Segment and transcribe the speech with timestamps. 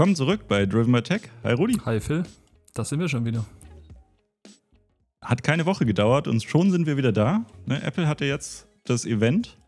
[0.00, 1.20] Willkommen zurück bei Driven by Tech.
[1.44, 1.74] Hi Rudi.
[1.84, 2.22] Hi Phil,
[2.72, 3.44] das sind wir schon wieder.
[5.20, 7.44] Hat keine Woche gedauert und schon sind wir wieder da.
[7.66, 9.58] Ne, Apple hatte jetzt das Event.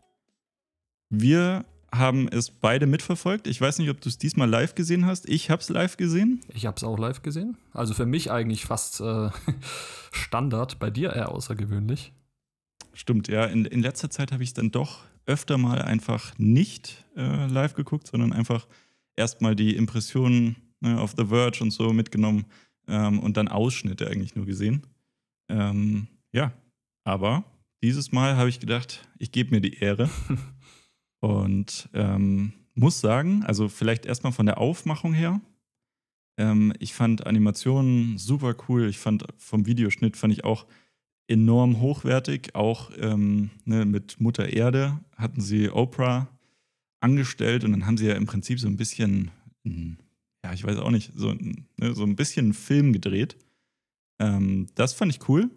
[1.11, 3.45] Wir haben es beide mitverfolgt.
[3.45, 5.29] Ich weiß nicht, ob du es diesmal live gesehen hast.
[5.29, 6.41] Ich habe es live gesehen.
[6.51, 7.55] Ich habe es auch live gesehen.
[7.71, 9.29] Also für mich eigentlich fast äh,
[10.11, 12.11] Standard, bei dir eher außergewöhnlich.
[12.93, 13.45] Stimmt, ja.
[13.45, 17.75] In, in letzter Zeit habe ich es dann doch öfter mal einfach nicht äh, live
[17.75, 18.65] geguckt, sondern einfach
[19.15, 22.45] erstmal die Impressionen ne, auf The Verge und so mitgenommen
[22.87, 24.85] ähm, und dann Ausschnitte eigentlich nur gesehen.
[25.49, 26.53] Ähm, ja,
[27.03, 27.43] aber
[27.83, 30.09] dieses Mal habe ich gedacht, ich gebe mir die Ehre
[31.21, 35.41] und ähm, muss sagen, also vielleicht erstmal von der Aufmachung her.
[36.37, 38.87] Ähm, ich fand Animationen super cool.
[38.87, 40.65] Ich fand vom Videoschnitt fand ich auch
[41.27, 42.55] enorm hochwertig.
[42.55, 46.27] Auch ähm, ne, mit Mutter Erde hatten sie Oprah
[47.03, 49.31] angestellt und dann haben sie ja im Prinzip so ein bisschen,
[50.43, 53.37] ja, ich weiß auch nicht, so, ne, so ein bisschen Film gedreht.
[54.21, 55.49] Ähm, das fand ich cool.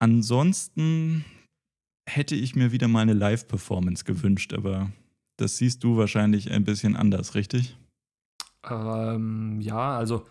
[0.00, 1.24] Ansonsten
[2.08, 4.90] hätte ich mir wieder mal eine Live-Performance gewünscht, aber
[5.36, 7.76] das siehst du wahrscheinlich ein bisschen anders, richtig?
[8.68, 10.26] Ähm, ja, also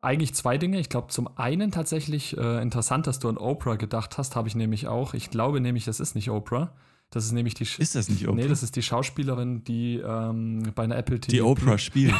[0.00, 0.78] eigentlich zwei Dinge.
[0.78, 4.54] Ich glaube, zum einen tatsächlich äh, interessant, dass du an Oprah gedacht hast, habe ich
[4.54, 5.14] nämlich auch.
[5.14, 6.72] Ich glaube nämlich, das ist nicht Oprah.
[7.10, 7.64] Das ist nämlich die.
[7.64, 8.36] Sch ist das nicht Oprah?
[8.36, 11.30] Nee, das ist die Schauspielerin, die ähm, bei einer Apple TV.
[11.30, 12.14] Die Oprah spielt.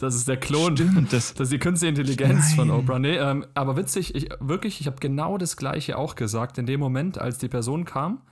[0.00, 0.76] das ist der Klon.
[0.76, 2.56] Stimmt, das, das ist die künstliche Intelligenz Nein.
[2.56, 2.98] von Oprah.
[2.98, 6.56] Nee, ähm, aber witzig, ich, wirklich, ich habe genau das Gleiche auch gesagt.
[6.56, 8.22] In dem Moment, als die Person kam,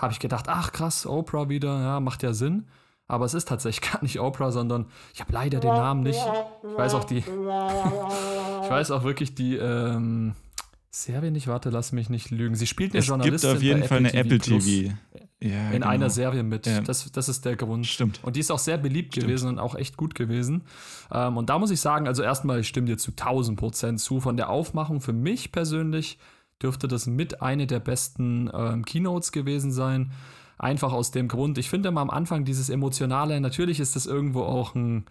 [0.00, 2.66] habe ich gedacht, ach krass, Oprah wieder, ja, macht ja Sinn.
[3.06, 6.20] Aber es ist tatsächlich gar nicht Oprah, sondern ich habe leider den Namen nicht.
[6.20, 7.18] Ich weiß auch die.
[7.18, 9.56] ich weiß auch wirklich die.
[9.56, 10.34] Ähm,
[10.94, 12.54] Serie nicht, warte, lass mich nicht lügen.
[12.54, 13.34] Sie spielt eine es Journalistin.
[13.34, 14.58] Es gibt auf jeden Fall eine Apple TV.
[14.58, 14.94] TV.
[15.40, 15.88] Ja, in genau.
[15.88, 16.66] einer Serie mit.
[16.66, 16.80] Ja.
[16.82, 17.86] Das, das ist der Grund.
[17.86, 18.20] Stimmt.
[18.22, 19.26] Und die ist auch sehr beliebt Stimmt.
[19.26, 20.62] gewesen und auch echt gut gewesen.
[21.12, 24.20] Ähm, und da muss ich sagen, also erstmal, ich stimme dir zu 1000 Prozent zu.
[24.20, 26.18] Von der Aufmachung für mich persönlich
[26.62, 30.12] dürfte das mit eine der besten ähm, Keynotes gewesen sein.
[30.58, 34.42] Einfach aus dem Grund, ich finde immer am Anfang dieses Emotionale, natürlich ist das irgendwo
[34.42, 35.06] auch ein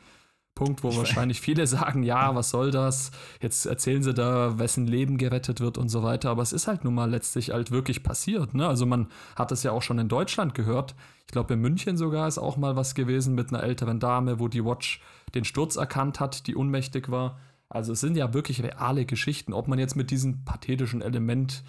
[0.55, 3.11] Punkt, wo ich wahrscheinlich viele sagen, ja, was soll das?
[3.41, 6.29] Jetzt erzählen sie da, wessen Leben gerettet wird und so weiter.
[6.29, 8.53] Aber es ist halt nun mal letztlich halt wirklich passiert.
[8.53, 8.67] Ne?
[8.67, 10.95] Also man hat es ja auch schon in Deutschland gehört.
[11.25, 14.47] Ich glaube, in München sogar ist auch mal was gewesen mit einer älteren Dame, wo
[14.47, 15.01] die Watch
[15.33, 17.39] den Sturz erkannt hat, die ohnmächtig war.
[17.69, 19.53] Also es sind ja wirklich reale Geschichten.
[19.53, 21.63] Ob man jetzt mit diesem pathetischen Element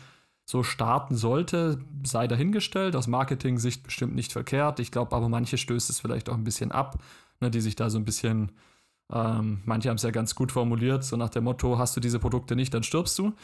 [0.44, 2.96] so starten sollte, sei dahingestellt.
[2.96, 4.80] Aus Marketing-Sicht bestimmt nicht verkehrt.
[4.80, 6.98] Ich glaube aber, manche stößt es vielleicht auch ein bisschen ab,
[7.40, 8.52] ne, die sich da so ein bisschen
[9.12, 12.18] ähm, manche haben es ja ganz gut formuliert, so nach dem Motto: Hast du diese
[12.18, 13.34] Produkte nicht, dann stirbst du.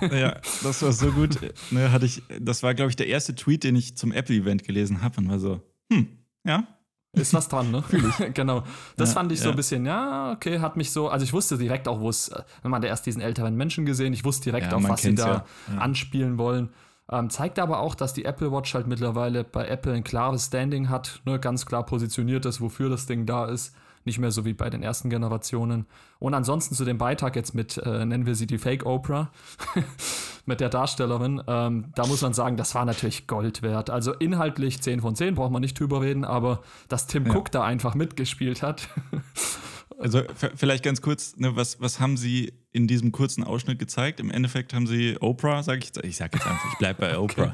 [0.10, 1.38] ja, das war so gut.
[1.70, 5.02] Ne, hatte ich, das war, glaube ich, der erste Tweet, den ich zum Apple-Event gelesen
[5.02, 5.60] habe und war so:
[5.92, 6.08] Hm,
[6.44, 6.66] ja.
[7.12, 7.84] Ist was dran, ne?
[8.34, 8.64] Genau.
[8.96, 9.44] Das ja, fand ich ja.
[9.44, 12.28] so ein bisschen, ja, okay, hat mich so, also ich wusste direkt auch, wo es,
[12.28, 15.44] äh, man erst diesen älteren Menschen gesehen, ich wusste direkt ja, auch, was sie da
[15.76, 16.68] anspielen wollen.
[17.10, 20.88] Ähm, zeigt aber auch, dass die Apple Watch halt mittlerweile bei Apple ein klares Standing
[20.88, 23.74] hat, ne, ganz klar positioniert ist, wofür das Ding da ist
[24.04, 25.86] nicht mehr so wie bei den ersten Generationen.
[26.18, 29.30] Und ansonsten zu dem Beitrag jetzt mit, äh, nennen wir sie die Fake Oprah,
[30.46, 33.90] mit der Darstellerin, ähm, da muss man sagen, das war natürlich Gold wert.
[33.90, 37.34] Also inhaltlich 10 von 10, braucht man nicht drüber reden, aber dass Tim ja.
[37.34, 38.88] Cook da einfach mitgespielt hat.
[39.98, 40.22] also
[40.54, 44.20] vielleicht ganz kurz, ne, was, was haben Sie in diesem kurzen Ausschnitt gezeigt?
[44.20, 47.42] Im Endeffekt haben Sie Oprah, sage ich, ich sage jetzt einfach, ich bleibe bei Oprah,
[47.42, 47.52] okay.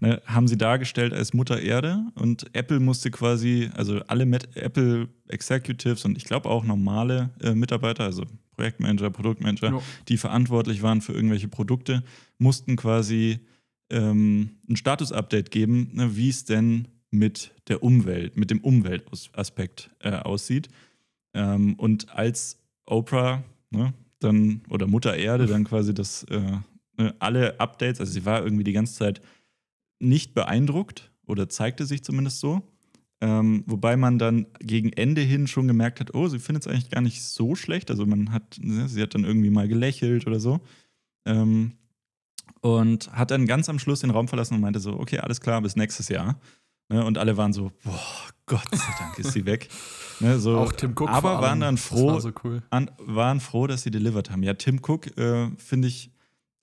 [0.00, 5.08] ne, haben Sie dargestellt als Mutter Erde und Apple musste quasi, also alle Met Apple
[5.28, 8.24] Executives und ich glaube auch normale äh, Mitarbeiter, also
[8.56, 9.82] Projektmanager, Produktmanager, ja.
[10.08, 12.02] die verantwortlich waren für irgendwelche Produkte,
[12.38, 13.40] mussten quasi
[13.90, 20.12] ähm, ein Status-Update geben, ne, wie es denn mit der Umwelt, mit dem Umweltaspekt äh,
[20.12, 20.68] aussieht.
[21.34, 26.58] Ähm, und als Oprah, ne, dann, oder Mutter Erde dann quasi das, äh,
[26.96, 29.20] ne, alle Updates, also sie war irgendwie die ganze Zeit
[30.00, 32.62] nicht beeindruckt oder zeigte sich zumindest so.
[33.22, 36.90] Ähm, wobei man dann gegen Ende hin schon gemerkt hat, oh, sie findet es eigentlich
[36.90, 37.90] gar nicht so schlecht.
[37.90, 40.60] Also man hat, ne, sie hat dann irgendwie mal gelächelt oder so.
[41.26, 41.72] Ähm,
[42.62, 45.60] und hat dann ganz am Schluss den Raum verlassen und meinte so, okay, alles klar,
[45.62, 46.40] bis nächstes Jahr.
[46.90, 48.00] Ne, und alle waren so, boah,
[48.46, 49.68] Gott sei Dank ist sie weg.
[50.18, 51.08] Ne, so, Auch Tim Cook.
[51.08, 52.62] Aber waren dann froh, war so cool.
[52.70, 54.42] an, waren froh, dass sie delivered haben.
[54.42, 56.10] Ja, Tim Cook, äh, finde ich,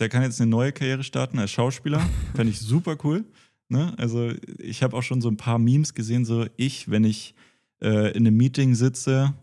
[0.01, 2.01] der kann jetzt eine neue Karriere starten als Schauspieler.
[2.35, 3.23] Fände ich super cool.
[3.69, 3.93] Ne?
[3.97, 7.33] Also, ich habe auch schon so ein paar Memes gesehen, so ich, wenn ich
[7.81, 9.33] äh, in einem Meeting sitze.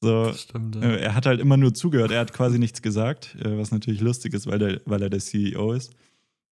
[0.00, 0.82] So, stimmt, ja.
[0.82, 4.00] äh, er hat halt immer nur zugehört, er hat quasi nichts gesagt, äh, was natürlich
[4.00, 5.92] lustig ist, weil, der, weil er der CEO ist.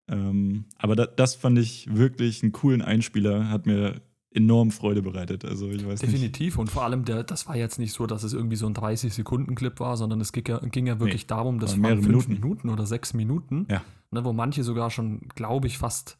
[0.08, 4.02] Ähm, aber da, das fand ich wirklich einen coolen Einspieler, hat mir
[4.34, 5.44] enorm Freude bereitet.
[5.44, 6.54] Also ich weiß Definitiv.
[6.54, 6.58] Nicht.
[6.58, 9.78] Und vor allem, der, das war jetzt nicht so, dass es irgendwie so ein 30-Sekunden-Clip
[9.80, 12.32] war, sondern es ging ja, ging ja wirklich nee, darum, das waren fünf Minuten.
[12.32, 12.68] Minuten.
[12.70, 13.82] oder sechs Minuten, ja.
[14.10, 16.16] ne, wo manche sogar schon, glaube ich, fast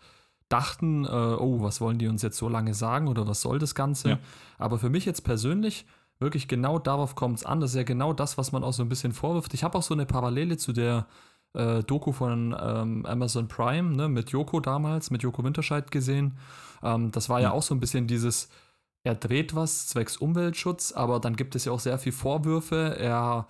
[0.49, 3.75] dachten, äh, oh, was wollen die uns jetzt so lange sagen oder was soll das
[3.75, 4.11] Ganze?
[4.11, 4.19] Ja.
[4.59, 5.87] Aber für mich jetzt persönlich,
[6.19, 7.61] wirklich genau darauf kommt es an.
[7.61, 9.55] Das ist ja genau das, was man auch so ein bisschen vorwirft.
[9.55, 11.07] Ich habe auch so eine Parallele zu der
[11.55, 16.39] äh, Doku von ähm, Amazon Prime, ne, mit Joko damals, mit Joko Winterscheid gesehen.
[16.83, 17.49] Ähm, das war ja.
[17.49, 18.49] ja auch so ein bisschen dieses,
[19.05, 22.97] er dreht was zwecks Umweltschutz, aber dann gibt es ja auch sehr viel Vorwürfe.
[22.99, 23.47] Er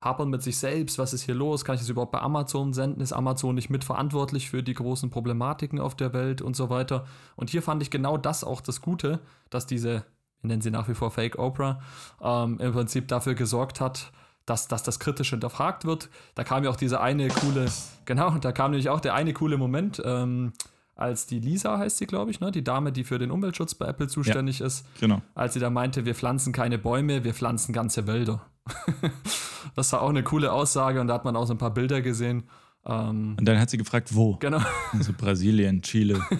[0.00, 1.64] hapert mit sich selbst, was ist hier los?
[1.64, 3.00] Kann ich das überhaupt bei Amazon senden?
[3.00, 7.06] Ist Amazon nicht mitverantwortlich für die großen Problematiken auf der Welt und so weiter?
[7.36, 9.20] Und hier fand ich genau das auch das Gute,
[9.50, 10.04] dass diese,
[10.40, 11.80] wir nennen sie nach wie vor Fake Oprah,
[12.20, 14.12] ähm, im Prinzip dafür gesorgt hat,
[14.46, 16.08] dass, dass das kritisch hinterfragt wird.
[16.34, 17.66] Da kam ja auch diese eine coole,
[18.04, 20.52] genau, da kam nämlich auch der eine coole Moment, ähm,
[20.96, 22.52] als die Lisa heißt sie, glaube ich, ne?
[22.52, 25.22] die Dame, die für den Umweltschutz bei Apple zuständig ja, ist, genau.
[25.34, 28.46] als sie da meinte, wir pflanzen keine Bäume, wir pflanzen ganze Wälder.
[29.74, 32.00] das war auch eine coole Aussage und da hat man auch so ein paar Bilder
[32.00, 32.44] gesehen.
[32.86, 34.36] Ähm, und dann hat sie gefragt, wo?
[34.36, 34.60] Genau.
[34.92, 36.20] Also Brasilien, Chile.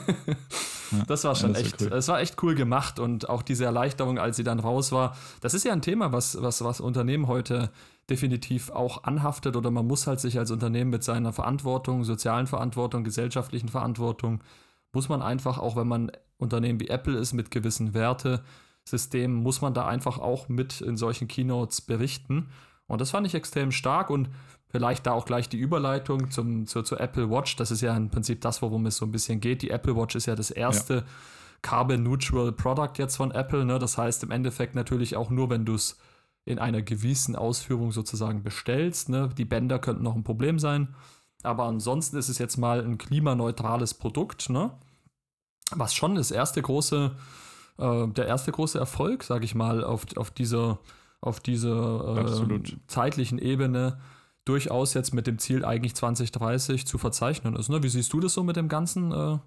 [0.92, 3.64] Ja, das war schon ja, das echt, es war echt cool gemacht und auch diese
[3.64, 5.16] Erleichterung, als sie dann raus war.
[5.40, 7.70] Das ist ja ein Thema, was, was, was Unternehmen heute
[8.10, 13.04] definitiv auch anhaftet oder man muss halt sich als Unternehmen mit seiner Verantwortung, sozialen Verantwortung,
[13.04, 14.42] gesellschaftlichen Verantwortung,
[14.92, 19.74] muss man einfach, auch wenn man Unternehmen wie Apple ist, mit gewissen Wertesystemen, muss man
[19.74, 22.50] da einfach auch mit in solchen Keynotes berichten.
[22.86, 24.28] Und das fand ich extrem stark und
[24.68, 27.56] vielleicht da auch gleich die Überleitung zum, zur, zur Apple Watch.
[27.56, 29.62] Das ist ja im Prinzip das, worum es so ein bisschen geht.
[29.62, 31.04] Die Apple Watch ist ja das erste ja.
[31.62, 33.64] Carbon Neutral Product jetzt von Apple.
[33.64, 33.78] Ne?
[33.78, 35.96] Das heißt im Endeffekt natürlich auch nur, wenn du es
[36.44, 39.08] in einer gewissen Ausführung sozusagen bestellst.
[39.08, 39.30] Ne?
[39.36, 40.94] Die Bänder könnten noch ein Problem sein.
[41.42, 44.72] Aber ansonsten ist es jetzt mal ein klimaneutrales Produkt, ne?
[45.70, 47.16] Was schon das erste große,
[47.78, 50.78] äh, der erste große Erfolg, sage ich mal, auf, auf dieser,
[51.20, 53.98] auf dieser äh, zeitlichen Ebene
[54.44, 57.70] durchaus jetzt mit dem Ziel eigentlich 2030 zu verzeichnen ist.
[57.70, 57.82] Ne?
[57.82, 59.12] Wie siehst du das so mit dem Ganzen?
[59.12, 59.38] Äh?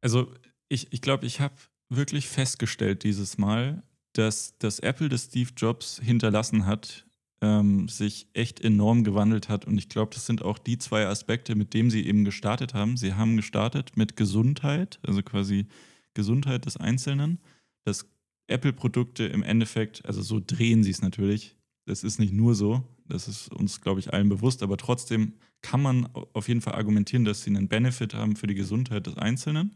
[0.00, 0.32] Also
[0.68, 1.54] ich glaube, ich, glaub, ich habe
[1.90, 7.06] wirklich festgestellt dieses Mal, dass das Apple des Steve Jobs hinterlassen hat,
[7.40, 9.66] ähm, sich echt enorm gewandelt hat.
[9.66, 12.96] Und ich glaube, das sind auch die zwei Aspekte, mit denen sie eben gestartet haben.
[12.96, 15.66] Sie haben gestartet mit Gesundheit, also quasi
[16.14, 17.38] Gesundheit des Einzelnen,
[17.84, 18.06] dass
[18.46, 21.56] Apple-Produkte im Endeffekt, also so drehen sie es natürlich.
[21.86, 25.32] Das ist nicht nur so, das ist uns, glaube ich, allen bewusst, aber trotzdem
[25.62, 29.16] kann man auf jeden Fall argumentieren, dass sie einen Benefit haben für die Gesundheit des
[29.16, 29.74] Einzelnen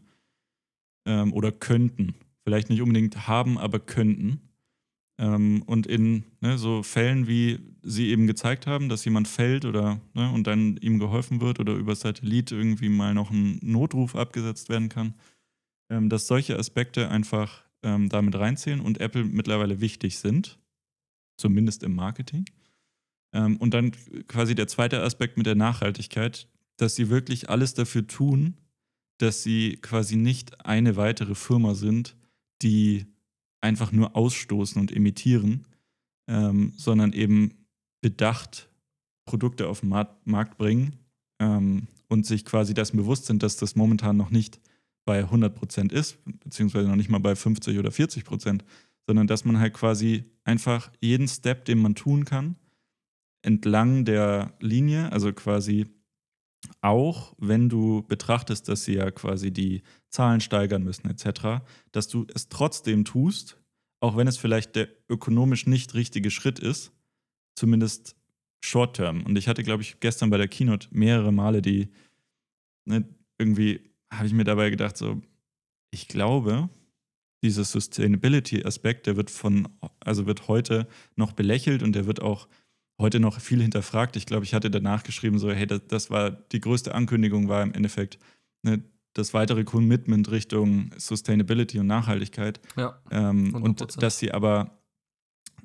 [1.05, 2.15] ähm, oder könnten
[2.47, 4.39] vielleicht nicht unbedingt haben, aber könnten.
[5.19, 9.99] Ähm, und in ne, so Fällen, wie sie eben gezeigt haben, dass jemand fällt oder
[10.13, 14.69] ne, und dann ihm geholfen wird oder über Satellit irgendwie mal noch ein Notruf abgesetzt
[14.69, 15.15] werden kann,
[15.91, 20.57] ähm, dass solche Aspekte einfach ähm, damit reinzählen und Apple mittlerweile wichtig sind,
[21.35, 22.45] zumindest im Marketing.
[23.33, 23.91] Ähm, und dann
[24.29, 26.47] quasi der zweite Aspekt mit der Nachhaltigkeit,
[26.77, 28.55] dass sie wirklich alles dafür tun,
[29.17, 32.15] dass sie quasi nicht eine weitere Firma sind,
[32.61, 33.05] die
[33.61, 35.65] einfach nur ausstoßen und emittieren,
[36.29, 37.65] ähm, sondern eben
[38.01, 38.69] bedacht
[39.25, 40.97] Produkte auf den Markt bringen
[41.39, 44.59] ähm, und sich quasi dessen bewusst sind, dass das momentan noch nicht
[45.05, 48.63] bei 100 Prozent ist, beziehungsweise noch nicht mal bei 50 oder 40 Prozent,
[49.05, 52.55] sondern dass man halt quasi einfach jeden Step, den man tun kann,
[53.41, 55.87] entlang der Linie, also quasi
[56.81, 62.25] auch wenn du betrachtest, dass sie ja quasi die Zahlen steigern müssen etc., dass du
[62.33, 63.57] es trotzdem tust,
[63.99, 66.91] auch wenn es vielleicht der ökonomisch nicht richtige Schritt ist,
[67.55, 68.15] zumindest
[68.63, 69.23] short-term.
[69.23, 71.89] Und ich hatte, glaube ich, gestern bei der Keynote mehrere Male die,
[72.85, 75.21] ne, irgendwie habe ich mir dabei gedacht, so,
[75.91, 76.69] ich glaube,
[77.43, 79.67] dieser Sustainability-Aspekt, der wird von,
[79.99, 82.47] also wird heute noch belächelt und der wird auch
[82.99, 84.15] heute noch viel hinterfragt.
[84.15, 87.63] Ich glaube, ich hatte danach geschrieben, so, hey, das, das war die größte Ankündigung, war
[87.63, 88.17] im Endeffekt
[88.63, 92.59] ne, das weitere Commitment Richtung Sustainability und Nachhaltigkeit.
[92.75, 92.99] Ja.
[93.11, 94.79] Ähm, und dass sie aber,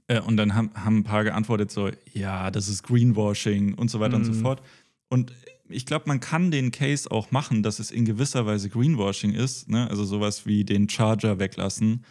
[0.08, 4.00] äh, und dann haben, haben ein paar geantwortet, so, ja, das ist Greenwashing und so
[4.00, 4.24] weiter mhm.
[4.24, 4.42] und so mhm.
[4.42, 4.62] fort.
[5.08, 5.32] Und
[5.68, 9.70] ich glaube, man kann den Case auch machen, dass es in gewisser Weise Greenwashing ist.
[9.70, 9.88] Ne?
[9.88, 12.04] Also sowas wie den Charger weglassen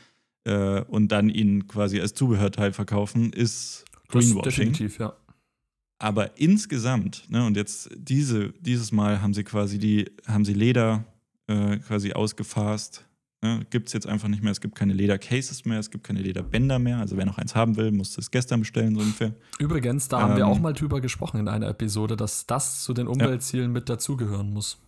[0.46, 4.44] äh, und dann ihn quasi als Zubehörteil verkaufen, ist Greenwashing.
[4.44, 5.14] Das definitiv, ja.
[6.00, 11.06] Aber insgesamt, ne, und jetzt diese, dieses Mal haben sie quasi die, haben sie Leder
[11.48, 13.06] äh, quasi ausgefasst.
[13.44, 14.52] Ne, gibt es jetzt einfach nicht mehr.
[14.52, 16.98] Es gibt keine Ledercases mehr, es gibt keine Lederbänder mehr.
[16.98, 19.36] Also wer noch eins haben will, muss es gestern bestellen, so ungefähr.
[19.60, 22.84] Übrigens, da ähm, haben wir ähm, auch mal drüber gesprochen in einer Episode, dass das
[22.84, 23.72] zu den Umweltzielen ja.
[23.72, 24.80] mit dazugehören muss.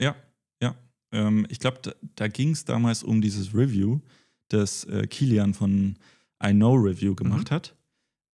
[0.00, 0.14] Ja,
[0.62, 0.74] ja.
[1.12, 4.00] Ähm, ich glaube, da, da ging es damals um dieses Review
[4.48, 5.96] das äh, Kilian von
[6.44, 7.54] I Know Review gemacht mhm.
[7.54, 7.76] hat.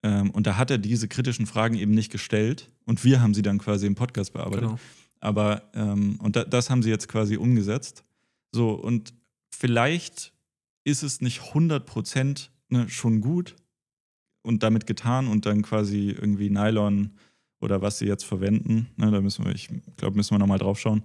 [0.07, 3.43] Ähm, und da hat er diese kritischen Fragen eben nicht gestellt und wir haben sie
[3.43, 4.69] dann quasi im Podcast bearbeitet.
[4.69, 4.79] Genau.
[5.19, 8.05] Aber, ähm, und da, das haben sie jetzt quasi umgesetzt.
[8.53, 9.15] So, und
[9.51, 10.33] vielleicht
[10.85, 13.57] ist es nicht 100% ne, schon gut
[14.43, 17.11] und damit getan und dann quasi irgendwie Nylon
[17.61, 18.87] oder was sie jetzt verwenden.
[18.97, 21.03] Ne, da müssen wir, ich glaube, müssen wir nochmal drauf schauen.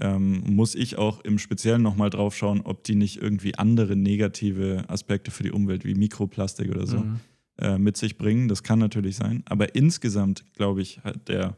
[0.00, 4.86] Ähm, muss ich auch im Speziellen nochmal drauf schauen, ob die nicht irgendwie andere negative
[4.88, 7.20] Aspekte für die Umwelt wie Mikroplastik oder so mhm.
[7.60, 8.48] Äh, mit sich bringen.
[8.48, 9.42] Das kann natürlich sein.
[9.46, 11.56] Aber insgesamt, glaube ich, hat der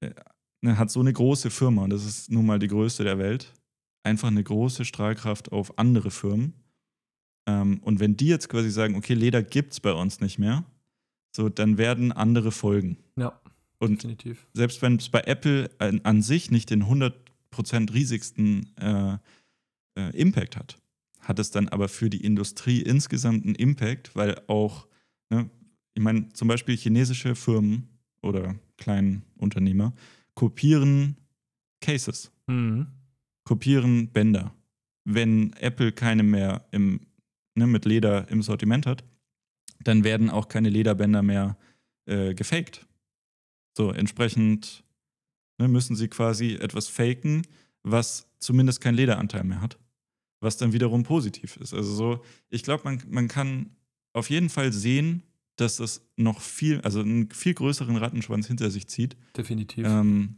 [0.00, 0.10] äh,
[0.62, 3.52] ne, hat so eine große Firma, das ist nun mal die größte der Welt,
[4.02, 6.54] einfach eine große Strahlkraft auf andere Firmen.
[7.46, 10.64] Ähm, und wenn die jetzt quasi sagen, okay, Leder gibt es bei uns nicht mehr,
[11.34, 12.98] so, dann werden andere folgen.
[13.16, 13.40] Ja.
[13.78, 14.46] Und definitiv.
[14.54, 19.18] selbst wenn es bei Apple an, an, sich nicht den 100% riesigsten äh,
[19.98, 20.78] äh, Impact hat,
[21.18, 24.86] hat es dann aber für die Industrie insgesamt einen Impact, weil auch,
[25.32, 25.50] ne,
[25.94, 27.88] ich meine, zum Beispiel chinesische Firmen
[28.22, 29.92] oder kleinen Unternehmer
[30.34, 31.16] kopieren
[31.80, 32.30] Cases.
[32.46, 32.86] Mhm
[33.44, 34.54] kopieren Bänder.
[35.04, 37.00] Wenn Apple keine mehr im,
[37.54, 39.04] ne, mit Leder im Sortiment hat,
[39.80, 41.56] dann werden auch keine Lederbänder mehr
[42.06, 42.86] äh, gefaked.
[43.76, 44.84] So, entsprechend
[45.58, 47.46] ne, müssen sie quasi etwas faken,
[47.82, 49.78] was zumindest keinen Lederanteil mehr hat,
[50.40, 51.74] was dann wiederum positiv ist.
[51.74, 53.74] Also so, ich glaube, man, man kann
[54.12, 55.22] auf jeden Fall sehen,
[55.56, 59.16] dass das noch viel, also einen viel größeren Rattenschwanz hinter sich zieht.
[59.36, 59.86] Definitiv.
[59.86, 60.36] Ähm,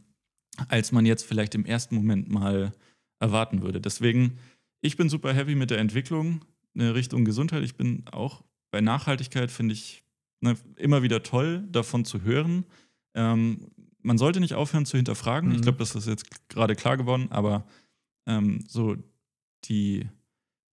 [0.67, 2.73] als man jetzt vielleicht im ersten Moment mal
[3.19, 3.81] erwarten würde.
[3.81, 4.37] Deswegen,
[4.81, 7.63] ich bin super happy mit der Entwicklung in Richtung Gesundheit.
[7.63, 10.03] Ich bin auch bei Nachhaltigkeit, finde ich
[10.41, 12.65] ne, immer wieder toll, davon zu hören.
[13.15, 15.49] Ähm, man sollte nicht aufhören zu hinterfragen.
[15.49, 15.55] Mhm.
[15.55, 17.65] Ich glaube, das ist jetzt gerade klar geworden, aber
[18.27, 18.95] ähm, so
[19.65, 20.07] die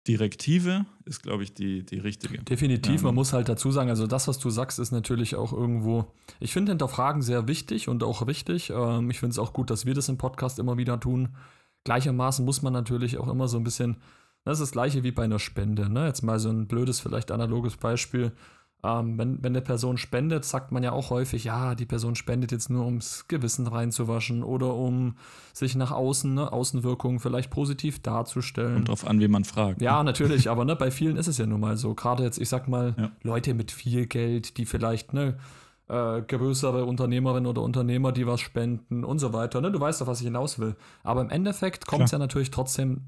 [0.07, 2.39] Direktive ist, glaube ich, die, die richtige.
[2.39, 5.53] Definitiv, ähm, man muss halt dazu sagen, also das, was du sagst, ist natürlich auch
[5.53, 8.69] irgendwo, ich finde Hinterfragen sehr wichtig und auch wichtig.
[8.69, 11.29] Ähm, ich finde es auch gut, dass wir das im Podcast immer wieder tun.
[11.83, 13.97] Gleichermaßen muss man natürlich auch immer so ein bisschen,
[14.43, 15.89] das ist das gleiche wie bei einer Spende.
[15.89, 16.07] Ne?
[16.07, 18.31] Jetzt mal so ein blödes, vielleicht analoges Beispiel.
[18.88, 22.53] Ähm, wenn, wenn eine Person spendet, sagt man ja auch häufig, ja, die Person spendet
[22.53, 25.17] jetzt nur, ums Gewissen reinzuwaschen oder um
[25.51, 28.75] sich nach außen, ne, Außenwirkungen vielleicht positiv darzustellen.
[28.75, 29.82] Kommt drauf an, wie man fragt.
[29.82, 30.06] Ja, ne?
[30.06, 31.96] natürlich, aber ne, bei vielen ist es ja nun mal so.
[31.96, 33.12] Gerade jetzt, ich sag mal, ja.
[33.24, 35.38] Leute mit viel Geld, die vielleicht, ne,
[35.89, 39.60] äh, größere Unternehmerinnen oder Unternehmer, die was spenden und so weiter.
[39.60, 39.70] Ne?
[39.70, 40.77] Du weißt doch, was ich hinaus will.
[41.03, 43.01] Aber im Endeffekt kommt es ja natürlich trotzdem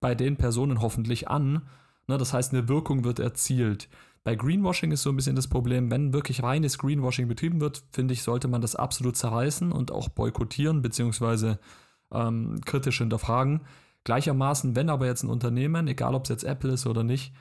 [0.00, 1.62] bei den Personen hoffentlich an.
[2.06, 2.16] Ne?
[2.18, 3.88] Das heißt, eine Wirkung wird erzielt.
[4.26, 8.12] Bei Greenwashing ist so ein bisschen das Problem, wenn wirklich reines Greenwashing betrieben wird, finde
[8.12, 11.60] ich, sollte man das absolut zerreißen und auch boykottieren, beziehungsweise
[12.10, 13.60] ähm, kritisch hinterfragen.
[14.02, 17.34] Gleichermaßen, wenn aber jetzt ein Unternehmen, egal ob es jetzt Apple ist oder nicht,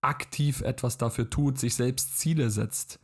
[0.00, 3.00] aktiv etwas dafür tut, sich selbst Ziele setzt,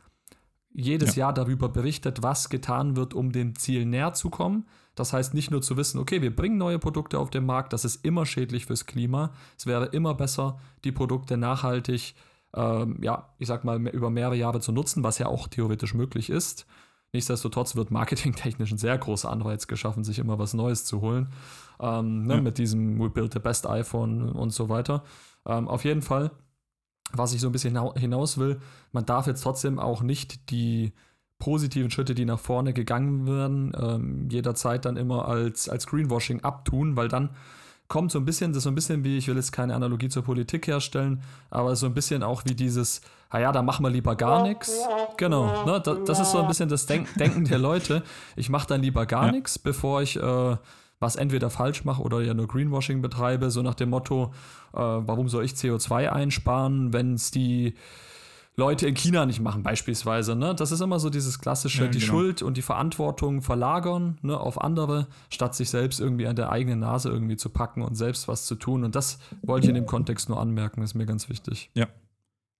[0.73, 1.25] jedes ja.
[1.25, 4.65] Jahr darüber berichtet, was getan wird, um dem Ziel näher zu kommen.
[4.95, 7.85] Das heißt nicht nur zu wissen, okay, wir bringen neue Produkte auf den Markt, das
[7.85, 9.31] ist immer schädlich fürs Klima.
[9.59, 12.15] Es wäre immer besser, die Produkte nachhaltig,
[12.57, 16.29] ähm, ja, ich sag mal, über mehrere Jahre zu nutzen, was ja auch theoretisch möglich
[16.29, 16.65] ist.
[17.13, 21.29] Nichtsdestotrotz wird marketingtechnisch ein sehr großer Anreiz geschaffen, sich immer was Neues zu holen.
[21.79, 22.41] Ähm, ne, ja.
[22.41, 25.03] Mit diesem We Build the Best iPhone und so weiter.
[25.45, 26.31] Ähm, auf jeden Fall
[27.11, 28.59] was ich so ein bisschen hinaus will,
[28.91, 30.93] man darf jetzt trotzdem auch nicht die
[31.39, 36.95] positiven Schritte, die nach vorne gegangen werden, ähm, jederzeit dann immer als, als Greenwashing abtun,
[36.95, 37.29] weil dann
[37.87, 40.09] kommt so ein bisschen, das ist so ein bisschen wie, ich will jetzt keine Analogie
[40.09, 43.01] zur Politik herstellen, aber so ein bisschen auch wie dieses,
[43.31, 44.77] naja, da machen wir lieber gar nichts.
[45.17, 48.03] Genau, ne, das, das, ist so ein bisschen das Denk Denken der Leute.
[48.35, 49.31] Ich mache dann lieber gar ja.
[49.31, 50.57] nichts, bevor ich äh,
[50.99, 54.33] was entweder falsch mache oder ja nur Greenwashing betreibe, so nach dem Motto,
[54.73, 57.75] äh, warum soll ich CO2 einsparen, wenn es die
[58.59, 60.35] Leute in China nicht machen, beispielsweise.
[60.35, 60.55] Ne?
[60.55, 62.11] Das ist immer so dieses klassische, ja, die genau.
[62.11, 66.79] Schuld und die Verantwortung verlagern ne, auf andere, statt sich selbst irgendwie an der eigenen
[66.79, 68.83] Nase irgendwie zu packen und selbst was zu tun.
[68.83, 71.69] Und das wollte ich in dem Kontext nur anmerken, ist mir ganz wichtig.
[71.75, 71.87] Ja.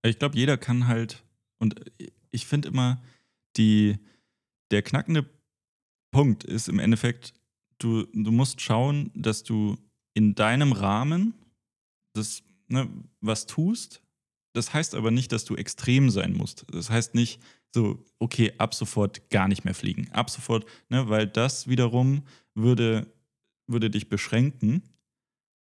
[0.04, 1.24] Ich glaube, jeder kann halt,
[1.58, 1.82] und
[2.30, 3.02] ich finde immer,
[3.58, 3.98] die,
[4.70, 5.28] der knackende
[6.12, 7.34] Punkt ist im Endeffekt,
[7.80, 9.78] du, du musst schauen, dass du
[10.14, 11.34] in deinem Rahmen
[12.14, 12.88] das, ne,
[13.20, 14.04] was tust.
[14.58, 16.66] Das heißt aber nicht, dass du extrem sein musst.
[16.72, 17.40] Das heißt nicht
[17.74, 20.10] so, okay, ab sofort gar nicht mehr fliegen.
[20.12, 22.24] Ab sofort, ne, weil das wiederum
[22.56, 23.08] würde,
[23.68, 24.82] würde dich beschränken.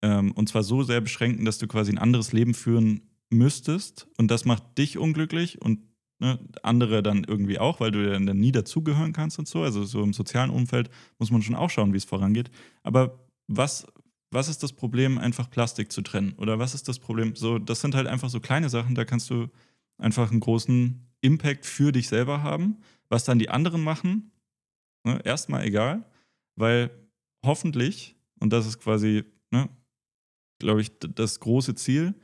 [0.03, 4.07] Ähm, und zwar so sehr beschränken, dass du quasi ein anderes Leben führen müsstest.
[4.17, 5.81] Und das macht dich unglücklich und
[6.21, 9.63] Ne, andere dann irgendwie auch, weil du dann nie dazugehören kannst und so.
[9.63, 12.53] Also so im sozialen Umfeld muss man schon auch schauen, wie es vorangeht.
[12.85, 13.85] Aber was,
[14.35, 16.35] was ist das Problem, einfach Plastik zu trennen?
[16.37, 17.37] Oder was ist das Problem?
[17.37, 19.49] So, das sind halt einfach so kleine Sachen, da kannst du
[19.97, 22.79] einfach einen großen Impact für dich selber haben.
[23.09, 24.33] Was dann die anderen machen,
[25.05, 26.05] ne, erstmal egal,
[26.57, 26.91] weil
[27.45, 29.69] hoffentlich, und das ist quasi, ne,
[30.59, 32.15] glaube ich, das große Ziel,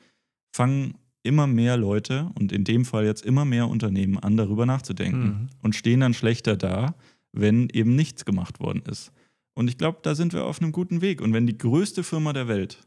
[0.52, 5.26] fangen immer mehr Leute und in dem Fall jetzt immer mehr Unternehmen an, darüber nachzudenken
[5.26, 5.48] mhm.
[5.62, 6.96] und stehen dann schlechter da,
[7.32, 9.12] wenn eben nichts gemacht worden ist.
[9.54, 11.20] Und ich glaube, da sind wir auf einem guten Weg.
[11.20, 12.86] Und wenn die größte Firma der Welt,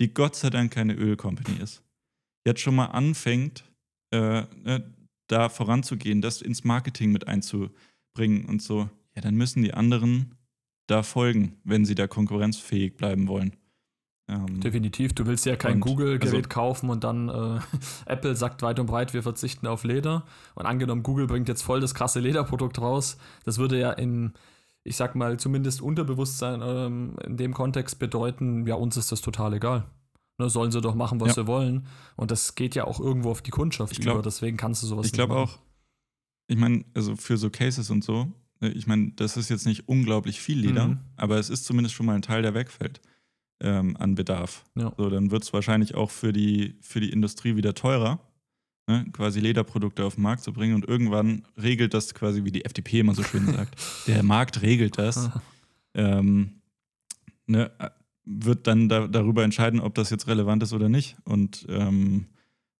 [0.00, 1.82] die Gott sei Dank keine Ölcompany ist,
[2.46, 3.64] jetzt schon mal anfängt,
[4.12, 4.80] äh, äh,
[5.28, 10.34] da voranzugehen, das ins Marketing mit einzubringen und so, ja, dann müssen die anderen
[10.86, 13.54] da folgen, wenn sie da konkurrenzfähig bleiben wollen.
[14.28, 17.60] Ähm, Definitiv, du willst ja kein Google-Gerät also, kaufen und dann äh,
[18.06, 20.24] Apple sagt weit und breit, wir verzichten auf Leder.
[20.54, 24.32] Und angenommen, Google bringt jetzt voll das krasse Lederprodukt raus, das würde ja im,
[24.88, 29.54] ich sag mal, zumindest Unterbewusstsein ähm, in dem Kontext bedeuten, ja, uns ist das total
[29.54, 29.84] egal.
[30.38, 31.34] Ne, sollen sie doch machen, was ja.
[31.34, 31.86] sie wollen.
[32.16, 34.86] Und das geht ja auch irgendwo auf die Kundschaft ich glaub, über, deswegen kannst du
[34.86, 35.58] sowas ich nicht Ich glaube auch,
[36.46, 39.88] ich meine, also für so Cases und so, ne, ich meine, das ist jetzt nicht
[39.88, 40.98] unglaublich viel Leder, mhm.
[41.16, 43.00] aber es ist zumindest schon mal ein Teil, der wegfällt
[43.60, 44.64] ähm, an Bedarf.
[44.76, 44.92] Ja.
[44.96, 48.20] So, dann wird es wahrscheinlich auch für die, für die Industrie wieder teurer,
[48.88, 50.74] ne, quasi Lederprodukte auf den Markt zu bringen.
[50.74, 53.76] Und irgendwann regelt das quasi, wie die FDP immer so schön sagt,
[54.06, 55.30] der Markt regelt das.
[55.94, 56.60] ähm,
[57.46, 57.70] ne,
[58.24, 61.16] wird dann da, darüber entscheiden, ob das jetzt relevant ist oder nicht.
[61.24, 62.26] Und ähm,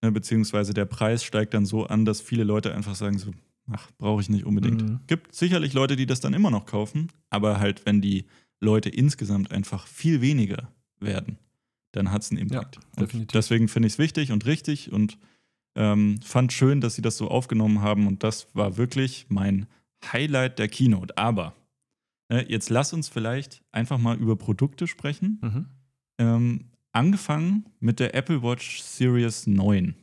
[0.03, 3.31] ne, beziehungsweise der Preis steigt dann so an, dass viele Leute einfach sagen so,
[3.71, 4.83] ach, brauche ich nicht unbedingt.
[4.83, 5.01] Mhm.
[5.07, 8.25] Gibt sicherlich Leute, die das dann immer noch kaufen, aber halt, wenn die
[8.61, 11.39] Leute insgesamt einfach viel weniger werden,
[11.93, 12.79] dann hat es einen Impact.
[12.99, 15.19] Ja, deswegen finde ich es wichtig und richtig und
[15.77, 19.67] ähm, fand schön, dass sie das so aufgenommen haben und das war wirklich mein
[20.13, 21.17] Highlight der Keynote.
[21.17, 21.55] Aber
[22.29, 25.39] äh, jetzt lass uns vielleicht einfach mal über Produkte sprechen.
[25.43, 25.67] Mhm.
[26.19, 29.95] Ähm, angefangen mit der Apple Watch Series 9.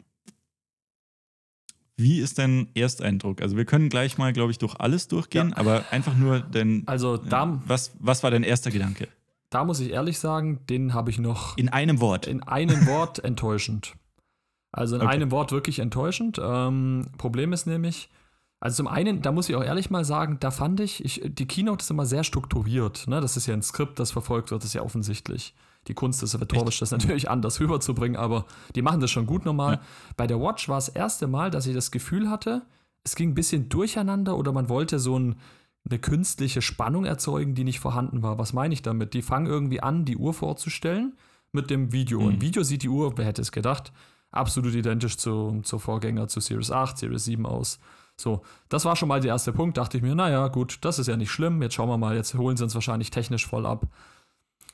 [1.98, 3.42] Wie ist dein Ersteindruck?
[3.42, 5.58] Also wir können gleich mal, glaube ich, durch alles durchgehen, ja.
[5.58, 6.84] aber einfach nur denn.
[6.88, 9.08] Also da, was, was war dein erster Gedanke?
[9.50, 11.58] Da muss ich ehrlich sagen, den habe ich noch.
[11.58, 12.28] In einem Wort.
[12.28, 13.94] In einem Wort enttäuschend.
[14.76, 15.12] Also in okay.
[15.12, 16.38] einem Wort wirklich enttäuschend.
[16.44, 18.10] Ähm, Problem ist nämlich,
[18.60, 21.48] also zum einen, da muss ich auch ehrlich mal sagen, da fand ich, ich die
[21.48, 23.08] Keynote ist immer sehr strukturiert.
[23.08, 23.22] Ne?
[23.22, 25.56] Das ist ja ein Skript, das verfolgt wird, das ist ja offensichtlich.
[25.88, 29.76] Die Kunst ist rhetorisch, das natürlich anders rüberzubringen, aber die machen das schon gut normal.
[29.76, 29.82] Ja.
[30.18, 32.64] Bei der Watch war es das erste Mal, dass ich das Gefühl hatte,
[33.06, 35.36] es ging ein bisschen durcheinander oder man wollte so ein,
[35.90, 38.40] eine künstliche Spannung erzeugen, die nicht vorhanden war.
[38.40, 39.14] Was meine ich damit?
[39.14, 41.14] Die fangen irgendwie an, die Uhr vorzustellen
[41.54, 42.20] mit dem Video.
[42.20, 42.32] Mhm.
[42.32, 43.94] Im Video sieht die Uhr, wer hätte es gedacht,
[44.36, 47.80] absolut identisch zu, zur Vorgänger, zu Series 8, Series 7 aus.
[48.17, 49.78] So, das war schon mal der erste Punkt.
[49.78, 51.62] Dachte ich mir, naja, gut, das ist ja nicht schlimm.
[51.62, 53.88] Jetzt schauen wir mal, jetzt holen sie uns wahrscheinlich technisch voll ab.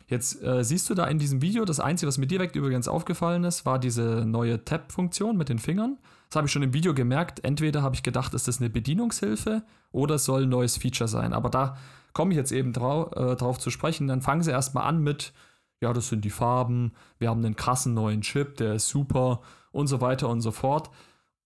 [0.07, 3.45] Jetzt äh, siehst du da in diesem Video, das Einzige, was mir direkt übrigens aufgefallen
[3.45, 5.97] ist, war diese neue Tab-Funktion mit den Fingern.
[6.29, 7.43] Das habe ich schon im Video gemerkt.
[7.45, 11.31] Entweder habe ich gedacht, ist das eine Bedienungshilfe oder es soll ein neues Feature sein.
[11.31, 11.77] Aber da
[12.11, 14.07] komme ich jetzt eben drau äh, drauf zu sprechen.
[14.07, 15.31] Dann fangen sie erstmal an mit,
[15.81, 19.41] ja, das sind die Farben, wir haben einen krassen neuen Chip, der ist super
[19.71, 20.89] und so weiter und so fort.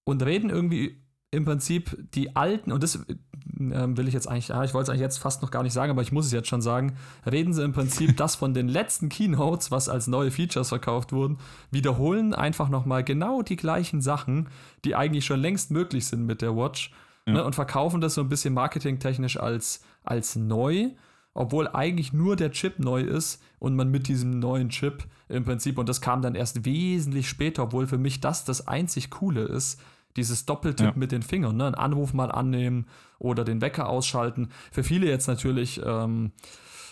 [0.03, 3.17] Und reden irgendwie im Prinzip die alten, und das äh,
[3.59, 6.01] will ich jetzt eigentlich, ich wollte es eigentlich jetzt fast noch gar nicht sagen, aber
[6.01, 6.97] ich muss es jetzt schon sagen,
[7.29, 11.37] reden sie im Prinzip das von den letzten Keynotes, was als neue Features verkauft wurden,
[11.71, 14.49] wiederholen einfach nochmal genau die gleichen Sachen,
[14.83, 16.91] die eigentlich schon längst möglich sind mit der Watch
[17.25, 17.33] ja.
[17.33, 20.91] ne, und verkaufen das so ein bisschen marketingtechnisch als, als neu
[21.35, 25.77] obwohl eigentlich nur der Chip neu ist und man mit diesem neuen Chip im Prinzip,
[25.77, 29.79] und das kam dann erst wesentlich später, obwohl für mich das das einzig Coole ist,
[30.15, 30.93] dieses Doppeltipp ja.
[30.95, 31.65] mit den Fingern, ne?
[31.65, 32.87] einen Anruf mal annehmen
[33.19, 34.49] oder den Wecker ausschalten.
[34.71, 36.31] Für viele jetzt natürlich, ähm,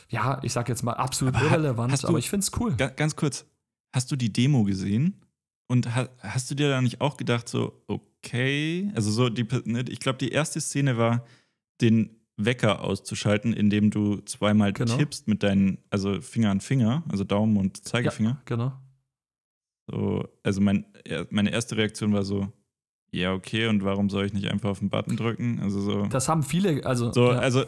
[0.09, 2.75] ja, ich sag jetzt mal absolut aber irrelevant, du, aber ich finde es cool.
[2.75, 3.45] Ganz kurz,
[3.93, 5.21] hast du die Demo gesehen?
[5.67, 9.85] Und ha hast du dir da nicht auch gedacht, so, okay, also so, die, ne,
[9.87, 11.23] ich glaube, die erste Szene war,
[11.79, 14.97] den Wecker auszuschalten, indem du zweimal genau.
[14.97, 18.29] tippst mit deinen, also Finger an Finger, also Daumen und Zeigefinger.
[18.31, 18.73] Ja, genau.
[19.87, 20.85] So, also mein,
[21.29, 22.51] meine erste Reaktion war so,
[23.11, 25.59] ja, okay, und warum soll ich nicht einfach auf den Button drücken?
[25.61, 26.05] Also so.
[26.07, 27.11] Das haben viele, also.
[27.13, 27.37] So, ja.
[27.37, 27.65] also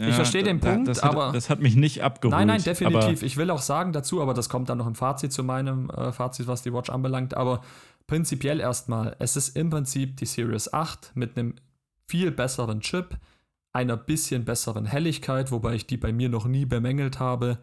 [0.00, 1.32] ja, ich verstehe den Punkt, das hat, aber.
[1.32, 2.36] Das hat mich nicht abgeholt.
[2.36, 3.22] Nein, nein, definitiv.
[3.22, 6.12] Ich will auch sagen dazu, aber das kommt dann noch im Fazit zu meinem äh,
[6.12, 7.36] Fazit, was die Watch anbelangt.
[7.36, 7.60] Aber
[8.06, 11.54] prinzipiell erstmal, es ist im Prinzip die Series 8 mit einem
[12.08, 13.16] viel besseren Chip,
[13.74, 17.58] einer bisschen besseren Helligkeit, wobei ich die bei mir noch nie bemängelt habe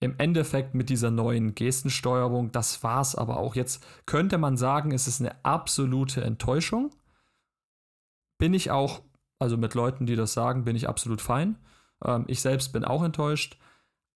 [0.00, 3.54] im Endeffekt mit dieser neuen Gestensteuerung, das war's aber auch.
[3.54, 6.90] Jetzt könnte man sagen, es ist eine absolute Enttäuschung.
[8.38, 9.02] Bin ich auch,
[9.38, 11.58] also mit Leuten, die das sagen, bin ich absolut fein.
[12.02, 13.58] Ähm, ich selbst bin auch enttäuscht.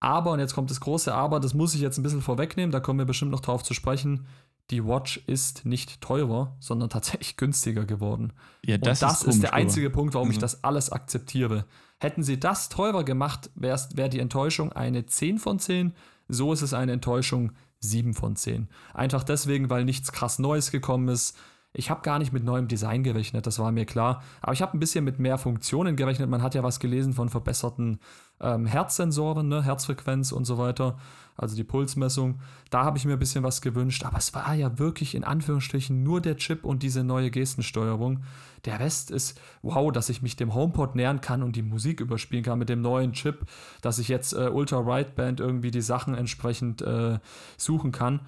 [0.00, 2.80] Aber, und jetzt kommt das große Aber, das muss ich jetzt ein bisschen vorwegnehmen, da
[2.80, 4.26] kommen wir bestimmt noch drauf zu sprechen.
[4.70, 8.32] Die Watch ist nicht teurer, sondern tatsächlich günstiger geworden.
[8.64, 9.94] Ja, das, und das ist, ist der einzige aber.
[9.94, 11.66] Punkt, warum ich Also- das alles akzeptiere.
[12.00, 15.94] Hätten sie das teurer gemacht, wäre wär die Enttäuschung eine 10 von 10.
[16.28, 18.68] So ist es eine Enttäuschung 7 von 10.
[18.94, 21.36] Einfach deswegen, weil nichts krass Neues gekommen ist.
[21.76, 24.22] Ich habe gar nicht mit neuem Design gerechnet, das war mir klar.
[24.40, 26.30] Aber ich habe ein bisschen mit mehr Funktionen gerechnet.
[26.30, 27.98] Man hat ja was gelesen von verbesserten
[28.44, 29.62] ähm, Herzsensoren, ne?
[29.64, 30.96] Herzfrequenz und so weiter.
[31.36, 32.38] Also die Pulsmessung.
[32.70, 34.04] Da habe ich mir ein bisschen was gewünscht.
[34.04, 38.22] Aber es war ja wirklich in Anführungsstrichen nur der Chip und diese neue Gestensteuerung.
[38.66, 42.44] Der Rest ist, wow, dass ich mich dem HomePod nähern kann und die Musik überspielen
[42.44, 43.46] kann mit dem neuen Chip,
[43.82, 47.18] dass ich jetzt äh, Ultra Wideband irgendwie die Sachen entsprechend äh,
[47.56, 48.20] suchen kann.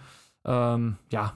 [0.44, 1.34] Ähm, ja,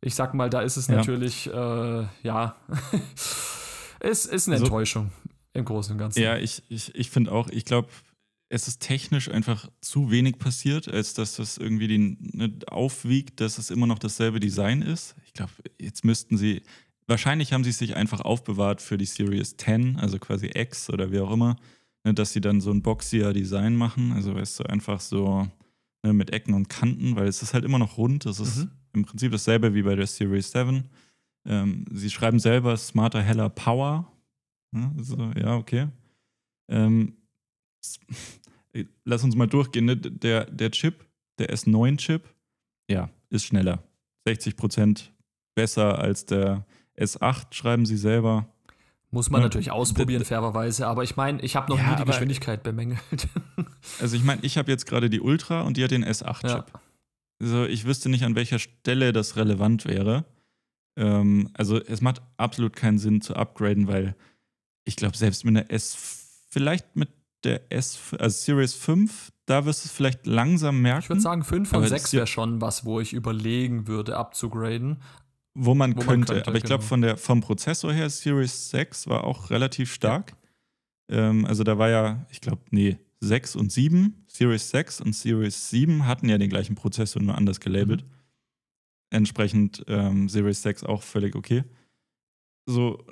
[0.00, 0.96] ich sag mal, da ist es Ja.
[0.96, 2.56] natürlich, äh, ja,
[4.00, 5.10] es ist eine Also- Enttäuschung
[5.58, 6.20] im Großen und Ganzen.
[6.22, 7.88] Ja, ich, ich, ich finde auch, ich glaube,
[8.50, 13.58] es ist technisch einfach zu wenig passiert, als dass das irgendwie den, ne, aufwiegt, dass
[13.58, 15.14] es immer noch dasselbe Design ist.
[15.26, 16.62] Ich glaube, jetzt müssten sie,
[17.06, 21.12] wahrscheinlich haben sie es sich einfach aufbewahrt für die Series 10, also quasi X oder
[21.12, 21.56] wie auch immer,
[22.04, 24.12] ne, dass sie dann so ein boxier Design machen.
[24.12, 25.46] Also weißt du, einfach so
[26.02, 28.24] ne, mit Ecken und Kanten, weil es ist halt immer noch rund.
[28.24, 28.70] Das ist Mhm.
[28.94, 30.84] im Prinzip dasselbe wie bei der Series 7.
[31.46, 34.10] Ähm, sie schreiben selber smarter, heller Power.
[34.74, 35.88] Ja, also, ja, okay.
[36.70, 37.16] Ähm,
[39.04, 39.86] lass uns mal durchgehen.
[39.86, 39.96] Ne?
[39.96, 41.06] Der, der Chip,
[41.38, 42.22] der S9-Chip,
[42.90, 43.82] ja, ist schneller.
[44.26, 45.12] 60 Prozent
[45.54, 48.48] besser als der S8, schreiben sie selber.
[49.10, 50.86] Muss man Ja, natürlich ausprobieren, fairerweise.
[50.86, 53.00] Aber ich meine, ich habe noch Ja, nie die Geschwindigkeit bemängelt.
[54.00, 56.42] Also ich meine, ich habe jetzt gerade die Ultra und die hat den S8-Chip.
[56.44, 56.66] Ja.
[57.40, 60.24] Also ich wüsste nicht, an welcher Stelle das relevant wäre.
[60.96, 64.14] Ähm, also es macht absolut keinen Sinn zu upgraden, weil
[64.88, 65.96] ich glaube, selbst mit einer S,
[66.50, 67.10] vielleicht mit
[67.44, 71.02] der S, also Series 5, da wirst du es vielleicht langsam merken.
[71.04, 73.86] Ich würde sagen, 5 von Aber 6 das- ja- wäre schon was, wo ich überlegen
[73.86, 75.00] würde, abzugraden.
[75.54, 76.32] Wo man Wo man könnte.
[76.34, 76.88] könnte, aber ich glaube, genau.
[76.88, 80.36] von der vom Prozessor her, Series 6 war auch relativ stark.
[81.10, 84.24] Ähm, also da war ja, ich glaube, nee, 6 und 7.
[84.28, 88.02] Series 6 und Series 7 hatten ja den gleichen Prozessor, nur anders gelabelt.
[88.04, 88.10] Mhm.
[89.10, 91.64] Entsprechend ähm, Series 6 auch völlig okay.
[92.66, 93.04] So,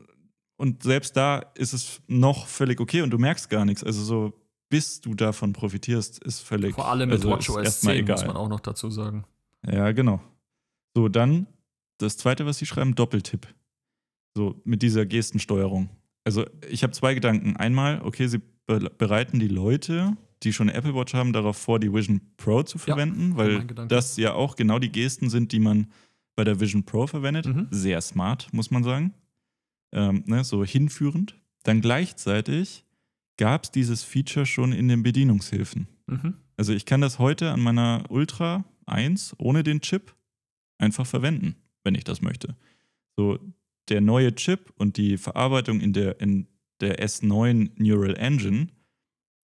[0.56, 3.84] und selbst da ist es noch völlig okay und du merkst gar nichts.
[3.84, 4.32] Also so,
[4.68, 8.16] bis du davon profitierst, ist völlig Vor allem mit also WatchOS erstmal 10, egal.
[8.16, 9.24] muss man auch noch dazu sagen.
[9.70, 10.20] Ja, genau.
[10.94, 11.46] So, dann
[11.98, 13.46] das zweite, was sie schreiben, Doppeltipp.
[14.36, 15.88] So, mit dieser Gestensteuerung.
[16.24, 17.56] Also, ich habe zwei Gedanken.
[17.56, 21.78] Einmal, okay, sie be bereiten die Leute, die schon eine Apple Watch haben, darauf vor,
[21.78, 23.94] die Vision Pro zu verwenden, weil mein Gedanke.
[23.94, 25.86] das ja auch genau die Gesten sind, die man
[26.34, 27.46] bei der Vision Pro verwendet.
[27.46, 27.68] Mhm.
[27.70, 29.14] Sehr smart, muss man sagen.
[29.96, 31.36] Ähm, ne, so hinführend.
[31.64, 32.84] Dann gleichzeitig
[33.38, 35.88] gab es dieses Feature schon in den Bedienungshilfen.
[36.06, 36.34] Mhm.
[36.56, 40.14] Also ich kann das heute an meiner Ultra 1 ohne den Chip
[40.78, 42.56] einfach verwenden, wenn ich das möchte.
[43.16, 43.38] So,
[43.88, 46.46] der neue Chip und die Verarbeitung in der, in
[46.80, 48.68] der S9 Neural Engine,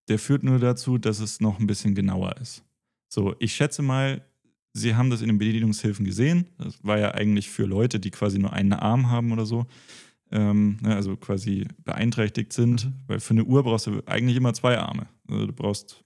[0.08, 2.62] der führt nur dazu, dass es noch ein bisschen genauer ist.
[3.08, 4.22] So, ich schätze mal,
[4.74, 6.46] Sie haben das in den Bedienungshilfen gesehen.
[6.56, 9.66] Das war ja eigentlich für Leute, die quasi nur einen Arm haben oder so.
[10.32, 12.86] Ähm, ne, also quasi beeinträchtigt sind.
[12.86, 12.94] Mhm.
[13.06, 15.06] Weil für eine Uhr brauchst du eigentlich immer zwei Arme.
[15.28, 16.04] Also du brauchst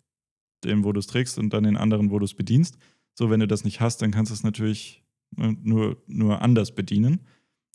[0.64, 2.76] den, wo du es trägst und dann den anderen, wo du es bedienst.
[3.14, 5.04] So, wenn du das nicht hast, dann kannst du es natürlich
[5.36, 7.20] ne, nur, nur anders bedienen.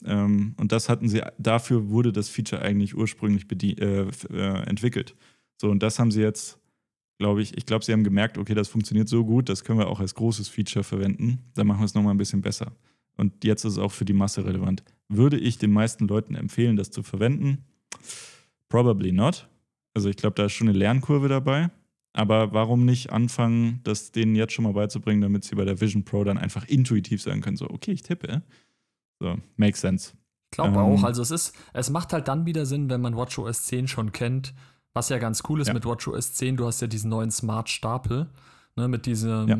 [0.06, 3.46] Ähm, und das hatten sie, dafür wurde das Feature eigentlich ursprünglich
[3.80, 5.16] äh, äh, entwickelt.
[5.60, 6.60] So, und das haben sie jetzt,
[7.20, 9.88] glaube ich, ich glaube, sie haben gemerkt, okay, das funktioniert so gut, das können wir
[9.88, 11.40] auch als großes Feature verwenden.
[11.54, 12.72] Dann machen wir es nochmal ein bisschen besser.
[13.17, 14.84] Und jetzt ist es auch für die Masse relevant.
[15.10, 17.65] Würde ich den meisten Leuten empfehlen, das zu verwenden?
[18.69, 19.47] Probably not.
[19.93, 21.69] Also ich glaube, da ist schon eine Lernkurve dabei.
[22.13, 26.04] Aber warum nicht anfangen, das denen jetzt schon mal beizubringen, damit sie bei der Vision
[26.04, 28.41] Pro dann einfach intuitiv sagen können, so, okay, ich tippe.
[29.19, 30.13] So, makes sense.
[30.52, 31.04] Ich glaube Ähm, auch.
[31.04, 34.54] Also es ist, es macht halt dann wieder Sinn, wenn man WatchOS 10 schon kennt.
[34.93, 35.74] Was ja ganz cool ist Ja.
[35.74, 38.30] mit WatchOS 10, du hast ja diesen neuen Smart Stapel.
[38.78, 39.58] Ne, mit diesem, Ja.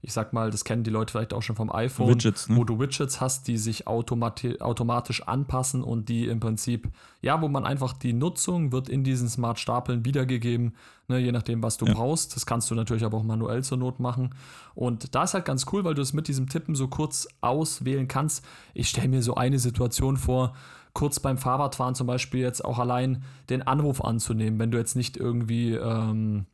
[0.00, 2.56] ich sag mal, das kennen die Leute vielleicht auch schon vom iPhone, Widgets, ne?
[2.56, 6.88] wo du Widgets hast, die sich automati automatisch anpassen und die im Prinzip,
[7.20, 10.72] ja, wo man einfach die Nutzung wird in diesen Smart Stapeln wiedergegeben,
[11.08, 11.92] ne, je nachdem, was du Ja.
[11.92, 12.34] brauchst.
[12.36, 14.30] Das kannst du natürlich aber auch manuell zur Not machen.
[14.74, 18.08] Und da ist halt ganz cool, weil du es mit diesem Tippen so kurz auswählen
[18.08, 18.42] kannst.
[18.72, 20.54] Ich stelle mir so eine Situation vor,
[20.94, 25.18] kurz beim Fahrradfahren zum Beispiel jetzt auch allein den Anruf anzunehmen, wenn du jetzt nicht
[25.18, 26.46] irgendwie ähm,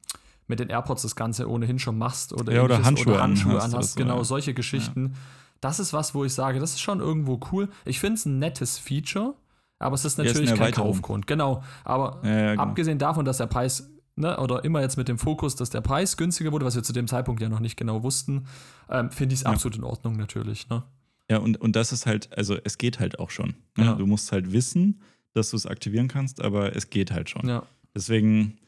[0.50, 3.74] mit den AirPods das Ganze ohnehin schon machst oder, Ja, oder Handschuhe oder Handschuhe anhast
[3.74, 3.92] anhast.
[3.94, 4.24] so, genau, ja.
[4.24, 5.14] solche Geschichten.
[5.62, 7.68] Das ist was, wo ich sage, das ist schon irgendwo cool.
[7.84, 9.34] Ich finde es ein nettes Feature,
[9.78, 10.72] aber es ist Ja, natürlich kein.
[10.72, 11.26] Kaufgrund.
[11.26, 12.62] Genau, aber Ja, ja, genau.
[12.62, 16.16] abgesehen davon, dass der Preis ne, oder immer jetzt mit dem Fokus, dass der Preis
[16.16, 18.46] günstiger wurde, was wir zu dem Zeitpunkt ja noch nicht genau wussten,
[18.90, 19.50] ähm, finde ich es ja.
[19.50, 20.68] absolut in Ordnung natürlich.
[20.68, 20.82] Ne?
[21.30, 23.54] Ja, und, und das ist halt, also es geht halt auch schon.
[23.76, 23.84] Ne?
[23.84, 23.94] Ja.
[23.94, 25.00] Du musst halt wissen,
[25.32, 27.46] dass du es aktivieren kannst, aber es geht halt schon.
[27.48, 27.62] Ja.
[27.94, 28.58] Deswegen,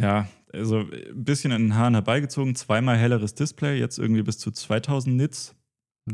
[0.00, 4.50] ja, also ein bisschen an den Haaren herbeigezogen, zweimal helleres Display, jetzt irgendwie bis zu
[4.50, 5.54] 2000 Nits.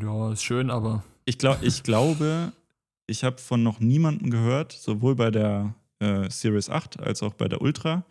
[0.00, 1.04] Ja, ist schön, aber.
[1.24, 2.52] Ich, glaub, ich glaube,
[3.06, 7.48] ich habe von noch niemandem gehört, sowohl bei der äh, Series 8 als auch bei
[7.48, 8.04] der Ultra,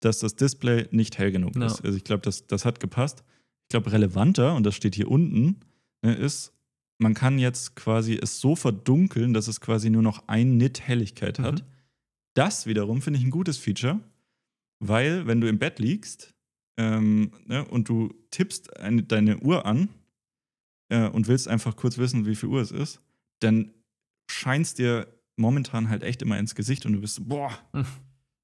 [0.00, 1.66] dass das Display nicht hell genug ja.
[1.66, 1.84] ist.
[1.84, 3.24] Also ich glaube, das, das hat gepasst.
[3.64, 5.60] Ich glaube, relevanter, und das steht hier unten,
[6.02, 6.52] ne, ist,
[6.98, 11.38] man kann jetzt quasi es so verdunkeln, dass es quasi nur noch ein Nit Helligkeit
[11.38, 11.60] hat.
[11.60, 11.66] Mhm.
[12.34, 14.00] Das wiederum finde ich ein gutes Feature,
[14.78, 16.34] weil wenn du im Bett liegst
[16.78, 19.88] ähm, ne, und du tippst eine, deine Uhr an
[20.88, 23.00] äh, und willst einfach kurz wissen, wie viel Uhr es ist,
[23.40, 23.72] dann
[24.30, 27.50] scheinst dir momentan halt echt immer ins Gesicht und du bist so, boah.
[27.72, 27.86] Mhm.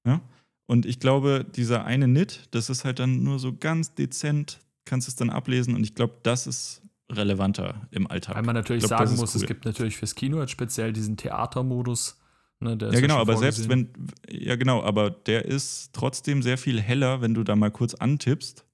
[0.05, 0.19] Ja?
[0.65, 5.07] Und ich glaube, dieser eine Nit, das ist halt dann nur so ganz dezent, kannst
[5.07, 8.35] es dann ablesen und ich glaube, das ist relevanter im Alltag.
[8.35, 9.41] Weil man natürlich glaub, sagen muss, cool.
[9.41, 12.19] es gibt natürlich fürs Kino jetzt speziell diesen Theatermodus.
[12.63, 13.89] Ne, ja, genau, aber selbst wenn,
[14.29, 18.65] ja, genau, aber der ist trotzdem sehr viel heller, wenn du da mal kurz antippst.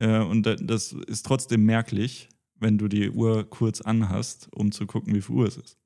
[0.00, 5.14] Äh, und das ist trotzdem merklich, wenn du die Uhr kurz anhast, um zu gucken,
[5.14, 5.78] wie viel Uhr es ist.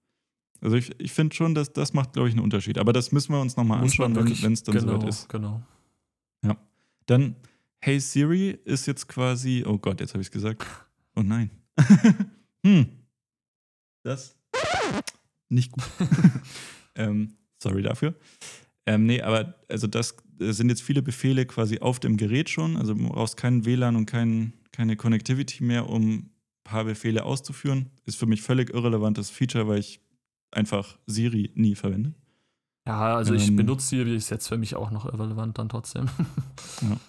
[0.61, 2.79] Also ich, ich finde schon, dass das macht, glaube ich, einen Unterschied.
[2.79, 5.29] Aber das müssen wir uns nochmal anschauen, wenn es dann genau, soweit ist.
[5.29, 5.63] Genau.
[6.43, 6.57] Ja.
[7.07, 7.37] Dann,
[7.79, 10.67] Hey Siri ist jetzt quasi, oh Gott, jetzt habe ich es gesagt.
[11.15, 11.51] Oh nein.
[12.65, 12.89] hm.
[14.03, 14.35] Das
[15.49, 15.85] nicht gut.
[16.97, 18.15] ähm, sorry dafür.
[18.87, 22.77] Ähm, nee, aber also das, das sind jetzt viele Befehle quasi auf dem Gerät schon.
[22.77, 26.31] Also du brauchst keinen WLAN und kein, keine Connectivity mehr, um ein
[26.65, 27.91] paar Befehle auszuführen.
[28.05, 30.01] Ist für mich völlig irrelevantes Feature, weil ich
[30.53, 32.15] einfach Siri nie verwende.
[32.87, 36.09] Ja, also ich ähm, benutze Siri, ist jetzt für mich auch noch irrelevant dann trotzdem.
[36.83, 37.01] ja.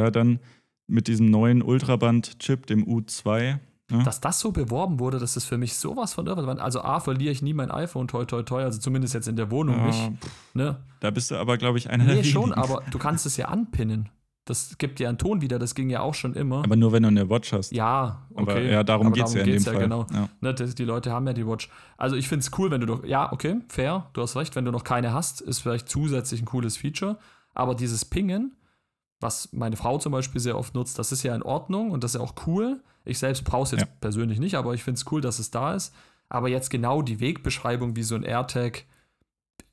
[0.00, 0.40] ja, dann
[0.86, 3.58] mit diesem neuen Ultraband-Chip, dem U2,
[3.90, 4.02] ja.
[4.02, 6.60] Dass das so beworben wurde, das ist für mich sowas von irrelevant.
[6.60, 9.50] Also A, verliere ich nie mein iPhone, toi, toi, toi, also zumindest jetzt in der
[9.52, 10.12] Wohnung ja, nicht.
[10.54, 10.76] Ne?
[10.98, 13.36] Da bist du aber, glaube ich, einer nee, der Nee, schon, aber du kannst es
[13.36, 14.08] ja anpinnen.
[14.44, 16.64] Das gibt ja einen Ton wieder, das ging ja auch schon immer.
[16.64, 17.72] Aber nur wenn du eine Watch hast.
[17.72, 18.42] Ja, okay.
[18.42, 19.82] Aber, ja, darum geht es ja in dem ja, Fall.
[19.82, 20.06] Genau.
[20.12, 20.28] Ja.
[20.40, 21.68] Ne, die Leute haben ja die Watch.
[21.96, 24.64] Also ich finde es cool, wenn du doch, ja, okay, fair, du hast recht, wenn
[24.64, 27.18] du noch keine hast, ist vielleicht zusätzlich ein cooles Feature.
[27.54, 28.56] Aber dieses Pingen,
[29.20, 32.14] was meine Frau zum Beispiel sehr oft nutzt, das ist ja in Ordnung und das
[32.14, 32.80] ist ja auch cool.
[33.06, 33.88] Ich selbst brauche es jetzt ja.
[34.00, 35.94] persönlich nicht, aber ich finde es cool, dass es da ist.
[36.28, 38.84] Aber jetzt genau die Wegbeschreibung wie so ein AirTag,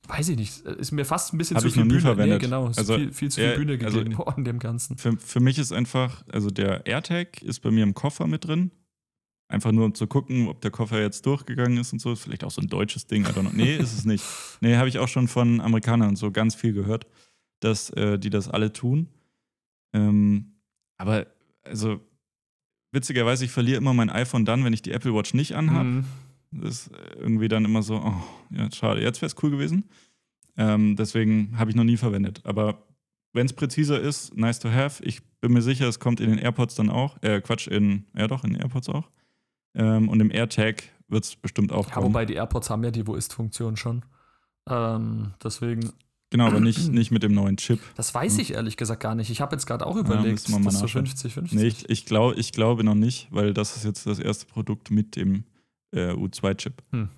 [0.07, 2.01] weiß ich nicht, ist mir fast ein bisschen Hab zu viel Bühne.
[2.01, 2.41] Verwendet.
[2.41, 4.97] Nee, genau, ist also, viel, viel, zu viel Bühne also gegeben also, worden dem Ganzen.
[4.97, 8.71] Für, für mich ist einfach, also der AirTag ist bei mir im Koffer mit drin.
[9.47, 12.15] Einfach nur um zu gucken, ob der Koffer jetzt durchgegangen ist und so.
[12.15, 13.25] Vielleicht auch so ein deutsches Ding.
[13.25, 14.23] I Nee, ist es nicht.
[14.61, 17.05] Nee, habe ich auch schon von Amerikanern so ganz viel gehört,
[17.59, 19.09] dass äh, die das alle tun.
[19.93, 20.53] Ähm,
[20.97, 21.27] aber
[21.63, 21.99] also
[22.93, 25.89] witzigerweise, ich verliere immer mein iPhone dann, wenn ich die Apple Watch nicht anhabe.
[25.89, 26.05] Mhm.
[26.51, 29.01] Das ist irgendwie dann immer so, oh, ja, schade.
[29.01, 29.85] Jetzt wäre es cool gewesen.
[30.55, 32.41] Ähm, deswegen habe ich noch nie verwendet.
[32.43, 32.83] Aber
[33.33, 35.03] wenn es präziser ist, nice to have.
[35.03, 37.21] Ich bin mir sicher, es kommt in den AirPods dann auch.
[37.23, 39.09] Äh, Quatsch, in, ja doch, in den AirPods auch.
[39.73, 42.05] Ähm, und im AirTag wird es bestimmt auch ja, kommen.
[42.05, 44.05] Wobei die AirPods haben ja die Wo ist-Funktion schon.
[44.69, 45.91] Ähm, deswegen
[46.33, 47.79] Genau, aber nicht, nicht mit dem neuen Chip.
[47.93, 49.29] Das weiß ich ehrlich gesagt gar nicht.
[49.29, 51.49] Ich habe jetzt gerade auch überlegt, ja, das so 50-50.
[51.51, 54.89] Nee, ich, ich, glaub, ich glaube noch nicht, weil das ist jetzt das erste Produkt
[54.89, 55.43] mit dem
[55.91, 56.81] äh, U2-Chip.
[56.91, 57.09] Hm.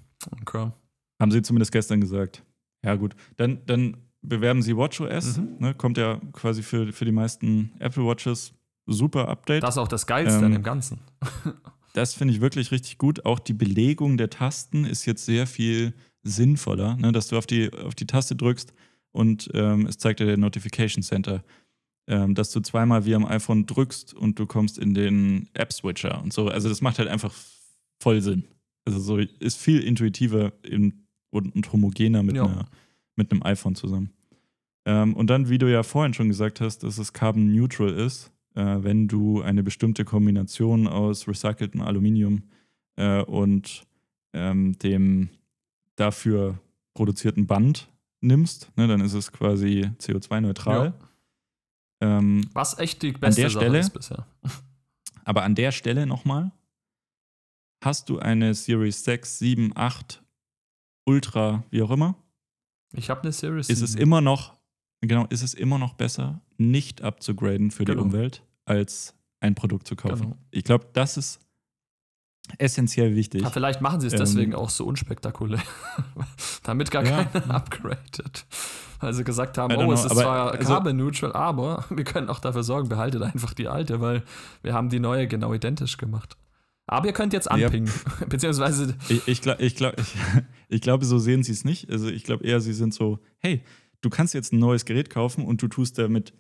[0.41, 0.69] Okay.
[1.17, 2.43] Haben sie zumindest gestern gesagt.
[2.84, 3.15] Ja, gut.
[3.38, 5.38] Dann, dann bewerben sie WatchOS.
[5.38, 5.47] Mhm.
[5.60, 8.51] Ne, kommt ja quasi für, für die meisten Apple Watches
[8.86, 9.63] super Update.
[9.63, 10.99] Das ist auch das Geilste ähm, an dem Ganzen.
[11.93, 13.23] das finde ich wirklich richtig gut.
[13.23, 17.71] Auch die Belegung der Tasten ist jetzt sehr viel sinnvoller, ne, dass du auf die,
[17.71, 18.73] auf die Taste drückst
[19.15, 21.41] und ähm, es zeigt dir der Notification Center,
[22.08, 26.34] ähm, dass du zweimal wie am iPhone drückst und du kommst in den App-Switcher und
[26.34, 26.49] so.
[26.49, 27.34] Also das macht halt einfach
[28.01, 28.43] voll Sinn.
[28.84, 32.67] Also so ist viel intuitiver in, und, und, homogener mit, einer,
[33.15, 34.12] mit einem iPhone zusammen.
[34.86, 38.34] Ähm, und dann, wie du ja vorhin schon gesagt hast, dass es carbon neutral ist,
[38.54, 42.43] äh, wenn du eine bestimmte Kombination aus recyceltem Aluminium
[42.97, 43.88] äh, und
[44.34, 45.30] ähm, dem
[45.95, 46.60] dafür
[46.93, 47.88] produzierten Band
[48.21, 50.93] nimmst, ne, dann ist es quasi CO2-neutral.
[52.01, 52.17] Ja.
[52.17, 54.25] Ähm, Was echt die beste Sache Stelle, ist bisher.
[55.23, 56.51] Aber an der Stelle nochmal,
[57.84, 60.23] hast du eine Series 6, 7, 8
[61.08, 62.15] Ultra, wie auch immer?
[62.93, 63.86] Ich habe eine Series ist 7.
[63.86, 64.56] es immer noch,
[65.01, 68.01] genau, ist es immer noch besser, nicht abzugraden für genau.
[68.01, 70.21] die Umwelt, als ein Produkt zu kaufen.
[70.21, 70.38] Genau.
[70.51, 71.44] Ich glaube, das ist
[72.58, 73.41] essentiell wichtig.
[73.41, 75.62] Ja, vielleicht machen sie es ähm, deswegen auch so unspektakulär,
[76.63, 77.23] damit gar ja.
[77.23, 78.45] keiner upgradet.
[78.99, 82.29] Weil sie gesagt haben, oh, know, es ist zwar also, carbon neutral, aber wir können
[82.29, 84.23] auch dafür sorgen, behaltet einfach die alte, weil
[84.62, 86.38] wir haben die neue genau identisch gemacht.
[86.88, 88.25] Aber ihr könnt jetzt anpingen, ja.
[88.29, 88.95] beziehungsweise.
[89.10, 90.13] Ich, ich, glaub, ich, glaub, ich,
[90.69, 91.89] ich glaube, so sehen sie es nicht.
[91.89, 93.63] Also ich glaube eher, sie sind so, hey,
[94.01, 96.34] du kannst jetzt ein neues Gerät kaufen und du tust damit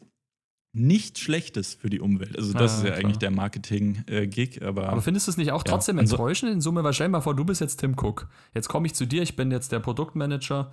[0.75, 2.37] nichts Schlechtes für die Umwelt.
[2.37, 2.99] Also das ah, ist ja klar.
[2.99, 4.61] eigentlich der Marketing-Gig.
[4.61, 6.83] aber, aber findest du es nicht auch trotzdem ja, also enttäuschend in Summe?
[6.83, 8.27] Weil stell dir mal vor, du bist jetzt Tim Cook.
[8.53, 10.71] Jetzt komme ich zu dir, ich bin jetzt der Produktmanager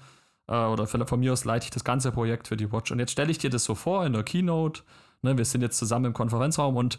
[0.48, 2.90] äh, oder von mir aus leite ich das ganze Projekt für die Watch.
[2.90, 4.82] Und jetzt stelle ich dir das so vor in der Keynote.
[5.22, 6.98] Ne, wir sind jetzt zusammen im Konferenzraum und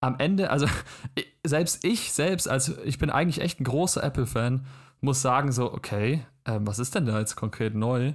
[0.00, 0.66] am Ende, also
[1.44, 4.64] selbst ich selbst, also ich bin eigentlich echt ein großer Apple-Fan,
[5.00, 8.12] muss sagen so, okay, äh, was ist denn da jetzt konkret neu?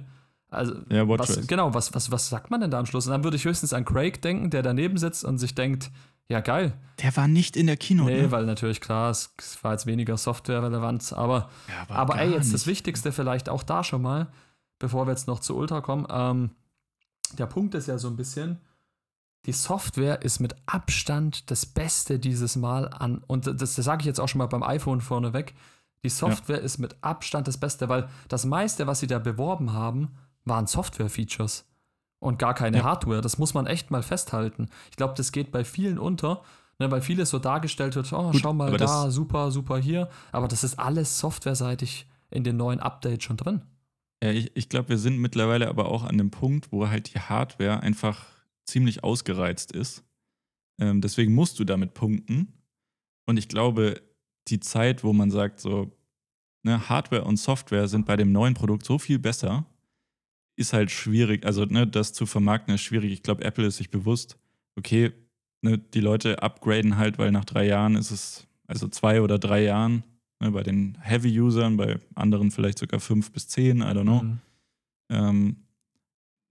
[0.48, 3.06] Also, ja, was, genau, was, was, was sagt man denn da am Schluss?
[3.06, 5.90] Und dann würde ich höchstens an Craig denken, der daneben sitzt und sich denkt,
[6.28, 6.72] ja, geil.
[7.02, 8.04] Der war nicht in der Kino.
[8.04, 8.30] Nee, ne?
[8.30, 9.30] weil natürlich klar, es,
[9.62, 12.54] war jetzt weniger Software-Relevanz, aber, ja, aber, aber ey, jetzt nicht.
[12.54, 14.28] das Wichtigste vielleicht auch da schon mal,
[14.78, 16.06] bevor wir jetzt noch zu Ultra kommen.
[16.10, 16.50] Ähm,
[17.38, 18.60] der Punkt ist ja so ein bisschen,
[19.46, 24.06] die Software ist mit Abstand das Beste dieses Mal an, und das, das sage ich
[24.06, 25.54] jetzt auch schon mal beim iPhone vorneweg,
[26.02, 26.62] die Software ja.
[26.62, 31.66] ist mit Abstand das Beste, weil das meiste, was sie da beworben haben, waren Software-Features
[32.18, 32.84] und gar keine ja.
[32.84, 33.20] Hardware.
[33.20, 34.68] Das muss man echt mal festhalten.
[34.90, 36.42] Ich glaube, das geht bei vielen unter,
[36.78, 40.08] ne, weil vieles so dargestellt wird, oh, Gut, schau mal da, super, super hier.
[40.32, 43.62] Aber das ist alles softwareseitig in den neuen Updates schon drin.
[44.22, 47.20] Ja, ich, ich glaube, wir sind mittlerweile aber auch an dem Punkt, wo halt die
[47.20, 48.24] Hardware einfach
[48.64, 50.04] ziemlich ausgereizt ist.
[50.80, 52.52] Ähm, deswegen musst du damit punkten.
[53.26, 54.02] Und ich glaube,
[54.48, 55.92] die Zeit, wo man sagt, so,
[56.62, 59.66] ne, Hardware und Software sind bei dem neuen Produkt so viel besser,
[60.56, 61.44] ist halt schwierig.
[61.46, 63.12] Also, ne, das zu vermarkten ist schwierig.
[63.12, 64.38] Ich glaube, Apple ist sich bewusst,
[64.76, 65.12] okay,
[65.62, 69.62] ne, die Leute upgraden halt, weil nach drei Jahren ist es, also zwei oder drei
[69.62, 70.02] Jahren,
[70.40, 74.22] ne, bei den Heavy-Usern, bei anderen vielleicht sogar fünf bis zehn, I don't know.
[74.22, 74.38] Mhm.
[75.10, 75.56] Ähm,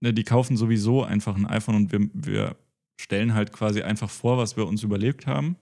[0.00, 2.56] ne, die kaufen sowieso einfach ein iPhone und wir, wir
[3.00, 5.56] stellen halt quasi einfach vor, was wir uns überlegt haben.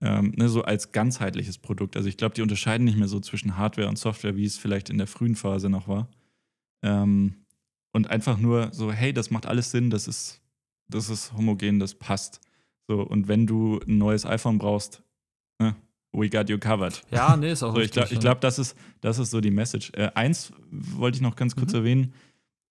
[0.00, 1.96] Ähm, ne, so als ganzheitliches Produkt.
[1.96, 4.90] Also ich glaube, die unterscheiden nicht mehr so zwischen Hardware und Software, wie es vielleicht
[4.90, 6.08] in der frühen Phase noch war.
[6.82, 7.44] Ähm,
[7.92, 10.40] und einfach nur so, hey, das macht alles Sinn, das ist,
[10.88, 12.40] das ist homogen, das passt.
[12.86, 15.02] So, und wenn du ein neues iPhone brauchst,
[15.58, 15.76] ne,
[16.12, 17.02] we got you covered.
[17.10, 19.92] Ja, nee, ist auch so, Ich glaube, glaub, das, ist, das ist so die Message.
[19.94, 21.78] Äh, eins wollte ich noch ganz kurz mhm.
[21.78, 22.14] erwähnen.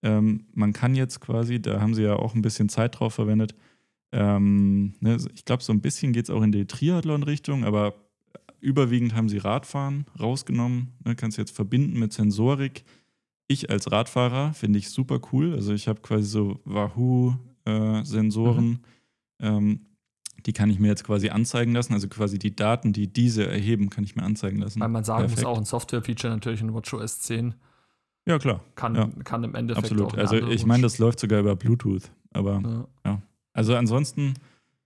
[0.04, 3.56] Ähm, man kann jetzt quasi, da haben sie ja auch ein bisschen Zeit drauf verwendet,
[4.12, 7.94] ähm, ne, ich glaube, so ein bisschen geht es auch in die Triathlon-Richtung, aber
[8.60, 10.94] überwiegend haben sie Radfahren rausgenommen.
[11.04, 12.84] Ne, kannst jetzt verbinden mit Sensorik
[13.48, 15.54] ich als Radfahrer finde ich super cool.
[15.54, 18.80] Also ich habe quasi so Wahoo-Sensoren, mhm.
[19.40, 19.82] ähm,
[20.46, 21.94] die kann ich mir jetzt quasi anzeigen lassen.
[21.94, 24.80] Also quasi die Daten, die diese erheben, kann ich mir anzeigen lassen.
[24.80, 25.42] Weil man sagen Perfekt.
[25.42, 27.56] muss, auch ein Software-Feature natürlich in WatchOS 10.
[28.26, 28.62] Ja, klar.
[28.76, 29.10] Kann, ja.
[29.24, 30.14] kann im Endeffekt Absolut.
[30.14, 32.12] Auch also ich meine, das läuft sogar über Bluetooth.
[32.32, 32.88] Aber ja.
[33.06, 33.22] ja.
[33.54, 34.36] Also ansonsten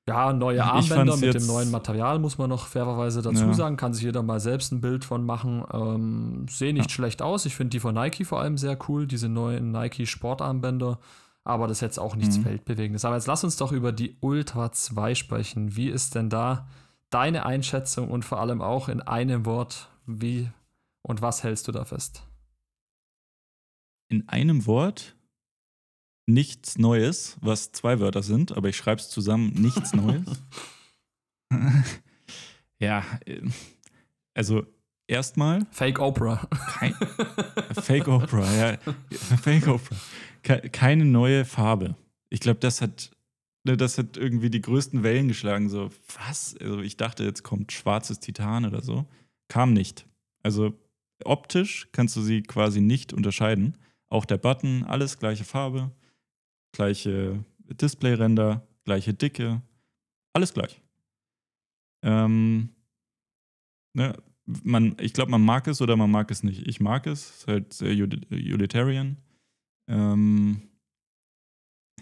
[0.07, 3.53] ja, neue Armbänder mit dem neuen Material muss man noch fairerweise dazu ja.
[3.53, 3.77] sagen.
[3.77, 5.63] Kann sich jeder mal selbst ein Bild von machen.
[5.71, 6.95] Ähm, Sehen nicht ja.
[6.95, 7.45] schlecht aus.
[7.45, 10.99] Ich finde die von Nike vor allem sehr cool, diese neuen Nike Sportarmbänder.
[11.43, 12.45] Aber das ist jetzt auch nichts mhm.
[12.45, 13.05] Weltbewegendes.
[13.05, 15.75] Aber jetzt lass uns doch über die Ultra 2 sprechen.
[15.75, 16.67] Wie ist denn da
[17.11, 20.49] deine Einschätzung und vor allem auch in einem Wort, wie
[21.03, 22.23] und was hältst du da fest?
[24.07, 25.15] In einem Wort?
[26.27, 30.43] Nichts Neues, was zwei Wörter sind, aber ich schreibe es zusammen, nichts Neues.
[32.79, 33.41] ja, äh,
[34.33, 34.65] also
[35.07, 35.65] erstmal.
[35.71, 36.47] Fake Oprah.
[36.79, 36.93] Kein,
[37.73, 38.77] Fake Oprah, ja.
[39.41, 39.97] Fake Oprah.
[40.71, 41.95] Keine neue Farbe.
[42.29, 43.11] Ich glaube, das hat,
[43.63, 45.69] ne, das hat irgendwie die größten Wellen geschlagen.
[45.69, 46.55] So, was?
[46.59, 49.05] Also ich dachte, jetzt kommt schwarzes Titan oder so.
[49.49, 50.05] Kam nicht.
[50.43, 50.73] Also
[51.23, 53.77] optisch kannst du sie quasi nicht unterscheiden.
[54.09, 55.91] Auch der Button, alles gleiche Farbe
[56.71, 59.61] gleiche Displayränder, gleiche Dicke,
[60.33, 60.81] alles gleich.
[62.03, 62.69] Ähm,
[63.93, 64.15] ne,
[64.63, 66.67] man, ich glaube, man mag es oder man mag es nicht.
[66.67, 69.17] Ich mag es, ist halt sehr utilitarian.
[69.87, 70.61] Ähm,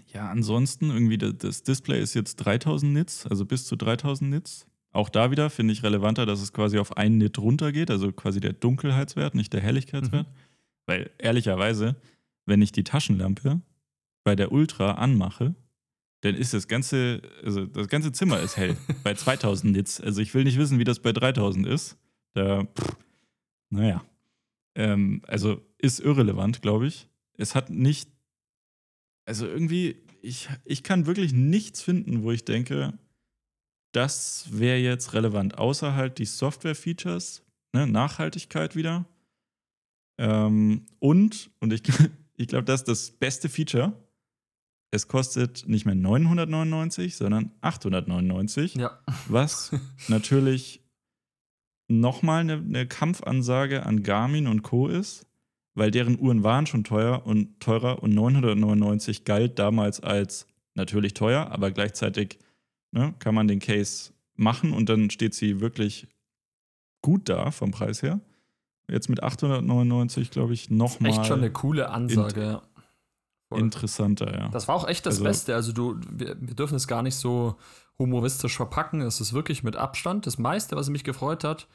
[0.07, 4.65] ja, ansonsten irgendwie das Display ist jetzt 3000 Nits, also bis zu 3000 Nits.
[4.91, 8.39] Auch da wieder finde ich relevanter, dass es quasi auf einen Nit runtergeht, also quasi
[8.39, 10.27] der Dunkelheitswert, nicht der Helligkeitswert.
[10.27, 10.33] Mhm.
[10.87, 11.95] Weil ehrlicherweise,
[12.45, 13.61] wenn ich die Taschenlampe
[14.23, 15.55] bei der Ultra anmache,
[16.21, 20.01] dann ist das ganze, also das ganze Zimmer ist hell bei 2000 Nits.
[20.01, 21.97] Also ich will nicht wissen, wie das bei 3000 ist.
[22.33, 22.97] Da, pff,
[23.69, 24.03] naja.
[24.75, 27.07] Ähm, also ist irrelevant, glaube ich.
[27.37, 28.09] Es hat nicht,
[29.25, 32.97] also irgendwie, ich, ich kann wirklich nichts finden, wo ich denke,
[33.91, 37.43] das wäre jetzt relevant, außer halt die Software-Features,
[37.73, 39.05] ne, Nachhaltigkeit wieder.
[40.19, 41.81] Ähm, und, und ich,
[42.35, 43.93] ich glaube, das ist das beste Feature.
[44.91, 48.75] Es kostet nicht mehr 999, sondern 899.
[48.75, 48.99] Ja.
[49.27, 49.71] Was
[50.07, 50.81] natürlich
[51.87, 54.87] nochmal eine, eine Kampfansage an Garmin und Co.
[54.87, 55.25] ist,
[55.75, 61.51] weil deren Uhren waren schon teuer und teurer und 999 galt damals als natürlich teuer,
[61.51, 62.39] aber gleichzeitig
[62.91, 66.07] ne, kann man den Case machen und dann steht sie wirklich
[67.01, 68.19] gut da vom Preis her.
[68.89, 71.11] Jetzt mit 899, glaube ich, nochmal.
[71.11, 72.61] Echt schon eine coole Ansage, ja.
[73.57, 74.49] Interessanter, ja.
[74.49, 75.55] Das war auch echt das also, Beste.
[75.55, 77.55] Also, du, wir, wir, dürfen es gar nicht so
[77.97, 79.01] humoristisch verpacken.
[79.01, 81.67] Es ist wirklich mit Abstand das meiste, was mich gefreut hat.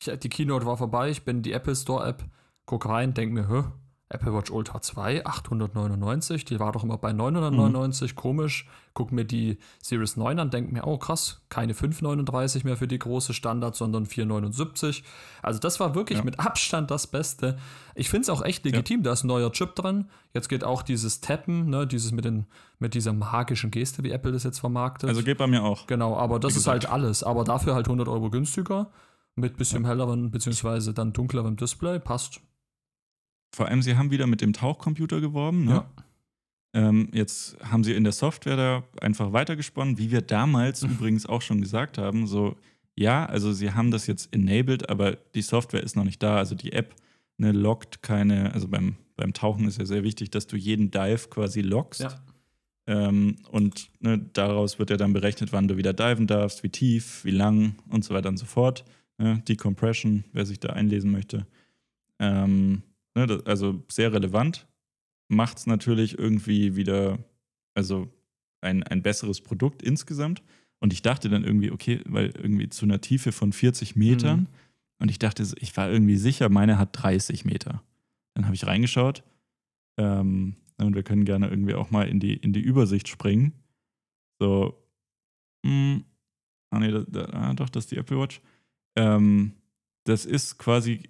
[0.00, 1.10] Ich, die Keynote war vorbei.
[1.10, 2.24] Ich bin in die Apple Store App,
[2.66, 3.64] guck rein, denk mir, hä,
[4.12, 8.16] Apple Watch Ultra 2, 899, die war doch immer bei 999, mhm.
[8.16, 8.68] komisch.
[8.94, 12.98] Guck mir die Series 9 an, denk mir, oh krass, keine 539 mehr für die
[12.98, 15.02] große Standard, sondern 479.
[15.40, 16.24] Also das war wirklich ja.
[16.24, 17.58] mit Abstand das Beste.
[17.94, 19.04] Ich finde es auch echt legitim, ja.
[19.04, 20.10] da ist ein neuer Chip drin.
[20.34, 22.46] Jetzt geht auch dieses Tappen, ne, dieses mit, den,
[22.78, 25.08] mit dieser magischen Geste, wie Apple das jetzt vermarktet.
[25.08, 25.86] Also geht bei mir auch.
[25.86, 27.22] Genau, aber das ist halt alles.
[27.22, 28.90] Aber dafür halt 100 Euro günstiger
[29.36, 31.98] mit bisschen helleren beziehungsweise dann dunklerem Display.
[31.98, 32.40] Passt.
[33.54, 35.66] Vor allem, sie haben wieder mit dem Tauchcomputer geworben.
[35.66, 35.72] Ne?
[35.72, 35.86] Ja.
[36.74, 41.42] Ähm, jetzt haben sie in der Software da einfach weitergesponnen, wie wir damals übrigens auch
[41.42, 42.26] schon gesagt haben.
[42.26, 42.56] So,
[42.94, 46.36] ja, also sie haben das jetzt enabled, aber die Software ist noch nicht da.
[46.36, 46.94] Also die App
[47.36, 51.28] ne, lockt keine, also beim, beim Tauchen ist ja sehr wichtig, dass du jeden Dive
[51.28, 52.00] quasi lockst.
[52.00, 52.22] Ja.
[52.86, 57.24] Ähm, und ne, daraus wird ja dann berechnet, wann du wieder diven darfst, wie tief,
[57.24, 58.84] wie lang und so weiter und so fort.
[59.18, 59.42] Ne?
[59.46, 61.46] Decompression, wer sich da einlesen möchte.
[62.18, 62.82] Ähm,
[63.14, 64.66] Ne, das, also sehr relevant.
[65.28, 67.18] Macht es natürlich irgendwie wieder,
[67.74, 68.12] also
[68.60, 70.42] ein, ein besseres Produkt insgesamt.
[70.80, 74.40] Und ich dachte dann irgendwie, okay, weil irgendwie zu einer Tiefe von 40 Metern.
[74.40, 74.46] Mhm.
[74.98, 77.82] Und ich dachte, ich war irgendwie sicher, meine hat 30 Meter.
[78.34, 79.22] Dann habe ich reingeschaut.
[79.98, 83.52] Ähm, und wir können gerne irgendwie auch mal in die, in die Übersicht springen.
[84.40, 84.76] So,
[85.64, 86.04] mh, hm,
[86.70, 88.40] ah nee, da, da, ah, doch, das ist die Apple Watch.
[88.96, 89.52] Ähm,
[90.04, 91.08] das ist quasi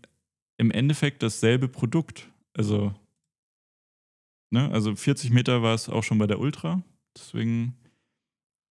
[0.63, 2.31] im Endeffekt dasselbe Produkt.
[2.55, 2.95] Also,
[4.51, 6.83] ne, also 40 Meter war es auch schon bei der Ultra.
[7.17, 7.75] Deswegen,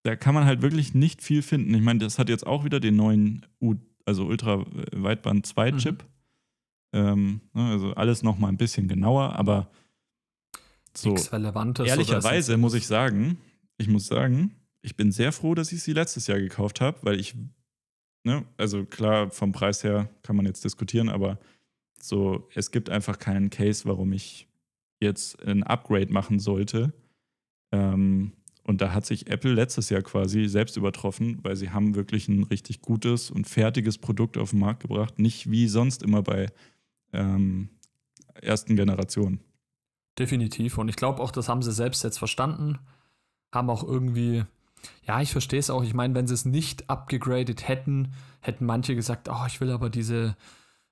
[0.03, 1.75] da kann man halt wirklich nicht viel finden.
[1.75, 3.75] Ich meine, das hat jetzt auch wieder den neuen U,
[4.05, 6.03] also Ultra Weitband 2 Chip.
[6.03, 6.07] Mhm.
[6.93, 9.69] Ähm, ne, also alles noch mal ein bisschen genauer, aber
[10.95, 11.15] so
[11.85, 13.37] ehrlicherweise muss ich sagen,
[13.77, 17.19] ich muss sagen, ich bin sehr froh, dass ich sie letztes Jahr gekauft habe, weil
[17.19, 17.35] ich,
[18.23, 21.37] ne, also klar, vom Preis her kann man jetzt diskutieren, aber
[22.03, 24.47] so, es gibt einfach keinen Case, warum ich
[24.99, 26.93] jetzt ein Upgrade machen sollte.
[27.71, 28.33] Ähm,
[28.63, 32.43] und da hat sich Apple letztes Jahr quasi selbst übertroffen, weil sie haben wirklich ein
[32.43, 35.17] richtig gutes und fertiges Produkt auf den Markt gebracht.
[35.19, 36.47] Nicht wie sonst immer bei
[37.11, 37.69] ähm,
[38.35, 39.39] ersten Generationen.
[40.19, 40.77] Definitiv.
[40.77, 42.77] Und ich glaube auch, das haben sie selbst jetzt verstanden.
[43.51, 44.43] Haben auch irgendwie,
[45.05, 45.83] ja, ich verstehe es auch.
[45.83, 49.89] Ich meine, wenn sie es nicht abgegradet hätten, hätten manche gesagt, oh, ich will aber
[49.89, 50.35] diese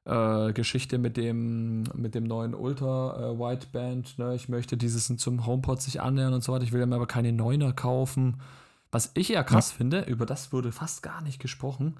[0.10, 4.18] äh, Geschichte mit dem, mit dem neuen Ultra äh, Wideband.
[4.18, 4.36] Ne?
[4.36, 6.64] Ich möchte dieses zum HomePod sich annähern und so weiter.
[6.64, 8.42] Ich will mir aber keine Neuner kaufen.
[8.92, 9.78] Was ich eher krass ja.
[9.78, 11.98] finde, über das wurde fast gar nicht gesprochen.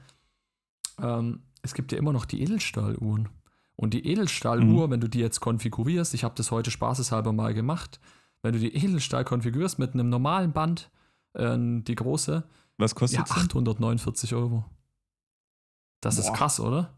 [1.00, 3.30] Ähm, es gibt ja immer noch die Edelstahluhren.
[3.76, 4.92] Und die Edelstahluhr, mhm.
[4.92, 8.00] wenn du die jetzt konfigurierst, ich habe das heute spaßeshalber mal gemacht,
[8.42, 10.90] wenn du die Edelstahl konfigurierst mit einem normalen Band,
[11.34, 12.44] äh, die große,
[12.78, 14.66] was kostet ja, 849 Euro.
[16.02, 16.24] Das Boah.
[16.24, 16.96] ist krass, oder?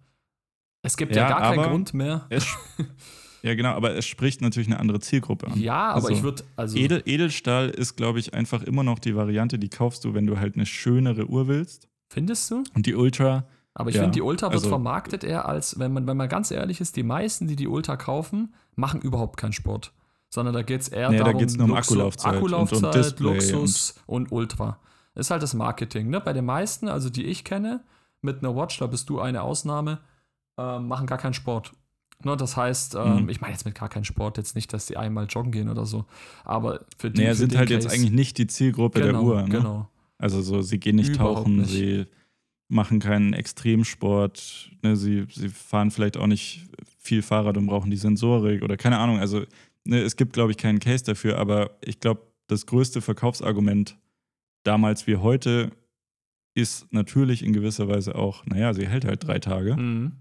[0.81, 2.25] Es gibt ja, ja gar keinen Grund mehr.
[2.29, 2.47] Es,
[3.43, 5.59] ja, genau, aber es spricht natürlich eine andere Zielgruppe an.
[5.59, 6.43] Ja, aber also, ich würde.
[6.55, 10.25] Also Edel, Edelstahl ist, glaube ich, einfach immer noch die Variante, die kaufst du, wenn
[10.25, 11.87] du halt eine schönere Uhr willst.
[12.09, 12.63] Findest du?
[12.73, 13.45] Und die Ultra.
[13.73, 16.27] Aber ich ja, finde, die Ultra wird also, vermarktet eher als, wenn man, wenn man
[16.27, 19.93] ganz ehrlich ist, die meisten, die die Ultra kaufen, machen überhaupt keinen Sport.
[20.29, 22.95] Sondern da geht es eher nee, darum, da geht's nur um Luxus, Akkulaufzeit, Akkulaufzeit und,
[22.95, 24.79] und Luxus und, und Ultra.
[25.15, 26.09] Ist halt das Marketing.
[26.09, 26.21] Ne?
[26.21, 27.81] Bei den meisten, also die ich kenne,
[28.21, 29.99] mit einer Watch, da bist du eine Ausnahme,
[30.61, 31.71] äh, machen gar keinen Sport.
[32.23, 33.29] Ne, das heißt, ähm, mhm.
[33.29, 35.85] ich meine jetzt mit gar keinen Sport jetzt nicht, dass die einmal joggen gehen oder
[35.85, 36.05] so.
[36.43, 37.21] Aber für die.
[37.21, 39.41] Naja, für sind halt Case, jetzt eigentlich nicht die Zielgruppe genau, der Uhr.
[39.43, 39.49] Ne?
[39.49, 39.89] Genau.
[40.17, 41.71] Also so, sie gehen nicht Überhaupt tauchen, nicht.
[41.71, 42.05] sie
[42.67, 46.67] machen keinen Extremsport, ne, sie, sie fahren vielleicht auch nicht
[46.99, 49.19] viel Fahrrad und brauchen die Sensorik oder keine Ahnung.
[49.19, 49.43] Also
[49.83, 53.97] ne, es gibt, glaube ich, keinen Case dafür, aber ich glaube, das größte Verkaufsargument
[54.63, 55.71] damals wie heute
[56.53, 59.75] ist natürlich in gewisser Weise auch, naja, sie hält halt drei Tage.
[59.75, 60.11] Mhm.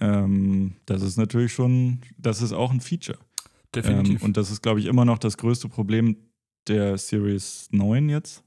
[0.00, 3.18] Ähm, das ist natürlich schon, das ist auch ein Feature.
[3.74, 4.20] Definitiv.
[4.20, 6.16] Ähm, und das ist, glaube ich, immer noch das größte Problem
[6.68, 8.42] der Series 9 jetzt.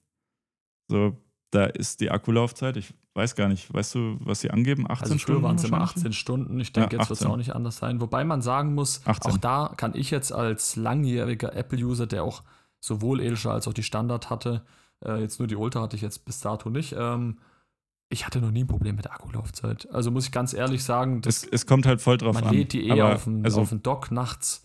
[0.88, 1.18] So,
[1.52, 4.90] da ist die Akkulaufzeit, ich weiß gar nicht, weißt du, was sie angeben?
[4.90, 5.44] 18 also Stunden?
[5.44, 6.60] waren es immer 18 Stunden.
[6.60, 8.02] Ich denke, ja, jetzt wird es auch nicht anders sein.
[8.02, 9.32] Wobei man sagen muss, 18.
[9.32, 12.44] auch da kann ich jetzt als langjähriger Apple-User, der auch
[12.80, 14.64] sowohl Edelstahl als auch die Standard hatte,
[15.06, 17.38] äh, jetzt nur die Ultra hatte ich jetzt bis dato nicht, ähm,
[18.10, 19.88] ich hatte noch nie ein Problem mit der Akkulaufzeit.
[19.92, 22.50] Also muss ich ganz ehrlich sagen, es, es kommt halt voll drauf man an.
[22.50, 24.64] Man lädt die eh auf den, also, auf den Dock nachts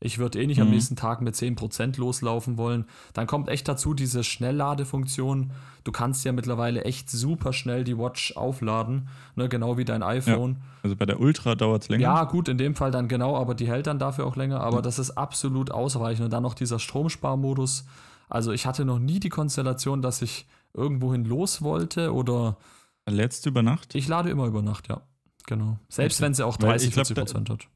[0.00, 0.64] ich würde eh nicht mhm.
[0.64, 2.84] am nächsten Tag mit 10% loslaufen wollen.
[3.14, 5.50] Dann kommt echt dazu diese Schnellladefunktion.
[5.82, 10.52] Du kannst ja mittlerweile echt super schnell die Watch aufladen, ne, genau wie dein iPhone.
[10.52, 12.02] Ja, also bei der Ultra dauert es länger.
[12.02, 14.60] Ja, gut, in dem Fall dann genau, aber die hält dann dafür auch länger.
[14.60, 14.82] Aber ja.
[14.82, 16.26] das ist absolut ausreichend.
[16.26, 17.84] Und dann noch dieser Stromsparmodus.
[18.28, 22.56] Also ich hatte noch nie die Konstellation, dass ich irgendwohin los wollte oder.
[23.10, 23.94] Lädst du über Nacht?
[23.94, 25.02] Ich lade immer über Nacht, ja.
[25.46, 25.78] Genau.
[25.88, 27.68] Selbst wenn sie auch 30, glaub, 40 Prozent hat.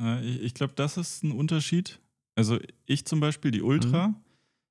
[0.00, 2.00] Äh, ich, ich glaube, das ist ein Unterschied.
[2.36, 4.16] Also ich zum Beispiel, die Ultra, mhm.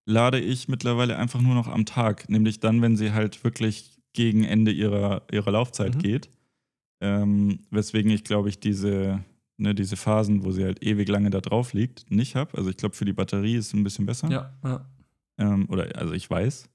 [0.05, 4.43] lade ich mittlerweile einfach nur noch am Tag, nämlich dann, wenn sie halt wirklich gegen
[4.43, 5.99] Ende ihrer, ihrer Laufzeit mhm.
[5.99, 6.30] geht.
[7.01, 9.23] Ähm, weswegen ich, glaube ich, diese,
[9.57, 12.57] ne, diese Phasen, wo sie halt ewig lange da drauf liegt, nicht habe.
[12.57, 14.30] Also ich glaube, für die Batterie ist es ein bisschen besser.
[14.32, 14.86] Ja, ja.
[15.38, 16.69] Ähm, oder also ich weiß.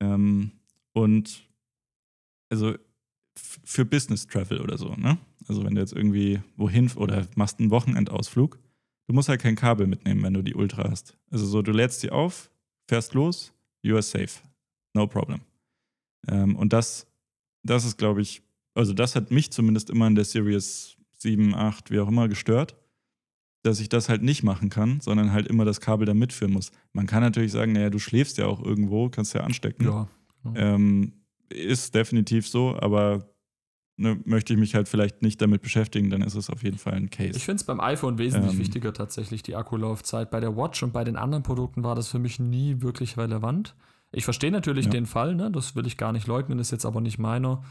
[0.00, 0.52] Ähm,
[0.92, 1.44] und
[2.52, 2.74] also
[3.64, 5.16] für Business Travel oder so, ne?
[5.48, 8.58] Also wenn du jetzt irgendwie wohin oder machst einen Wochenendausflug,
[9.08, 11.16] du musst halt kein Kabel mitnehmen, wenn du die Ultra hast.
[11.30, 12.50] Also so, du lädst sie auf,
[12.86, 14.40] fährst los, you are safe.
[14.94, 15.40] No problem.
[16.28, 17.06] Ähm, und das,
[17.62, 18.42] das ist, glaube ich,
[18.74, 22.76] also das hat mich zumindest immer in der Series 7, 8, wie auch immer gestört,
[23.62, 26.70] dass ich das halt nicht machen kann, sondern halt immer das Kabel da mitführen muss.
[26.92, 29.84] Man kann natürlich sagen, naja, du schläfst ja auch irgendwo, kannst ja anstecken.
[29.84, 30.08] Ja.
[30.42, 30.56] Genau.
[30.56, 31.21] Ähm,
[31.52, 33.32] ist definitiv so, aber
[33.96, 36.94] ne, möchte ich mich halt vielleicht nicht damit beschäftigen, dann ist es auf jeden Fall
[36.94, 37.36] ein Case.
[37.36, 40.30] Ich finde es beim iPhone wesentlich ähm, wichtiger tatsächlich, die Akkulaufzeit.
[40.30, 43.74] Bei der Watch und bei den anderen Produkten war das für mich nie wirklich relevant.
[44.10, 44.90] Ich verstehe natürlich ja.
[44.90, 45.50] den Fall, ne?
[45.50, 47.62] das will ich gar nicht leugnen, ist jetzt aber nicht meiner.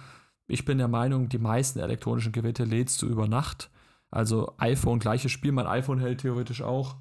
[0.47, 3.69] Ich bin der Meinung, die meisten elektronischen Geräte lädst du über Nacht.
[4.09, 6.97] Also iPhone, gleiches Spiel, mein iPhone hält theoretisch auch,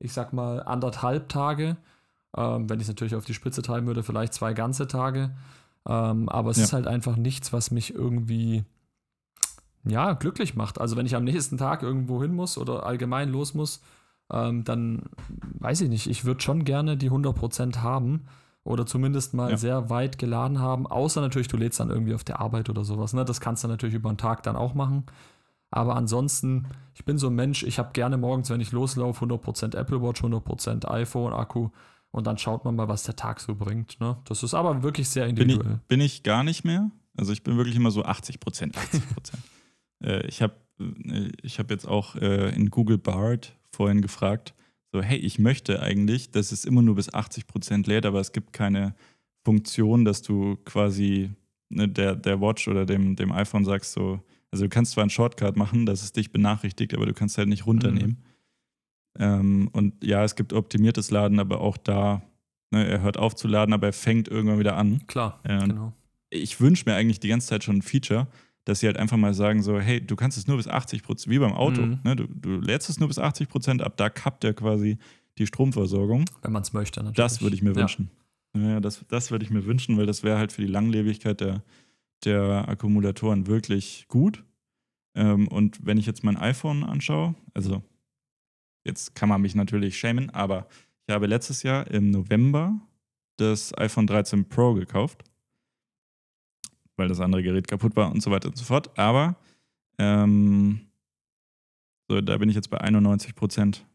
[0.00, 1.76] ich sag mal, anderthalb Tage.
[2.36, 5.30] Ähm, wenn ich es natürlich auf die Spitze treiben würde, vielleicht zwei ganze Tage.
[5.86, 6.64] Ähm, aber es ja.
[6.64, 8.64] ist halt einfach nichts, was mich irgendwie
[9.86, 10.80] ja, glücklich macht.
[10.80, 13.82] Also wenn ich am nächsten Tag irgendwo hin muss oder allgemein los muss,
[14.32, 15.02] ähm, dann
[15.58, 18.24] weiß ich nicht, ich würde schon gerne die 100% haben
[18.62, 19.56] oder zumindest mal ja.
[19.58, 23.12] sehr weit geladen haben, außer natürlich, du lädst dann irgendwie auf der Arbeit oder sowas.
[23.12, 23.24] Ne?
[23.26, 25.04] Das kannst du natürlich über einen Tag dann auch machen.
[25.70, 29.76] Aber ansonsten, ich bin so ein Mensch, ich habe gerne morgens, wenn ich loslaufe, 100%
[29.76, 31.70] Apple Watch, 100% iPhone-Akku
[32.14, 33.98] und dann schaut man mal, was der Tag so bringt.
[33.98, 34.16] Ne?
[34.26, 35.64] Das ist aber wirklich sehr individuell.
[35.64, 36.92] Bin ich, bin ich gar nicht mehr.
[37.16, 39.42] Also ich bin wirklich immer so 80 Prozent, 80 Prozent.
[40.04, 44.54] äh, ich habe äh, ich hab jetzt auch äh, in Google Bard vorhin gefragt,
[44.92, 48.30] so hey, ich möchte eigentlich, dass es immer nur bis 80 Prozent lädt, aber es
[48.30, 48.94] gibt keine
[49.44, 51.32] Funktion, dass du quasi
[51.68, 54.20] ne, der, der Watch oder dem, dem iPhone sagst so,
[54.52, 57.48] also du kannst zwar einen Shortcut machen, dass es dich benachrichtigt, aber du kannst halt
[57.48, 58.18] nicht runternehmen.
[58.20, 58.33] Mhm.
[59.18, 62.22] Ähm, und ja, es gibt optimiertes Laden, aber auch da,
[62.70, 65.06] ne, er hört auf zu laden, aber er fängt irgendwann wieder an.
[65.06, 65.92] Klar, ähm, genau.
[66.30, 68.26] Ich wünsche mir eigentlich die ganze Zeit schon ein Feature,
[68.64, 71.30] dass sie halt einfach mal sagen so, hey, du kannst es nur bis 80 Prozent,
[71.30, 72.00] wie beim Auto, mhm.
[72.02, 74.98] ne, du, du lädst es nur bis 80 Prozent ab, da kappt er quasi
[75.38, 76.24] die Stromversorgung.
[76.42, 77.16] Wenn man es möchte, natürlich.
[77.16, 78.10] Das würde ich mir wünschen.
[78.56, 81.40] Ja, ja das, das würde ich mir wünschen, weil das wäre halt für die Langlebigkeit
[81.40, 81.62] der,
[82.24, 84.44] der Akkumulatoren wirklich gut.
[85.14, 87.82] Ähm, und wenn ich jetzt mein iPhone anschaue, also
[88.84, 90.66] Jetzt kann man mich natürlich schämen, aber
[91.06, 92.80] ich habe letztes Jahr im November
[93.36, 95.24] das iPhone 13 Pro gekauft,
[96.96, 98.96] weil das andere Gerät kaputt war und so weiter und so fort.
[98.98, 99.36] Aber
[99.98, 100.80] ähm,
[102.08, 103.86] so, da bin ich jetzt bei 91 Prozent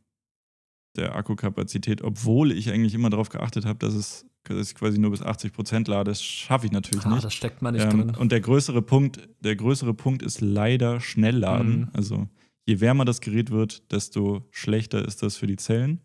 [0.95, 5.11] der Akkukapazität, obwohl ich eigentlich immer darauf geachtet habe, dass es dass ich quasi nur
[5.11, 6.09] bis 80 Prozent lade.
[6.09, 7.23] Das schaffe ich natürlich ah, nicht.
[7.23, 8.15] Das steckt man nicht ähm, drin.
[8.15, 11.81] Und der größere Punkt, der größere Punkt ist leider Schnellladen.
[11.81, 11.87] Mhm.
[11.93, 12.27] Also
[12.65, 16.01] je wärmer das Gerät wird, desto schlechter ist das für die Zellen.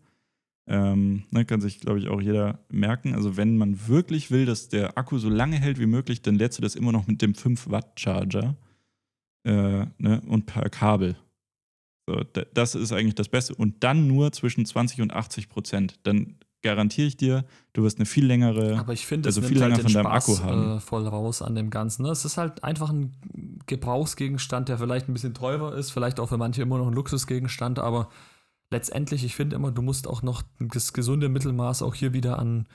[0.67, 3.13] Ähm, ne, kann sich, glaube ich, auch jeder merken.
[3.13, 6.57] Also, wenn man wirklich will, dass der Akku so lange hält wie möglich, dann lädst
[6.57, 8.55] du das immer noch mit dem 5-Watt-Charger
[9.45, 11.15] äh, ne, und per Kabel.
[12.07, 13.55] So, das ist eigentlich das Beste.
[13.55, 15.99] Und dann nur zwischen 20 und 80 Prozent.
[16.03, 19.75] Dann garantiere ich dir, du wirst eine viel längere, aber ich finde, also viel länger
[19.75, 20.77] halt von deinem Spaß, Akku haben.
[20.77, 22.03] Äh, voll raus an dem Ganzen.
[22.03, 22.09] Ne?
[22.09, 23.13] Es ist halt einfach ein
[23.67, 27.79] Gebrauchsgegenstand, der vielleicht ein bisschen teurer ist, vielleicht auch für manche immer noch ein Luxusgegenstand,
[27.79, 28.09] aber
[28.71, 32.67] letztendlich, ich finde immer, du musst auch noch das gesunde Mittelmaß auch hier wieder an,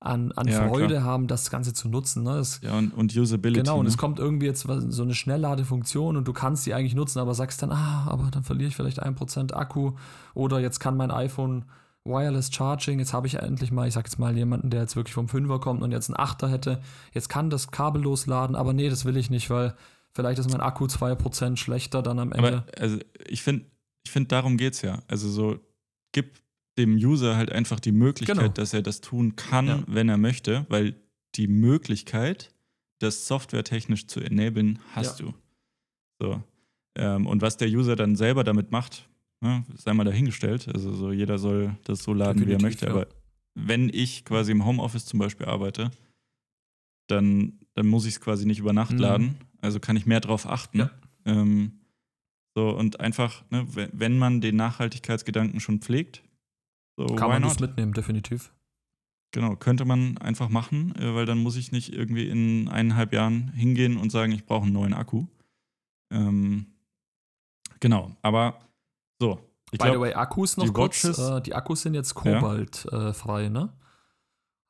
[0.00, 1.04] an, an ja, Freude klar.
[1.04, 2.22] haben, das Ganze zu nutzen.
[2.24, 2.36] Ne?
[2.36, 3.60] Das, ja, und, und Usability.
[3.60, 3.88] Genau, und ne?
[3.88, 7.62] es kommt irgendwie jetzt so eine Schnellladefunktion und du kannst sie eigentlich nutzen, aber sagst
[7.62, 9.92] dann, ah, aber dann verliere ich vielleicht ein Prozent Akku
[10.34, 11.64] oder jetzt kann mein iPhone
[12.04, 15.14] Wireless Charging, jetzt habe ich endlich mal, ich sag jetzt mal, jemanden, der jetzt wirklich
[15.14, 16.82] vom Fünfer kommt und jetzt einen Achter hätte.
[17.12, 19.74] Jetzt kann das kabellos laden, aber nee, das will ich nicht, weil
[20.12, 22.48] vielleicht ist mein Akku 2% schlechter dann am Ende.
[22.48, 23.64] Aber also ich finde,
[24.04, 25.02] ich finde, darum geht es ja.
[25.08, 25.58] Also so,
[26.12, 26.38] gib
[26.76, 28.48] dem User halt einfach die Möglichkeit, genau.
[28.48, 29.82] dass er das tun kann, ja.
[29.86, 30.94] wenn er möchte, weil
[31.36, 32.52] die Möglichkeit,
[32.98, 35.26] das softwaretechnisch zu enablen, hast ja.
[35.26, 35.34] du.
[36.20, 36.42] So.
[36.96, 39.08] Ähm, und was der User dann selber damit macht,
[39.40, 40.68] ne, sei mal dahingestellt.
[40.68, 42.86] Also so jeder soll das so laden, Definitiv, wie er möchte.
[42.86, 42.92] Ja.
[42.92, 43.06] Aber
[43.54, 45.90] wenn ich quasi im Homeoffice zum Beispiel arbeite,
[47.08, 48.98] dann, dann muss ich es quasi nicht über Nacht mhm.
[48.98, 49.36] laden.
[49.60, 50.78] Also kann ich mehr drauf achten.
[50.78, 50.90] Ja.
[51.24, 51.80] Ähm,
[52.56, 56.22] so, und einfach, ne, wenn man den Nachhaltigkeitsgedanken schon pflegt,
[56.96, 58.52] so, kann man das mitnehmen, definitiv.
[59.32, 63.52] Genau, könnte man einfach machen, äh, weil dann muss ich nicht irgendwie in eineinhalb Jahren
[63.52, 65.26] hingehen und sagen, ich brauche einen neuen Akku.
[66.12, 66.66] Ähm,
[67.80, 68.60] genau, aber
[69.20, 69.38] so.
[69.70, 71.04] By glaub, the way, Akkus noch die kurz.
[71.04, 73.46] Äh, die Akkus sind jetzt kobaltfrei, ja.
[73.46, 73.72] äh, ne?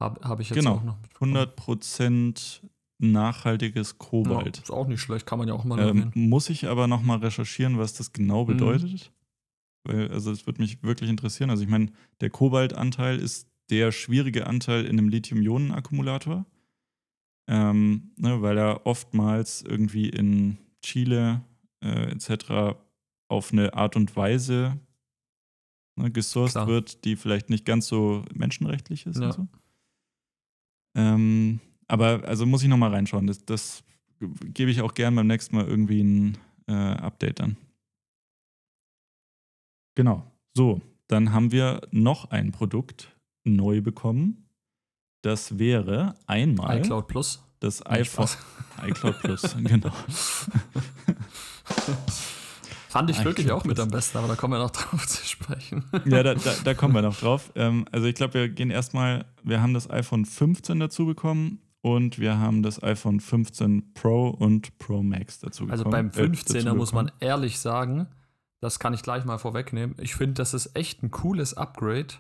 [0.01, 0.97] Habe hab ich jetzt genau, auch noch.
[1.20, 2.61] 100%
[2.99, 4.57] nachhaltiges Kobalt.
[4.57, 7.03] Ja, ist auch nicht schlecht, kann man ja auch mal ähm, Muss ich aber noch
[7.03, 8.49] mal recherchieren, was das genau mhm.
[8.49, 9.12] bedeutet.
[9.84, 9.92] Mhm.
[9.92, 11.51] Weil, also es würde mich wirklich interessieren.
[11.51, 16.47] Also ich meine, der Kobaltanteil ist der schwierige Anteil in einem Lithium-Ionen-Akkumulator.
[17.47, 21.42] Ähm, ne, weil er oftmals irgendwie in Chile
[21.82, 22.78] äh, etc.
[23.29, 24.79] auf eine Art und Weise
[25.97, 29.20] ne, gesourced wird, die vielleicht nicht ganz so menschenrechtlich ist.
[29.20, 29.33] Ja.
[29.33, 29.49] So.
[30.97, 33.27] Ähm, aber also muss ich nochmal reinschauen.
[33.27, 33.85] Das, das
[34.20, 37.57] gebe ich auch gern beim nächsten Mal irgendwie ein äh, Update dann.
[39.97, 40.31] Genau.
[40.55, 44.49] So, dann haben wir noch ein Produkt neu bekommen.
[45.22, 47.43] Das wäre einmal iCloud Plus.
[47.61, 48.29] Das iPhone.
[48.83, 49.93] iCloud Plus, genau.
[52.95, 55.84] Fand ich wirklich auch mit am besten, aber da kommen wir noch drauf zu sprechen.
[56.05, 57.51] Ja, da, da, da kommen wir noch drauf.
[57.57, 62.20] Ähm, also ich glaube, wir gehen erstmal, wir haben das iPhone 15 dazu bekommen und
[62.20, 66.12] wir haben das iPhone 15 Pro und Pro Max dazu also bekommen.
[66.14, 68.07] Also beim 15er äh, muss man ehrlich sagen,
[68.61, 69.97] das kann ich gleich mal vorwegnehmen.
[69.99, 72.14] Ich finde, das ist echt ein cooles Upgrade.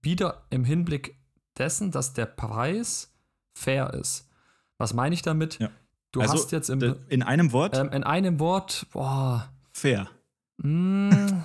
[0.00, 1.16] Wieder im Hinblick
[1.58, 3.12] dessen, dass der Preis
[3.52, 4.30] fair ist.
[4.78, 5.58] Was meine ich damit?
[5.58, 5.70] Ja.
[6.12, 7.76] Du also, hast jetzt im, in einem Wort?
[7.76, 9.52] Ähm, in einem Wort, boah.
[9.72, 10.08] Fair.
[10.62, 11.42] Mm,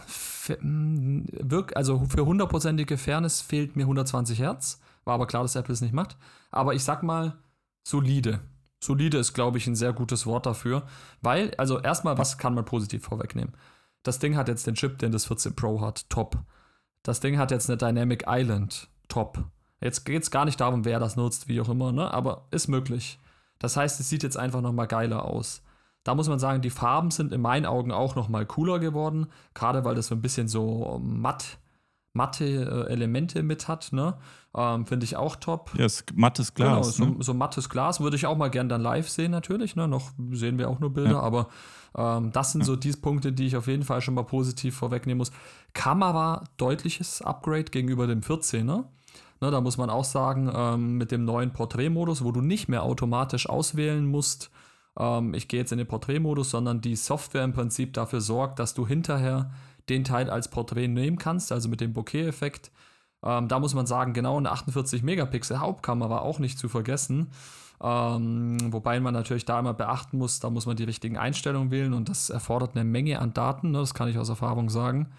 [0.50, 4.80] wirk, also für hundertprozentige Fairness fehlt mir 120 Hertz.
[5.04, 6.18] War aber klar, dass Apple es nicht macht.
[6.52, 7.38] Aber ich sag mal,
[7.84, 8.42] solide.
[8.80, 10.84] Solide ist, glaube ich, ein sehr gutes Wort dafür.
[11.22, 13.54] Weil, also erstmal, was kann man positiv vorwegnehmen?
[14.04, 16.38] Das Ding hat jetzt den Chip, den das 14 Pro hat, top.
[17.02, 19.44] Das Ding hat jetzt eine Dynamic Island, top.
[19.82, 22.12] Jetzt geht es gar nicht darum, wer das nutzt, wie auch immer, ne?
[22.14, 23.20] aber ist möglich.
[23.60, 25.64] Das heißt, es sieht jetzt einfach nochmal geiler aus.
[26.06, 29.84] Da muss man sagen, die Farben sind in meinen Augen auch nochmal cooler geworden, gerade
[29.84, 31.58] weil das so ein bisschen so matt
[32.14, 34.16] matte äh, Elemente mit hat, ne?
[34.56, 35.72] Ähm, Finde ich auch top.
[35.78, 36.96] Ja, ist mattes Glas.
[36.96, 37.24] Genau, so, ne?
[37.24, 39.76] so, mattes Glas würde ich auch mal gern dann live sehen, natürlich.
[39.76, 39.88] Ne?
[39.90, 41.20] Noch sehen wir auch nur Bilder, ja.
[41.20, 41.50] aber
[41.98, 42.66] ähm, das sind ja.
[42.68, 45.32] so die Punkte, die ich auf jeden Fall schon mal positiv vorwegnehmen muss.
[45.74, 48.86] Kamera, deutliches Upgrade gegenüber dem 14er.
[49.42, 52.84] Ne, da muss man auch sagen, ähm, mit dem neuen Porträtmodus, wo du nicht mehr
[52.84, 54.50] automatisch auswählen musst,
[55.00, 58.74] ähm, ich gehe jetzt in den Porträtmodus, sondern die Software im Prinzip dafür sorgt, dass
[58.74, 59.52] du hinterher
[59.90, 62.72] den Teil als Porträt nehmen kannst, also mit dem Bokeh-Effekt.
[63.24, 67.32] Ähm, da muss man sagen, genau eine 48 Megapixel Hauptkamera auch nicht zu vergessen.
[67.84, 71.94] Ähm, wobei man natürlich da immer beachten muss, da muss man die richtigen Einstellungen wählen
[71.94, 73.80] und das erfordert eine Menge an Daten, ne?
[73.80, 75.10] das kann ich aus Erfahrung sagen,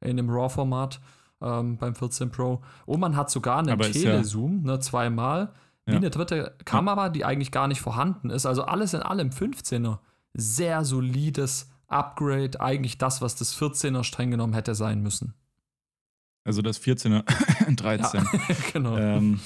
[0.00, 1.00] in dem RAW-Format
[1.40, 2.62] ähm, beim 14 Pro.
[2.84, 5.52] Und man hat sogar einen Telezoom, ja ne, zweimal,
[5.86, 5.98] wie ja.
[5.98, 8.46] eine dritte Kamera, die eigentlich gar nicht vorhanden ist.
[8.46, 9.98] Also alles in allem 15er.
[10.34, 15.34] Sehr solides Upgrade eigentlich das, was das 14er streng genommen hätte sein müssen.
[16.44, 17.24] Also das 14er,
[17.74, 18.28] 13.
[18.32, 18.96] Ja, genau.
[18.96, 19.40] Ähm,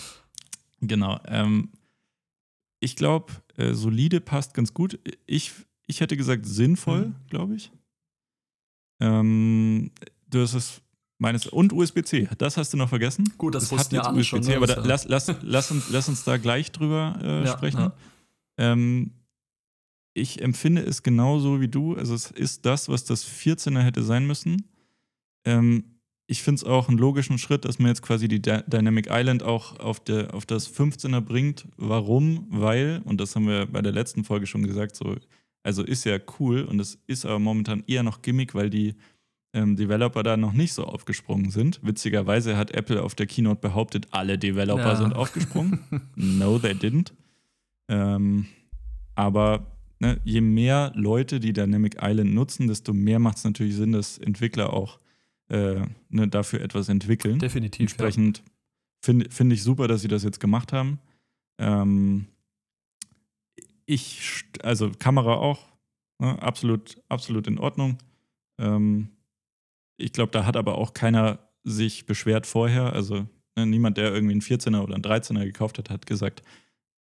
[0.81, 1.21] genau.
[1.27, 1.71] Ähm,
[2.81, 4.99] ich glaube, äh, solide passt ganz gut.
[5.27, 5.53] Ich,
[5.87, 7.15] ich hätte gesagt sinnvoll, mhm.
[7.29, 7.73] glaube ich.
[9.01, 9.91] Ähm,
[10.29, 10.83] du hast es
[11.19, 12.29] meines und USB-C.
[12.39, 13.33] Das hast du noch vergessen.
[13.39, 14.41] Gut, das, das wussten ja alle schon.
[14.41, 14.57] Ne?
[14.57, 17.81] Aber da, lass, lass, lass, uns, lass uns da gleich drüber äh, ja, sprechen.
[17.81, 17.93] Ja.
[18.59, 19.13] Ähm,
[20.15, 21.95] ich empfinde es genauso wie du.
[21.97, 24.69] Also es ist das, was das 14er hätte sein müssen.
[25.45, 25.95] Ähm,
[26.27, 29.43] ich finde es auch einen logischen Schritt, dass man jetzt quasi die D Dynamic Island
[29.43, 31.67] auch auf, der, auf das 15er bringt.
[31.77, 32.47] Warum?
[32.49, 35.17] Weil, und das haben wir bei der letzten Folge schon gesagt, so,
[35.63, 38.95] also ist ja cool und es ist aber momentan eher noch Gimmick, weil die
[39.55, 41.81] ähm, Developer da noch nicht so aufgesprungen sind.
[41.83, 44.97] Witzigerweise hat Apple auf der Keynote behauptet, alle Developer ja.
[44.97, 45.81] sind aufgesprungen.
[46.17, 47.13] no, they didn't.
[47.89, 48.47] Ähm,
[49.15, 49.67] aber
[50.01, 54.19] ne, je mehr Leute die Dynamic Island nutzen, desto mehr macht es natürlich Sinn, dass
[54.19, 54.99] Entwickler auch
[55.49, 57.39] äh, ne, dafür etwas entwickeln.
[57.39, 57.81] Definitiv.
[57.81, 58.45] Entsprechend ja.
[59.03, 60.99] finde find ich super, dass sie das jetzt gemacht haben.
[61.59, 62.27] Ähm,
[63.87, 65.61] ich, also Kamera auch,
[66.19, 67.99] ne, absolut, absolut in Ordnung.
[68.59, 69.09] Ähm,
[69.97, 72.93] ich glaube, da hat aber auch keiner sich beschwert vorher.
[72.93, 73.27] Also
[73.57, 76.43] ne, niemand, der irgendwie einen 14er oder einen 13er gekauft hat, hat gesagt,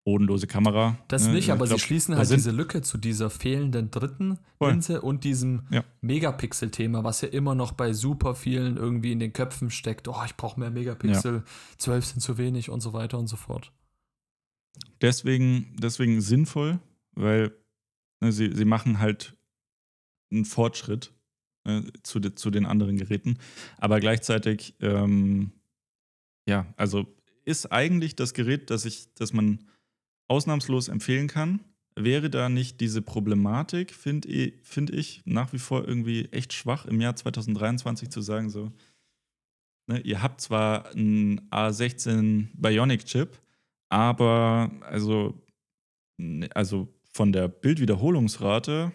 [0.03, 0.97] bodenlose Kamera.
[1.07, 1.33] Das ne?
[1.33, 4.71] nicht, aber glaub, sie schließen halt diese Lücke zu dieser fehlenden dritten voll.
[4.71, 5.83] Linse und diesem ja.
[6.01, 10.07] Megapixel-Thema, was ja immer noch bei super vielen irgendwie in den Köpfen steckt.
[10.07, 11.43] Oh, ich brauche mehr Megapixel, ja.
[11.77, 13.71] 12 sind zu wenig und so weiter und so fort.
[15.01, 16.79] Deswegen, deswegen sinnvoll,
[17.13, 17.53] weil
[18.21, 19.35] ne, sie, sie machen halt
[20.31, 21.13] einen Fortschritt
[21.65, 23.37] ne, zu, de, zu den anderen Geräten.
[23.77, 25.51] Aber gleichzeitig, ähm,
[26.47, 27.07] ja, also
[27.45, 29.67] ist eigentlich das Gerät, das ich, das man
[30.27, 31.61] ausnahmslos empfehlen kann.
[31.95, 36.85] Wäre da nicht diese Problematik, finde ich, find ich, nach wie vor irgendwie echt schwach
[36.85, 38.71] im Jahr 2023 zu sagen, so,
[39.87, 43.39] ne, ihr habt zwar einen A16 Bionic-Chip,
[43.89, 45.45] aber also,
[46.17, 48.93] ne, also von der Bildwiederholungsrate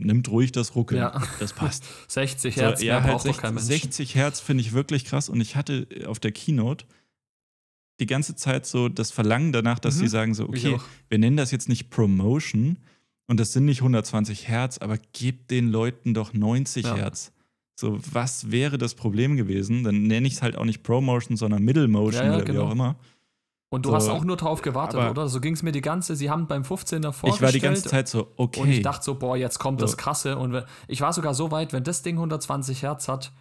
[0.00, 1.00] nimmt ruhig das Ruckeln.
[1.00, 1.22] Ja.
[1.38, 1.84] Das passt.
[2.08, 5.28] 60 Hertz, so, ja, halt 60, 60 Hertz finde ich wirklich krass.
[5.28, 6.84] Und ich hatte auf der Keynote
[8.00, 10.00] die ganze Zeit so das Verlangen danach, dass mhm.
[10.00, 10.78] sie sagen so, okay,
[11.08, 12.78] wir nennen das jetzt nicht Promotion
[13.26, 16.96] und das sind nicht 120 Hertz, aber gebt den Leuten doch 90 ja.
[16.96, 17.32] Hertz.
[17.78, 19.84] So, was wäre das Problem gewesen?
[19.84, 22.58] Dann nenne ich es halt auch nicht Promotion, sondern Middle Motion ja, ja, oder genau.
[22.58, 22.96] wie auch immer.
[23.72, 25.28] Und du so, hast auch nur drauf gewartet, oder?
[25.28, 27.34] So ging es mir die ganze, sie haben beim 15er vorgestellt.
[27.34, 28.60] Ich war die ganze Zeit so, okay.
[28.60, 29.86] Und ich dachte so, boah, jetzt kommt so.
[29.86, 30.36] das Krasse.
[30.36, 33.32] Und ich war sogar so weit, wenn das Ding 120 Hertz hat,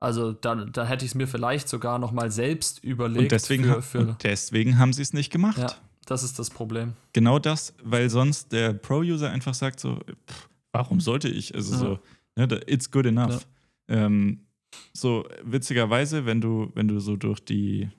[0.00, 3.20] also dann, dann hätte ich es mir vielleicht sogar noch mal selbst überlegt.
[3.20, 5.58] Und deswegen, für, für und deswegen haben sie es nicht gemacht.
[5.58, 5.72] Ja,
[6.06, 6.94] das ist das Problem.
[7.12, 11.54] Genau das, weil sonst der Pro-User einfach sagt so, pff, warum sollte ich?
[11.54, 11.78] Also ja.
[11.78, 11.98] so,
[12.34, 13.46] ne, it's good enough.
[13.88, 14.06] Ja.
[14.06, 14.46] Ähm,
[14.94, 17.90] so witzigerweise, wenn du, wenn du so durch die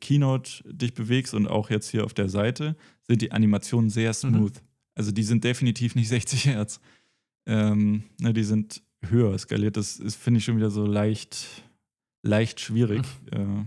[0.00, 4.14] Keynote dich bewegst und auch jetzt hier auf der Seite, sind die Animationen sehr mhm.
[4.14, 4.54] smooth.
[4.54, 4.68] Mhm.
[4.94, 6.80] Also die sind definitiv nicht 60 Hertz.
[7.46, 9.76] Ähm, ne, die sind höher skaliert.
[9.76, 11.62] Das ist, finde ich, schon wieder so leicht,
[12.22, 13.02] leicht schwierig.
[13.32, 13.62] Mhm.
[13.62, 13.66] Äh,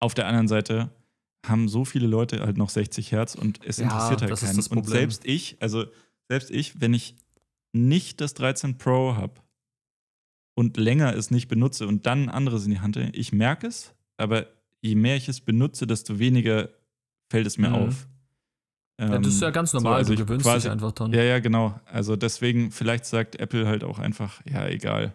[0.00, 0.90] auf der anderen Seite
[1.46, 4.78] haben so viele Leute halt noch 60 Hertz und es ja, interessiert halt keinen.
[4.78, 5.84] Und selbst ich, also
[6.28, 7.16] selbst ich, wenn ich
[7.72, 9.40] nicht das 13 Pro habe
[10.54, 13.66] und länger es nicht benutze und dann ein anderes in die Hand nehme, ich merke
[13.66, 14.46] es, aber
[14.82, 16.68] je mehr ich es benutze, desto weniger
[17.30, 17.74] fällt es mir mhm.
[17.74, 18.08] auf.
[19.00, 21.12] Ja, das ist ja ganz normal, so, also du gewöhnst quasi, dich einfach dann.
[21.12, 21.80] Ja, ja, genau.
[21.86, 25.14] Also deswegen, vielleicht sagt Apple halt auch einfach, ja, egal.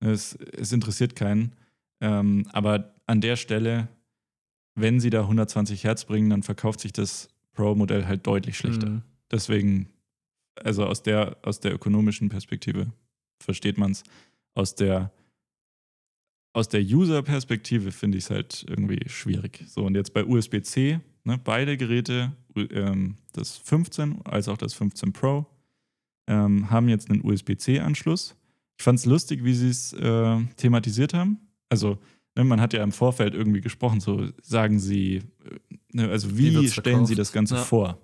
[0.00, 1.52] Es, es interessiert keinen.
[2.00, 3.88] Ähm, aber an der Stelle,
[4.76, 8.88] wenn sie da 120 Hertz bringen, dann verkauft sich das Pro-Modell halt deutlich schlechter.
[8.88, 9.02] Mhm.
[9.30, 9.88] Deswegen,
[10.54, 12.86] also aus der, aus der ökonomischen Perspektive
[13.42, 14.04] versteht man es.
[14.54, 15.12] Aus der,
[16.58, 19.64] aus der User-Perspektive finde ich es halt irgendwie schwierig.
[19.68, 21.38] So, und jetzt bei USB-C Ne?
[21.44, 25.46] Beide Geräte, ähm, das 15 als auch das 15 Pro,
[26.26, 28.34] ähm, haben jetzt einen USB-C-Anschluss.
[28.78, 31.38] Ich fand es lustig, wie sie es äh, thematisiert haben.
[31.68, 31.98] Also,
[32.34, 35.22] ne, man hat ja im Vorfeld irgendwie gesprochen, so sagen sie, äh,
[35.92, 37.62] ne, also wie, wie stellen sie das Ganze ja.
[37.62, 37.98] vor?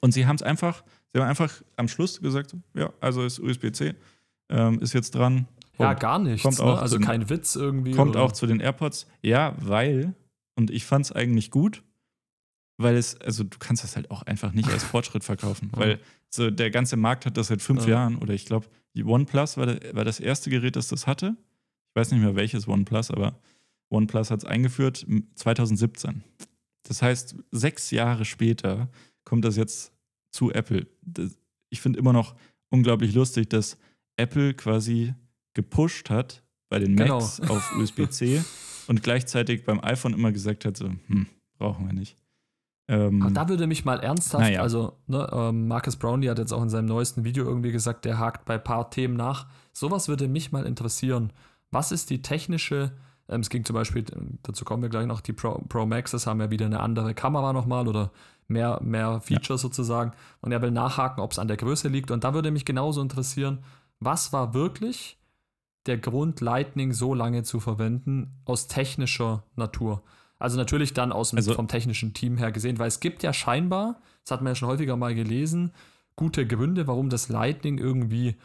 [0.00, 3.94] Und sie haben es einfach, sie haben einfach am Schluss gesagt, ja, also ist USB-C,
[4.50, 5.48] ähm, ist jetzt dran.
[5.78, 6.42] Ja, gar nichts.
[6.42, 6.64] Kommt ne?
[6.64, 7.92] auch also kein Witz irgendwie.
[7.92, 8.24] Kommt oder?
[8.24, 9.06] auch zu den AirPods.
[9.22, 10.14] Ja, weil,
[10.56, 11.82] und ich fand es eigentlich gut,
[12.76, 15.78] weil es, also du kannst das halt auch einfach nicht als Fortschritt verkaufen, ja.
[15.78, 17.90] weil so der ganze Markt hat das seit fünf ja.
[17.90, 21.36] Jahren oder ich glaube, die OnePlus war, war das erste Gerät, das das hatte.
[21.90, 23.38] Ich weiß nicht mehr welches OnePlus, aber
[23.90, 26.22] OnePlus hat es eingeführt 2017.
[26.84, 28.88] Das heißt, sechs Jahre später
[29.24, 29.92] kommt das jetzt
[30.32, 30.86] zu Apple.
[31.02, 31.36] Das,
[31.70, 32.34] ich finde immer noch
[32.70, 33.78] unglaublich lustig, dass
[34.16, 35.14] Apple quasi
[35.54, 37.54] gepusht hat bei den Macs genau.
[37.54, 38.42] auf USB-C
[38.88, 41.26] und gleichzeitig beim iPhone immer gesagt hat, so, hm,
[41.58, 42.16] brauchen wir nicht.
[42.86, 44.60] Ähm, da würde mich mal ernsthaft, ja.
[44.60, 48.18] also ne, ähm, Marcus Brownlee hat jetzt auch in seinem neuesten Video irgendwie gesagt, der
[48.18, 49.46] hakt bei ein paar Themen nach.
[49.72, 51.32] Sowas würde mich mal interessieren.
[51.70, 52.92] Was ist die technische,
[53.28, 54.04] ähm, es ging zum Beispiel,
[54.42, 57.54] dazu kommen wir gleich noch, die Pro, Pro Maxes haben ja wieder eine andere Kamera
[57.54, 58.10] nochmal oder
[58.48, 59.68] mehr, mehr Features ja.
[59.68, 60.12] sozusagen.
[60.42, 62.10] Und er will nachhaken, ob es an der Größe liegt.
[62.10, 63.60] Und da würde mich genauso interessieren,
[63.98, 65.18] was war wirklich
[65.86, 70.02] der Grund, Lightning so lange zu verwenden aus technischer Natur?
[70.38, 73.32] Also natürlich dann aus dem, also, vom technischen Team her gesehen, weil es gibt ja
[73.32, 75.72] scheinbar, das hat man ja schon häufiger mal gelesen,
[76.16, 78.36] gute Gründe, warum das Lightning irgendwie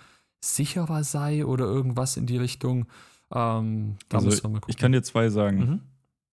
[0.42, 2.88] sicherer sei oder irgendwas in die Richtung.
[3.34, 4.30] Ähm, also
[4.68, 5.58] ich kann dir zwei sagen.
[5.60, 5.80] Mhm.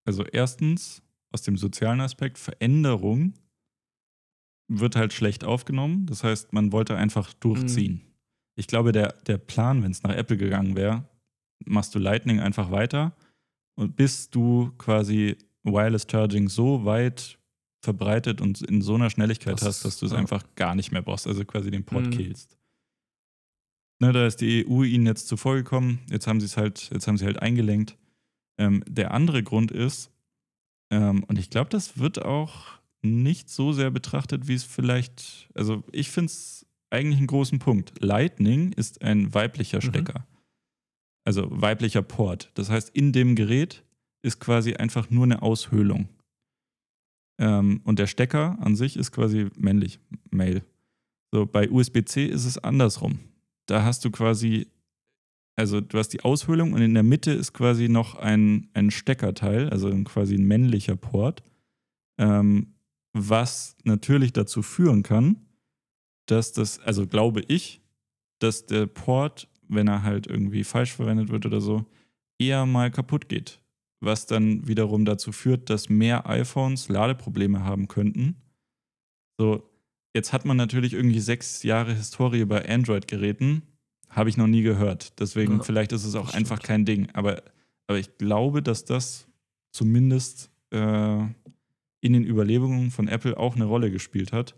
[0.04, 1.02] Also erstens,
[1.32, 3.34] aus dem sozialen Aspekt, Veränderung
[4.68, 6.06] wird halt schlecht aufgenommen.
[6.06, 7.94] Das heißt, man wollte einfach durchziehen.
[7.94, 8.15] Mhm.
[8.56, 11.04] Ich glaube, der, der Plan, wenn es nach Apple gegangen wäre,
[11.64, 13.12] machst du Lightning einfach weiter
[13.78, 17.38] und bis du quasi Wireless Charging so weit
[17.82, 20.18] verbreitet und in so einer Schnelligkeit das hast, dass du es ja.
[20.18, 22.10] einfach gar nicht mehr brauchst, also quasi den Port mhm.
[22.10, 22.56] killst.
[24.00, 27.06] Ne, da ist die EU ihnen jetzt zuvor gekommen, jetzt haben sie es halt, jetzt
[27.06, 27.96] haben sie halt eingelenkt.
[28.58, 30.10] Ähm, der andere Grund ist,
[30.90, 32.66] ähm, und ich glaube, das wird auch
[33.02, 37.92] nicht so sehr betrachtet, wie es vielleicht, also ich finde es eigentlich einen großen Punkt.
[38.02, 39.82] Lightning ist ein weiblicher mhm.
[39.82, 40.18] Stecker.
[40.20, 40.36] Mhm.
[41.24, 42.50] Also weiblicher Port.
[42.54, 43.84] Das heißt, in dem Gerät
[44.22, 46.08] ist quasi einfach nur eine Aushöhlung.
[47.38, 50.64] Ähm, und der Stecker an sich ist quasi männlich, male.
[51.32, 53.18] So, bei USB-C ist es andersrum.
[53.66, 54.68] Da hast du quasi,
[55.56, 59.68] also du hast die Aushöhlung und in der Mitte ist quasi noch ein, ein Steckerteil,
[59.70, 61.42] also quasi ein männlicher Port,
[62.18, 62.74] ähm,
[63.12, 65.45] was natürlich dazu führen kann,
[66.26, 67.80] dass das, also glaube ich,
[68.38, 71.86] dass der Port, wenn er halt irgendwie falsch verwendet wird oder so,
[72.38, 73.60] eher mal kaputt geht.
[74.00, 78.36] Was dann wiederum dazu führt, dass mehr iPhones Ladeprobleme haben könnten.
[79.38, 79.68] So,
[80.14, 83.62] jetzt hat man natürlich irgendwie sechs Jahre Historie bei Android-Geräten.
[84.10, 85.18] Habe ich noch nie gehört.
[85.18, 87.08] Deswegen, ja, vielleicht ist es auch einfach kein Ding.
[87.14, 87.42] Aber,
[87.86, 89.26] aber ich glaube, dass das
[89.72, 91.24] zumindest äh,
[92.00, 94.54] in den Überlebungen von Apple auch eine Rolle gespielt hat.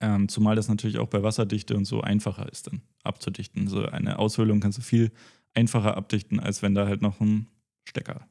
[0.00, 3.68] Ähm, zumal das natürlich auch bei Wasserdichte und so einfacher ist, dann abzudichten.
[3.68, 5.10] So eine Aushöhlung kannst du viel
[5.54, 7.48] einfacher abdichten, als wenn da halt noch ein
[7.88, 8.28] Stecker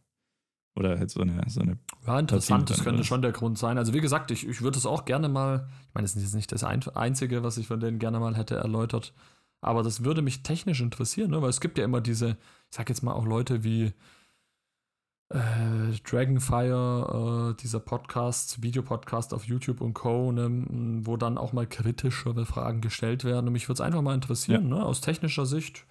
[0.76, 1.42] oder halt so eine.
[1.50, 3.78] So eine ja, interessant, das könnte schon der Grund sein.
[3.78, 6.36] Also, wie gesagt, ich, ich würde es auch gerne mal, ich meine, das ist jetzt
[6.36, 9.14] nicht das Einzige, was ich von denen gerne mal hätte erläutert,
[9.60, 11.42] aber das würde mich technisch interessieren, ne?
[11.42, 12.38] weil es gibt ja immer diese,
[12.70, 13.94] ich sag jetzt mal auch Leute wie
[15.30, 20.66] äh, Dragonfire, äh, dieser Podcast, Videopodcast auf YouTube und Co., ne,
[21.04, 23.48] wo dann auch mal kritischere Fragen gestellt werden.
[23.48, 24.78] Und mich würde es einfach mal interessieren, ja.
[24.78, 25.86] ne, aus technischer Sicht.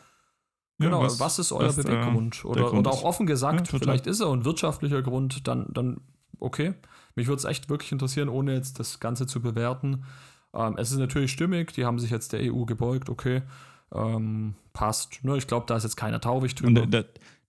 [0.79, 2.43] Genau, ja, was, was, ist euer was, Beweggrund?
[2.45, 6.01] Äh, oder, oder auch offen gesagt, ja, vielleicht ist er ein wirtschaftlicher Grund, dann, dann
[6.39, 6.75] okay.
[7.15, 10.05] Mich würde es echt wirklich interessieren, ohne jetzt das Ganze zu bewerten.
[10.55, 13.43] Ähm, es ist natürlich stimmig, die haben sich jetzt der EU gebeugt, okay.
[13.95, 15.25] Ähm, passt.
[15.25, 16.83] Ne, ich glaube, da ist jetzt keiner taubig drüber.
[16.83, 17.07] Und,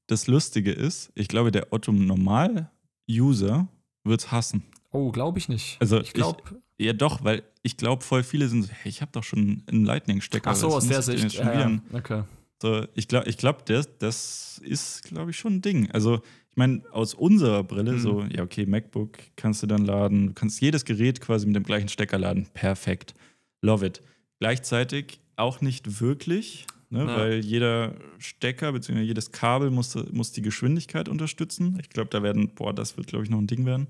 [0.07, 3.67] das Lustige ist, ich glaube, der Otto Normal-User
[4.03, 4.63] wird es hassen.
[4.91, 5.77] Oh, glaube ich nicht.
[5.79, 6.41] Also ich glaube.
[6.79, 9.83] Ja, doch, weil ich glaube, voll viele sind so, hey, ich habe doch schon einen
[9.83, 10.51] Lightning-Stecker.
[10.51, 11.33] Ach so, aus der Sicht.
[11.33, 11.79] Ja, ja.
[11.91, 12.23] Okay.
[12.61, 15.91] So, ich glaube, ich glaub, das, das ist, glaube ich, schon ein Ding.
[15.91, 17.99] Also, ich meine, aus unserer Brille, mhm.
[17.99, 21.63] so, ja, okay, MacBook kannst du dann laden, du kannst jedes Gerät quasi mit dem
[21.63, 22.47] gleichen Stecker laden.
[22.53, 23.15] Perfekt.
[23.61, 24.01] Love it.
[24.39, 26.99] Gleichzeitig auch nicht wirklich ne?
[26.99, 27.17] ja.
[27.17, 29.01] weil jeder Stecker bzw.
[29.01, 31.77] jedes Kabel muss, muss die Geschwindigkeit unterstützen.
[31.81, 33.87] Ich glaube, da werden, boah, das wird, glaube ich, noch ein Ding werden.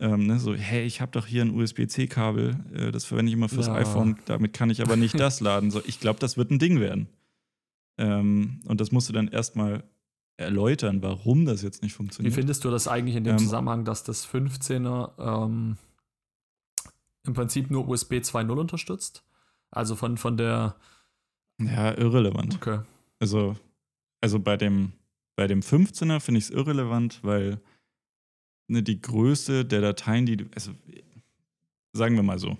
[0.00, 0.38] Ähm, ne?
[0.38, 3.74] So, hey, ich habe doch hier ein USB-C-Kabel, äh, das verwende ich immer fürs ja.
[3.74, 5.70] iPhone, damit kann ich aber nicht das laden.
[5.70, 7.08] So, ich glaube, das wird ein Ding werden.
[7.98, 9.84] Ähm, und das musst du dann erstmal
[10.36, 12.32] erläutern, warum das jetzt nicht funktioniert.
[12.32, 15.76] Wie findest du das eigentlich in dem ähm, Zusammenhang, dass das 15er ähm,
[17.24, 19.24] im Prinzip nur USB 2.0 unterstützt?
[19.70, 20.74] Also von, von der
[21.66, 22.56] ja, irrelevant.
[22.56, 22.80] Okay.
[23.18, 23.56] Also,
[24.20, 24.92] also bei dem,
[25.36, 27.60] bei dem 15er finde ich es irrelevant, weil
[28.68, 30.72] ne, die Größe der Dateien, die du, also
[31.92, 32.56] sagen wir mal so,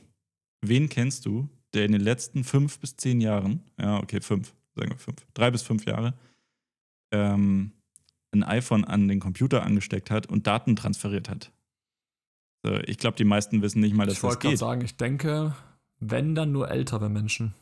[0.61, 4.91] wen kennst du, der in den letzten fünf bis zehn Jahren, ja, okay, fünf, sagen
[4.91, 6.15] wir fünf, drei bis fünf Jahre,
[7.13, 7.73] ähm,
[8.33, 11.53] ein iPhone an den Computer angesteckt hat und Daten transferiert hat?
[12.65, 14.41] So, ich glaube, die meisten wissen nicht mal, dass ich das geht.
[14.41, 15.55] Ich wollte sagen, ich denke,
[15.99, 17.55] wenn dann nur ältere Menschen.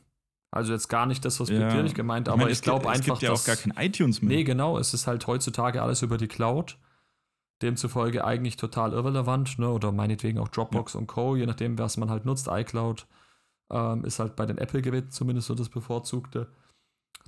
[0.53, 1.83] Also jetzt gar nicht das, was ja.
[1.83, 4.21] nicht gemeint, aber ich, mein, ich glaube einfach, es gibt ja auch gar kein iTunes
[4.21, 4.39] mehr.
[4.39, 6.77] Nee, genau, es ist halt heutzutage alles über die Cloud.
[7.63, 9.69] Demzufolge eigentlich total irrelevant, ne?
[9.69, 11.01] Oder meinetwegen auch Dropbox ja.
[11.01, 12.49] und Co., je nachdem, was man halt nutzt.
[12.51, 13.07] iCloud
[13.71, 16.49] ähm, ist halt bei den Apple-Geräten zumindest so das bevorzugte.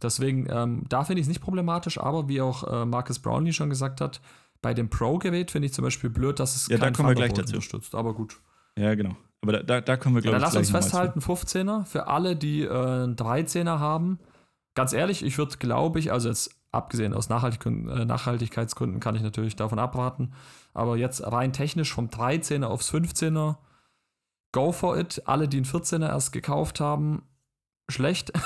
[0.02, 3.70] Deswegen, ähm, da finde ich es nicht problematisch, aber wie auch äh, Marcus Brownlee schon
[3.70, 4.20] gesagt hat,
[4.62, 7.14] bei dem Pro-Gerät finde ich zum Beispiel blöd, dass es ja, kein da kommen wir
[7.14, 7.54] gleich dazu.
[7.54, 7.94] unterstützt.
[7.94, 8.40] Aber gut.
[8.78, 9.16] Ja, genau.
[9.42, 12.36] Aber da, da, da kommen wir, glaube ja, ich, Lass uns festhalten, 15er für alle,
[12.36, 14.20] die äh, einen 13er haben.
[14.74, 19.22] Ganz ehrlich, ich würde, glaube ich, also jetzt abgesehen aus Nachhaltig äh, Nachhaltigkeitsgründen kann ich
[19.22, 20.32] natürlich davon abraten,
[20.72, 23.56] aber jetzt rein technisch vom 13er aufs 15er,
[24.52, 25.22] go for it.
[25.26, 27.22] Alle, die einen 14er erst gekauft haben,
[27.92, 28.32] schlecht.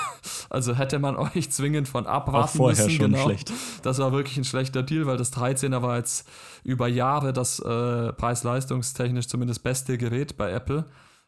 [0.48, 2.96] Also hätte man euch zwingend von abraten Auch vorher müssen.
[2.98, 3.24] Schon genau.
[3.24, 3.52] schlecht.
[3.82, 6.28] Das war wirklich ein schlechter Deal, weil das 13er war jetzt
[6.62, 10.84] über Jahre das äh, preis-leistungstechnisch zumindest beste Gerät bei Apple.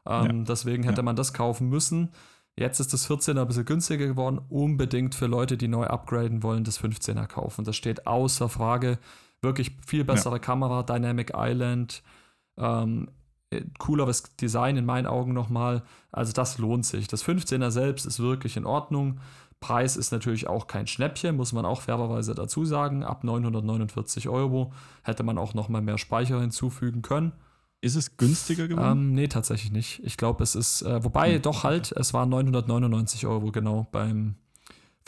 [0.06, 0.44] Ähm, ja.
[0.44, 1.02] Deswegen hätte ja.
[1.02, 2.10] man das kaufen müssen.
[2.56, 4.40] Jetzt ist das 14er ein bisschen günstiger geworden.
[4.48, 7.64] Unbedingt für Leute, die neu upgraden wollen, das 15er kaufen.
[7.64, 8.98] Das steht außer Frage.
[9.42, 10.38] Wirklich viel bessere ja.
[10.40, 12.02] Kamera, Dynamic Island,
[12.56, 13.17] ähm, äh,
[13.78, 15.82] cooleres Design in meinen Augen nochmal.
[16.12, 17.08] Also das lohnt sich.
[17.08, 19.20] Das 15er selbst ist wirklich in Ordnung.
[19.60, 23.02] Preis ist natürlich auch kein Schnäppchen, muss man auch fairerweise dazu sagen.
[23.02, 24.72] Ab 949 Euro
[25.02, 27.32] hätte man auch noch mal mehr Speicher hinzufügen können.
[27.80, 28.98] Ist es günstiger geworden?
[28.98, 30.00] Ähm, nee, tatsächlich nicht.
[30.04, 31.42] Ich glaube, es ist, äh, wobei hm.
[31.42, 34.34] doch halt, es waren 999 Euro genau beim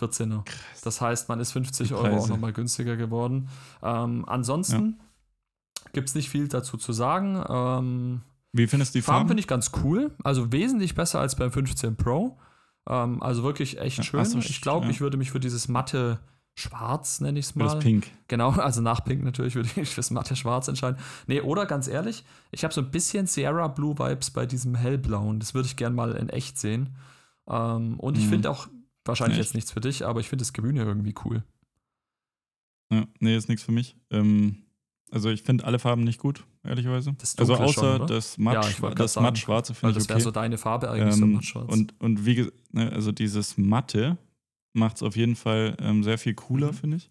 [0.01, 0.45] 14er.
[0.45, 0.81] Krass.
[0.83, 3.49] Das heißt, man ist 50 Euro auch nochmal günstiger geworden.
[3.83, 5.91] Ähm, ansonsten ja.
[5.93, 7.43] gibt es nicht viel dazu zu sagen.
[7.49, 8.23] Ähm,
[8.53, 9.19] Wie findest du die Farben?
[9.19, 10.15] Farben finde ich ganz cool.
[10.25, 12.39] Also wesentlich besser als beim 15 Pro.
[12.89, 14.25] Ähm, also wirklich echt schön.
[14.25, 14.91] So, ich glaube, ja.
[14.91, 16.19] ich würde mich für dieses matte
[16.55, 17.65] Schwarz, nenne ich es mal.
[17.65, 18.11] Das Pink.
[18.29, 21.01] Genau, also nach Pink natürlich würde ich fürs matte Schwarz entscheiden.
[21.27, 25.39] Nee, oder ganz ehrlich, ich habe so ein bisschen Sierra Blue Vibes bei diesem hellblauen.
[25.39, 26.97] Das würde ich gerne mal in echt sehen.
[27.49, 28.31] Ähm, und ich mhm.
[28.31, 28.69] finde auch,
[29.05, 29.49] wahrscheinlich echt?
[29.49, 31.45] jetzt nichts für dich, aber ich finde das Grün ja irgendwie cool.
[32.93, 33.97] Ja, nee, ist nichts für mich.
[34.11, 34.65] Ähm,
[35.11, 37.15] also ich finde alle Farben nicht gut, ehrlicherweise.
[37.37, 40.07] also außer schon, das matt, ja, das matt schwarze finde ich okay.
[40.07, 41.73] Das wäre so deine Farbe eigentlich, ähm, so matt schwarz.
[41.73, 44.19] Und, und wie gesagt, ne, also dieses matte
[44.73, 46.77] macht es auf jeden Fall ähm, sehr viel cooler, mhm.
[46.77, 47.11] finde ich.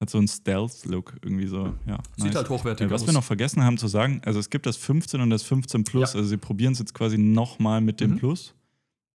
[0.00, 1.98] Hat so einen Stealth-Look irgendwie so, ja.
[2.16, 2.36] Sieht nice.
[2.36, 3.08] halt hochwertig ja, was aus.
[3.08, 5.84] Was wir noch vergessen haben zu sagen, also es gibt das 15 und das 15
[5.84, 6.18] Plus, ja.
[6.18, 8.18] also sie probieren es jetzt quasi nochmal mit dem mhm.
[8.18, 8.54] Plus.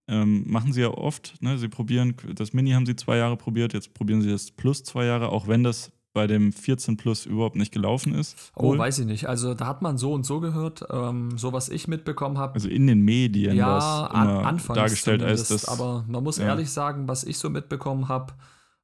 [0.10, 1.58] Ähm, machen sie ja oft, ne?
[1.58, 5.06] Sie probieren, das Mini haben sie zwei Jahre probiert, jetzt probieren sie das Plus zwei
[5.06, 8.52] Jahre, auch wenn das bei dem 14 Plus überhaupt nicht gelaufen ist.
[8.56, 8.78] Oh, Wohl.
[8.78, 9.28] weiß ich nicht.
[9.28, 12.54] Also da hat man so und so gehört, ähm, so was ich mitbekommen habe.
[12.54, 15.66] Also in den Medien ja, war an, dargestellt als das.
[15.66, 16.46] Aber man muss ja.
[16.46, 18.34] ehrlich sagen, was ich so mitbekommen habe,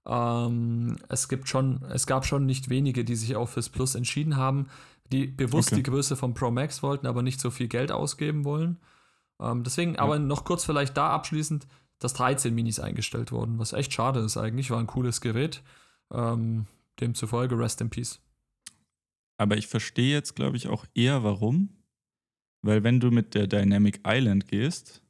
[0.08, 4.36] ähm, es gibt schon, es gab schon nicht wenige, die sich auch fürs Plus entschieden
[4.36, 4.68] haben,
[5.12, 5.84] die bewusst okay.
[5.84, 8.78] die Größe vom Pro Max wollten, aber nicht so viel Geld ausgeben wollen.
[9.40, 10.02] Ähm, deswegen, ja.
[10.02, 11.68] aber noch kurz vielleicht da abschließend,
[12.00, 15.62] dass 13 Minis eingestellt wurden, was echt schade ist eigentlich, war ein cooles Gerät.
[16.12, 16.66] Ähm,
[17.00, 18.20] Demzufolge Rest in Peace.
[19.38, 21.70] Aber ich verstehe jetzt, glaube ich, auch eher warum.
[22.62, 25.02] Weil wenn du mit der Dynamic Island gehst,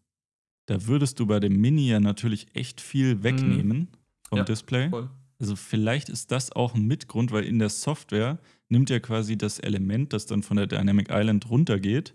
[0.68, 3.24] da würdest du bei dem Mini ja natürlich echt viel mhm.
[3.24, 3.88] wegnehmen mhm.
[4.28, 4.90] vom ja, Display.
[4.90, 5.10] Voll.
[5.40, 9.58] Also vielleicht ist das auch ein Mitgrund, weil in der Software nimmt ja quasi das
[9.58, 12.14] Element, das dann von der Dynamic Island runtergeht,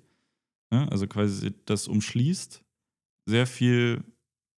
[0.71, 2.63] ja, also quasi das umschließt,
[3.27, 4.05] sehr viel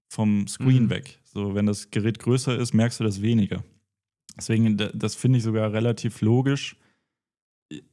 [0.09, 0.91] vom Screen mhm.
[0.91, 1.21] weg.
[1.25, 3.62] So, wenn das Gerät größer ist, merkst du das weniger.
[4.37, 6.76] Deswegen, das finde ich sogar relativ logisch.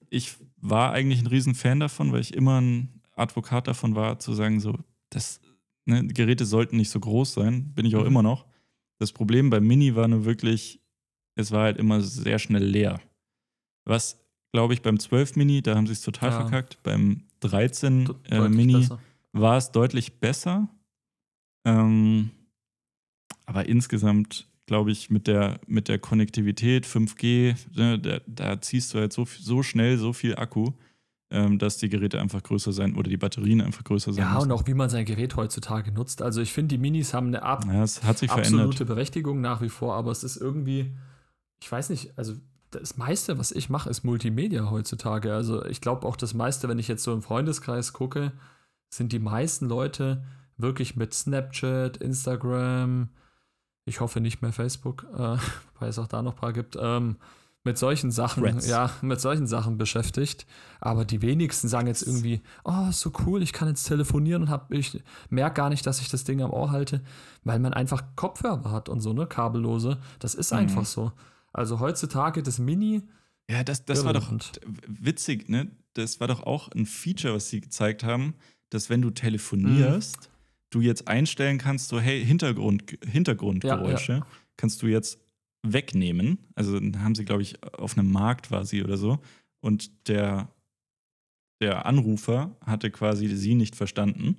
[0.10, 4.60] Ich war eigentlich ein Riesenfan davon, weil ich immer ein Advokat davon war, zu sagen,
[4.60, 4.78] so,
[5.10, 5.40] das,
[5.86, 8.08] ne, Geräte sollten nicht so groß sein, bin ich auch mhm.
[8.08, 8.46] immer noch.
[9.00, 10.82] Das Problem beim Mini war nur wirklich,
[11.36, 13.02] es war halt immer sehr schnell leer.
[13.86, 14.20] Was,
[14.52, 16.42] glaube ich, beim 12 Mini, da haben sie es total ja.
[16.42, 16.82] verkackt.
[16.84, 19.00] Beim 13 äh, Mini besser.
[19.32, 20.70] war es deutlich besser.
[21.66, 22.32] Ähm,
[23.46, 29.00] aber insgesamt glaube ich, mit der, mit der Konnektivität 5G, ne, da, da, ziehst du
[29.00, 30.72] halt so, so schnell so viel Akku,
[31.32, 34.24] ähm, dass die Geräte einfach größer sein oder die Batterien einfach größer sein.
[34.24, 34.52] Ja, müssen.
[34.52, 36.22] und auch wie man sein Gerät heutzutage nutzt.
[36.22, 38.88] Also ich finde, die Minis haben eine ab ja, absolute verändert.
[38.88, 40.94] Berechtigung nach wie vor, aber es ist irgendwie,
[41.62, 42.36] ich weiß nicht, also
[42.72, 45.34] das meiste, was ich mache, ist Multimedia heutzutage.
[45.34, 48.32] Also ich glaube auch das meiste, wenn ich jetzt so im Freundeskreis gucke,
[48.94, 50.24] sind die meisten Leute
[50.58, 53.10] wirklich mit Snapchat, Instagram,
[53.86, 55.38] ich hoffe nicht mehr Facebook, äh,
[55.80, 57.18] weil es auch da noch ein paar gibt, ähm,
[57.66, 58.68] mit solchen Sachen, Threads.
[58.68, 60.46] ja, mit solchen Sachen beschäftigt.
[60.82, 64.72] Aber die wenigsten sagen jetzt irgendwie, oh, so cool, ich kann jetzt telefonieren und hab,
[64.74, 67.02] ich merke gar nicht, dass ich das Ding am Ohr halte,
[67.44, 69.98] weil man einfach Kopfhörer hat und so, ne, kabellose.
[70.20, 70.60] Das ist mhm.
[70.60, 71.14] einfach so.
[71.54, 73.04] Also heutzutage das Mini.
[73.50, 74.32] Ja, das, das war doch
[74.88, 75.72] witzig, ne?
[75.94, 78.34] Das war doch auch ein Feature, was sie gezeigt haben,
[78.72, 80.33] dass wenn du telefonierst, mhm
[80.74, 84.28] du jetzt einstellen kannst, so hey, Hintergrund, Hintergrundgeräusche, ja, ja.
[84.58, 85.20] kannst du jetzt
[85.66, 86.38] wegnehmen.
[86.56, 89.20] Also haben sie, glaube ich, auf einem Markt war sie oder so.
[89.62, 90.50] Und der,
[91.62, 94.38] der Anrufer hatte quasi sie nicht verstanden.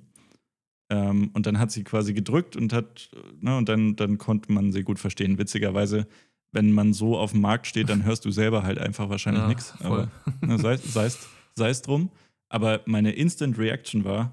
[0.91, 3.09] Ähm, und dann hat sie quasi gedrückt und hat,
[3.39, 5.39] ne, und dann, dann konnte man sie gut verstehen.
[5.39, 6.07] Witzigerweise,
[6.51, 9.47] wenn man so auf dem Markt steht, dann hörst du selber halt einfach wahrscheinlich ja,
[9.47, 9.73] nichts.
[9.81, 10.11] Aber
[10.41, 12.11] ne, sei es drum.
[12.49, 14.31] Aber meine Instant Reaction war,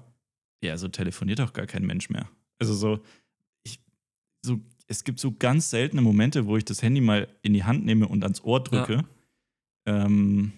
[0.63, 2.27] ja, so telefoniert doch gar kein Mensch mehr.
[2.59, 2.99] Also so,
[3.63, 3.79] ich,
[4.43, 7.85] so, es gibt so ganz seltene Momente, wo ich das Handy mal in die Hand
[7.85, 9.05] nehme und ans Ohr drücke.
[9.87, 10.05] Ja.
[10.05, 10.53] Ähm,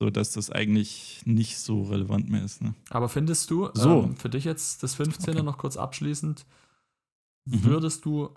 [0.00, 2.62] so dass das eigentlich nicht so relevant mehr ist.
[2.62, 2.74] Ne?
[2.88, 4.04] Aber findest du, so.
[4.04, 5.42] Ähm, für dich jetzt das 15er okay.
[5.42, 6.46] noch kurz abschließend,
[7.44, 7.64] mhm.
[7.64, 8.30] würdest du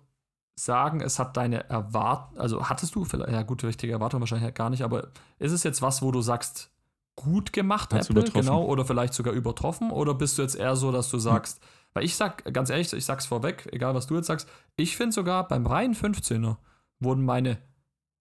[0.60, 4.70] sagen, es hat deine Erwartung, also hattest du vielleicht, ja gut, richtige Erwartung wahrscheinlich gar
[4.70, 6.70] nicht, aber ist es jetzt was, wo du sagst,
[7.16, 9.91] gut gemacht, Hast Apple, genau, oder vielleicht sogar übertroffen?
[9.91, 11.68] Oder bist du jetzt eher so, dass du sagst, hm.
[11.93, 15.14] weil ich sag, ganz ehrlich, ich sag's vorweg, egal was du jetzt sagst, ich finde
[15.14, 16.57] sogar beim reinen 15er
[16.99, 17.57] wurden meine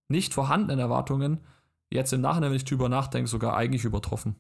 [0.09, 1.41] nicht vorhandenen Erwartungen
[1.91, 4.37] jetzt im Nachhinein, wenn ich drüber nachdenke, sogar eigentlich übertroffen.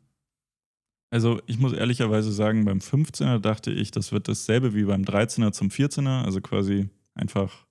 [1.10, 5.52] Also ich muss ehrlicherweise sagen, beim 15er dachte ich, das wird dasselbe wie beim 13er
[5.52, 7.66] zum 14er, also quasi einfach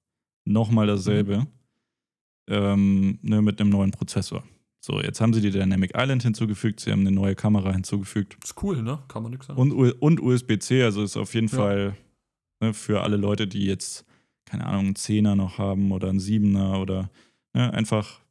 [0.46, 1.40] nochmal dasselbe.
[1.40, 1.48] Mhm.
[2.48, 4.44] Ähm, ne, mit einem neuen Prozessor.
[4.84, 8.44] So, jetzt haben sie die Dynamic Island hinzugefügt, sie haben eine neue Kamera hinzugefügt.
[8.44, 9.00] Ist cool, ne?
[9.08, 9.60] Kann man nichts sagen.
[9.60, 11.58] Und, und USB-C, also ist auf jeden ja.
[11.58, 11.98] Fall
[12.62, 14.06] ne, für alle Leute, die jetzt,
[14.46, 17.12] keine Ahnung, einen 10er noch haben oder einen 7er oder
[17.54, 18.22] ne, einfach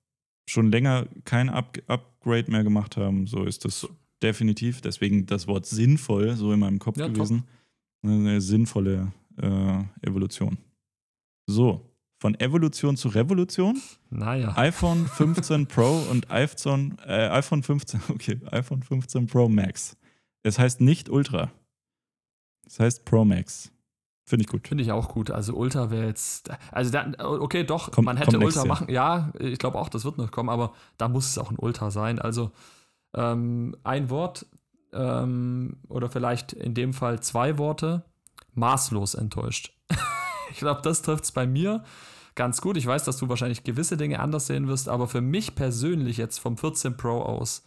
[0.48, 3.88] schon länger kein Up Upgrade mehr gemacht haben, so ist das
[4.20, 4.80] definitiv.
[4.80, 7.44] Deswegen das Wort sinnvoll so in meinem Kopf ja, gewesen.
[8.02, 8.10] Top.
[8.10, 10.58] Eine sinnvolle äh, Evolution.
[11.46, 11.89] So,
[12.20, 13.80] von Evolution zu Revolution.
[14.10, 14.54] Naja.
[14.56, 19.96] iPhone 15 Pro und iPhone, äh, iPhone 15, okay, iPhone 15 Pro Max.
[20.42, 21.50] Es heißt nicht Ultra.
[22.66, 23.72] Es heißt Pro Max.
[24.26, 24.68] Finde ich gut.
[24.68, 25.30] Finde ich auch gut.
[25.30, 28.88] Also Ultra wäre jetzt, also da, okay, doch, kommt, man hätte Ultra machen.
[28.90, 31.90] Ja, ich glaube auch, das wird noch kommen, aber da muss es auch ein Ultra
[31.90, 32.18] sein.
[32.18, 32.52] Also
[33.14, 34.46] ähm, ein Wort
[34.92, 38.04] ähm, oder vielleicht in dem Fall zwei Worte,
[38.54, 39.74] maßlos enttäuscht.
[40.50, 41.82] ich glaube, das trifft es bei mir
[42.34, 42.76] ganz gut.
[42.76, 46.38] Ich weiß, dass du wahrscheinlich gewisse Dinge anders sehen wirst, aber für mich persönlich jetzt
[46.38, 47.64] vom 14 Pro aus,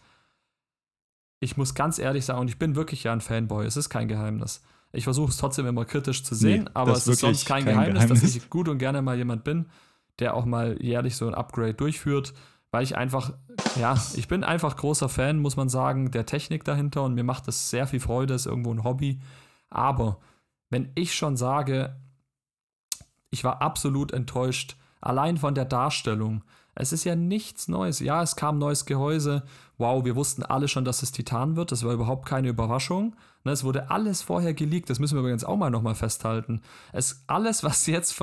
[1.40, 4.08] ich muss ganz ehrlich sagen, und ich bin wirklich ja ein Fanboy, es ist kein
[4.08, 4.62] Geheimnis.
[4.92, 7.74] Ich versuche es trotzdem immer kritisch zu sehen, nee, aber es ist sonst kein, kein
[7.74, 9.66] Geheimnis, Geheimnis, dass ich gut und gerne mal jemand bin,
[10.20, 12.32] der auch mal jährlich so ein Upgrade durchführt,
[12.70, 13.32] weil ich einfach,
[13.78, 17.48] ja, ich bin einfach großer Fan, muss man sagen, der Technik dahinter und mir macht
[17.48, 19.20] das sehr viel Freude, ist irgendwo ein Hobby.
[19.68, 20.20] Aber
[20.70, 21.96] wenn ich schon sage,
[23.34, 26.42] ich war absolut enttäuscht, allein von der Darstellung.
[26.76, 27.98] Es ist ja nichts Neues.
[28.00, 29.42] Ja, es kam neues Gehäuse.
[29.76, 31.72] Wow, wir wussten alle schon, dass es Titan wird.
[31.72, 33.16] Das war überhaupt keine Überraschung.
[33.42, 34.88] Ne, es wurde alles vorher geleakt.
[34.88, 36.62] Das müssen wir übrigens auch mal nochmal festhalten.
[36.92, 38.16] Es, alles, was jetzt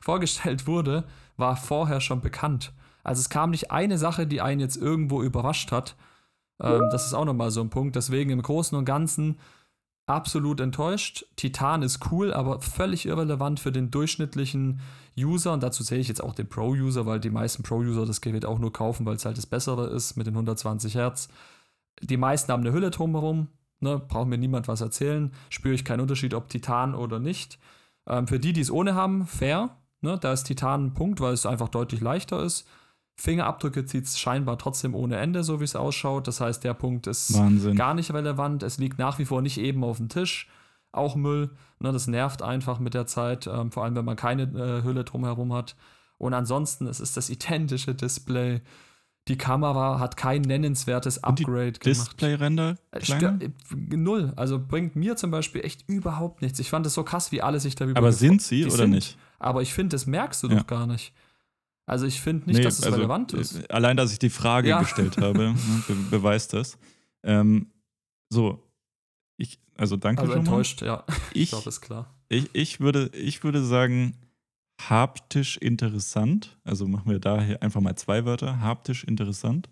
[0.00, 1.04] vorgestellt wurde,
[1.36, 2.72] war vorher schon bekannt.
[3.02, 5.96] Also es kam nicht eine Sache, die einen jetzt irgendwo überrascht hat.
[6.60, 7.96] Ähm, das ist auch nochmal so ein Punkt.
[7.96, 9.36] Deswegen im Großen und Ganzen
[10.06, 11.26] absolut enttäuscht.
[11.36, 14.80] Titan ist cool, aber völlig irrelevant für den durchschnittlichen
[15.18, 15.52] User.
[15.52, 18.58] Und dazu zähle ich jetzt auch den Pro-User, weil die meisten Pro-User das Gerät auch
[18.58, 21.28] nur kaufen, weil es halt das Bessere ist mit den 120 Hertz.
[22.00, 23.48] Die meisten haben eine Hülle drumherum.
[23.80, 25.32] Ne, braucht mir niemand was erzählen.
[25.50, 27.58] Spüre ich keinen Unterschied, ob Titan oder nicht.
[28.06, 29.76] Ähm, für die, die es ohne haben, fair.
[30.00, 32.66] Ne, da ist Titan ein Punkt, weil es einfach deutlich leichter ist.
[33.16, 36.26] Fingerabdrücke zieht es scheinbar trotzdem ohne Ende, so wie es ausschaut.
[36.26, 37.76] Das heißt, der Punkt ist Wahnsinn.
[37.76, 38.62] gar nicht relevant.
[38.62, 40.48] Es liegt nach wie vor nicht eben auf dem Tisch.
[40.90, 41.50] Auch Müll.
[41.80, 45.04] Ne, das nervt einfach mit der Zeit, ähm, vor allem wenn man keine äh, Hülle
[45.04, 45.76] drumherum hat.
[46.18, 48.62] Und ansonsten, es ist das identische Display.
[49.26, 51.84] Die Kamera hat kein nennenswertes Upgrade gemacht.
[51.84, 52.76] Display-Render?
[52.92, 53.48] Äh,
[53.96, 54.32] null.
[54.36, 56.58] Also bringt mir zum Beispiel echt überhaupt nichts.
[56.58, 59.16] Ich fand es so krass, wie alle sich darüber Aber sind sie oder sind, nicht?
[59.38, 60.56] Aber ich finde, das merkst du ja.
[60.56, 61.12] doch gar nicht.
[61.86, 63.56] Also ich finde nicht, nee, dass es also, relevant ist.
[63.56, 64.80] Äh, allein, dass ich die Frage ja.
[64.80, 65.54] gestellt habe, ne,
[65.88, 66.78] be beweist das.
[67.22, 67.70] Ähm,
[68.30, 68.62] so,
[69.36, 71.04] ich, also danke Also enttäuscht, ja.
[71.32, 72.14] Ich, ich glaube, ist klar.
[72.28, 74.16] Ich, ich, würde, ich würde sagen,
[74.80, 76.58] haptisch interessant.
[76.64, 78.60] Also machen wir da hier einfach mal zwei Wörter.
[78.60, 79.68] Haptisch interessant.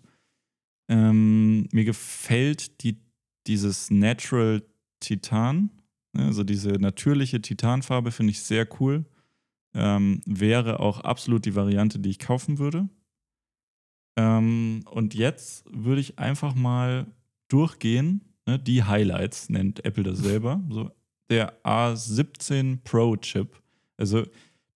[0.89, 3.01] Ähm, mir gefällt die,
[3.47, 4.61] dieses Natural
[4.99, 5.71] Titan,
[6.13, 9.05] ne, also diese natürliche Titanfarbe, finde ich sehr cool
[9.73, 12.89] ähm, wäre auch absolut die Variante, die ich kaufen würde.
[14.17, 17.07] Ähm, und jetzt würde ich einfach mal
[17.47, 18.21] durchgehen.
[18.45, 20.61] Ne, die Highlights nennt Apple das selber.
[20.69, 20.91] So,
[21.29, 23.61] der A17 Pro Chip.
[23.97, 24.25] Also,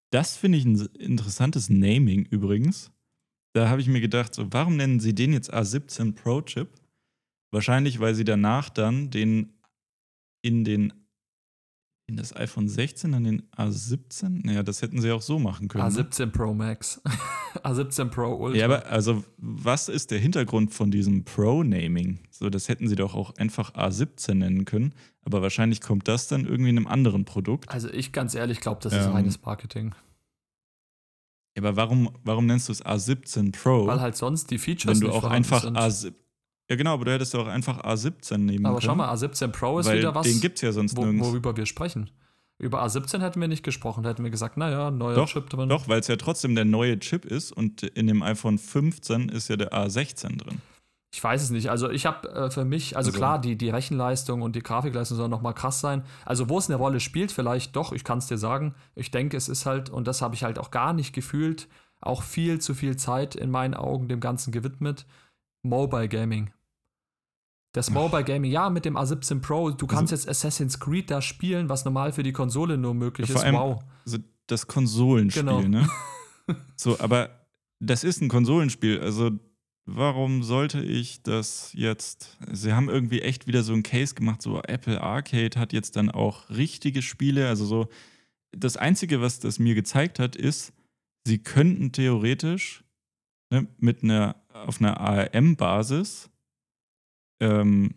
[0.10, 2.92] das finde ich ein interessantes Naming übrigens.
[3.54, 6.70] Da habe ich mir gedacht, so, warum nennen sie den jetzt A17 Pro Chip?
[7.51, 9.54] Wahrscheinlich, weil sie danach dann den
[10.42, 10.93] in den
[12.08, 14.46] in das iPhone 16 an den A17?
[14.46, 15.84] Naja, das hätten sie auch so machen können.
[15.84, 16.32] A17 ne?
[16.32, 17.01] Pro Max.
[17.63, 18.58] A17 Pro Ultra.
[18.58, 22.20] Ja, aber also, was ist der Hintergrund von diesem Pro-Naming?
[22.32, 24.93] So, das hätten sie doch auch einfach A17 nennen können.
[25.24, 27.70] Aber wahrscheinlich kommt das dann irgendwie in einem anderen Produkt.
[27.70, 29.93] Also, ich ganz ehrlich glaube, das ist ähm, reines Marketing.
[31.58, 33.86] Ja, aber warum, warum nennst du es A17 Pro?
[33.86, 36.13] Weil halt sonst die Features Wenn du auch einfach A17
[36.70, 38.82] ja, genau, aber du hättest auch einfach A17 nehmen aber können.
[38.82, 40.28] Aber schau mal, A17 Pro ist wieder was.
[40.28, 41.28] Den gibt es ja sonst wo, nirgends.
[41.28, 42.10] Worüber wir sprechen.
[42.60, 45.70] Über A17 hätten wir nicht gesprochen, da hätten wir gesagt, naja, neuer doch, Chip drin.
[45.70, 49.48] Doch, weil es ja trotzdem der neue Chip ist und in dem iPhone 15 ist
[49.48, 50.62] ja der A16 drin.
[51.14, 51.70] Ich weiß es nicht.
[51.70, 55.18] Also ich habe äh, für mich, also, also, klar, die, die Rechenleistung und die Grafikleistung
[55.18, 56.04] sollen nochmal krass sein.
[56.26, 58.76] Also wo es eine Rolle spielt, vielleicht doch, ich kann es dir sagen.
[58.96, 61.68] Ich denke, es ist halt, und das habe ich halt auch gar nicht gefühlt,
[62.02, 65.06] auch viel zu viel Zeit in meinen Augen dem Ganzen gewidmet.
[65.64, 66.52] Mobile Gaming.
[67.78, 71.21] Das Mobile Gaming, ja, mit dem A17 Pro, du kannst also, jetzt Assassin's Creed da
[71.21, 73.54] spielen, was normal für die Konsole nur möglich ja, ist.
[73.54, 73.83] wow.
[74.04, 74.17] Also
[74.47, 75.62] das Konsolenspiel, genau.
[75.62, 75.87] ne?
[76.75, 77.45] so, aber
[77.79, 78.99] das ist ein Konsolenspiel.
[78.99, 79.29] Also,
[79.86, 82.39] warum sollte ich das jetzt?
[82.51, 86.09] Sie haben irgendwie echt wieder so einen Case gemacht, so Apple Arcade hat jetzt dann
[86.09, 87.47] auch richtige Spiele.
[87.47, 87.89] Also, so,
[88.54, 90.74] das Einzige, was das mir gezeigt hat, ist,
[91.28, 92.83] sie könnten theoretisch
[93.51, 96.32] ne, mit einer, auf einer ARM-Basis,
[97.39, 97.93] ähm,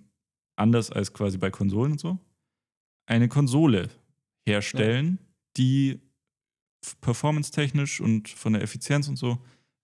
[0.57, 2.19] anders als quasi bei Konsolen und so,
[3.07, 3.89] eine Konsole
[4.47, 5.27] herstellen, ja.
[5.57, 6.01] die
[7.01, 9.39] performance-technisch und von der Effizienz und so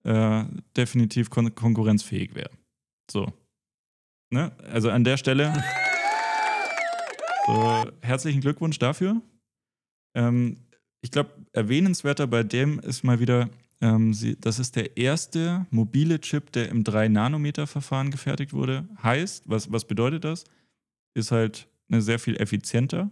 [0.05, 0.45] äh,
[0.77, 2.51] definitiv kon konkurrenzfähig wäre.
[3.11, 3.33] So.
[4.31, 4.53] Ne?
[4.59, 5.53] Also an der Stelle
[7.47, 9.23] so, herzlichen Glückwunsch dafür.
[10.17, 10.57] Ähm,
[11.01, 13.49] ich glaube, erwähnenswerter bei dem ist mal wieder,
[13.81, 18.89] ähm, sie, das ist der erste mobile Chip, der im 3-Nanometer-Verfahren gefertigt wurde.
[19.03, 20.45] Heißt, was, was bedeutet das?
[21.15, 23.11] Ist halt eine sehr viel effizienter,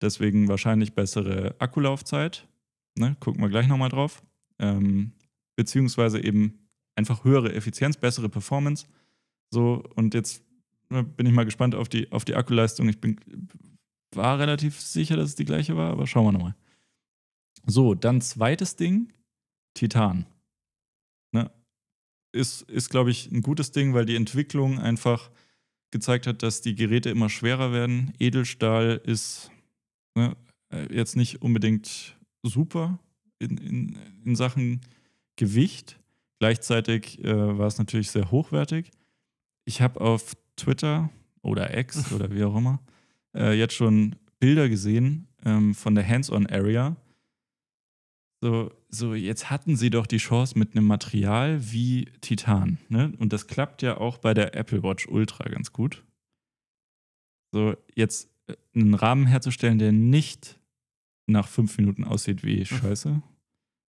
[0.00, 2.46] deswegen wahrscheinlich bessere Akkulaufzeit.
[2.96, 3.16] Ne?
[3.20, 4.22] Gucken wir gleich nochmal drauf.
[4.58, 5.12] Ähm,
[5.56, 6.58] beziehungsweise eben
[6.94, 8.86] einfach höhere Effizienz, bessere Performance.
[9.50, 10.42] So, und jetzt
[10.90, 12.88] ne, bin ich mal gespannt auf die, auf die Akkuleistung.
[12.88, 13.18] Ich bin,
[14.12, 16.54] war relativ sicher, dass es die gleiche war, aber schauen wir nochmal.
[17.66, 19.12] So, dann zweites Ding,
[19.74, 20.26] Titan.
[21.32, 21.50] Ne?
[22.32, 25.30] Ist, ist glaube ich, ein gutes Ding, weil die Entwicklung einfach
[25.90, 28.12] gezeigt hat, dass die Geräte immer schwerer werden.
[28.18, 29.50] Edelstahl ist
[30.16, 30.36] ne,
[30.90, 32.98] jetzt nicht unbedingt super
[33.38, 34.80] in, in, in Sachen
[35.36, 36.00] Gewicht.
[36.40, 38.90] Gleichzeitig äh, war es natürlich sehr hochwertig.
[39.64, 41.10] Ich habe auf Twitter
[41.42, 42.80] oder X oder wie auch immer
[43.34, 46.96] äh, jetzt schon Bilder gesehen ähm, von der Hands-on-Area.
[48.44, 52.76] So, so, jetzt hatten sie doch die Chance mit einem Material wie Titan.
[52.90, 53.14] Ne?
[53.16, 56.04] Und das klappt ja auch bei der Apple Watch Ultra ganz gut.
[57.54, 60.60] So, jetzt äh, einen Rahmen herzustellen, der nicht
[61.26, 63.22] nach fünf Minuten aussieht wie Scheiße.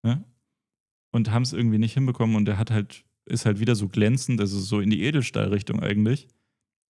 [0.03, 0.25] Ne?
[1.13, 4.41] Und haben es irgendwie nicht hinbekommen und der hat halt, ist halt wieder so glänzend,
[4.41, 6.27] also so in die Edelstahlrichtung eigentlich.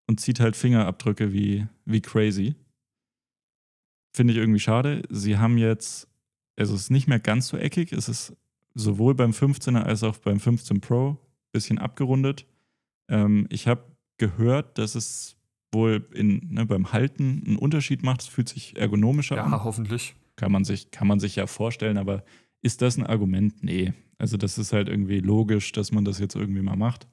[0.09, 2.55] Und zieht halt Fingerabdrücke wie, wie crazy.
[4.15, 5.03] Finde ich irgendwie schade.
[5.11, 6.08] Sie haben jetzt,
[6.59, 8.37] also es ist nicht mehr ganz so eckig, es ist
[8.75, 11.19] sowohl beim 15er als auch beim 15 Pro ein
[11.53, 12.47] bisschen abgerundet.
[13.09, 13.85] Ähm, ich habe
[14.19, 15.37] gehört, dass es
[15.73, 18.23] wohl in, ne, beim Halten einen Unterschied macht.
[18.23, 19.53] Es fühlt sich ergonomischer ja, an.
[19.53, 20.15] Ja, hoffentlich.
[20.37, 22.25] Kann man, sich, kann man sich ja vorstellen, aber
[22.63, 23.63] ist das ein Argument?
[23.63, 23.93] Nee.
[24.19, 27.07] Also, das ist halt irgendwie logisch, dass man das jetzt irgendwie mal macht.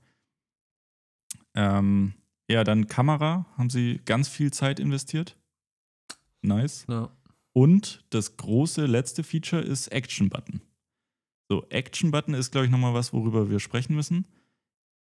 [1.54, 2.14] Ähm,
[2.50, 3.46] ja, dann Kamera.
[3.58, 5.38] Haben sie ganz viel Zeit investiert.
[6.42, 6.86] Nice.
[6.90, 7.10] Ja.
[7.58, 10.60] Und das große letzte Feature ist Action Button.
[11.48, 14.26] So, Action Button ist, glaube ich, nochmal was, worüber wir sprechen müssen.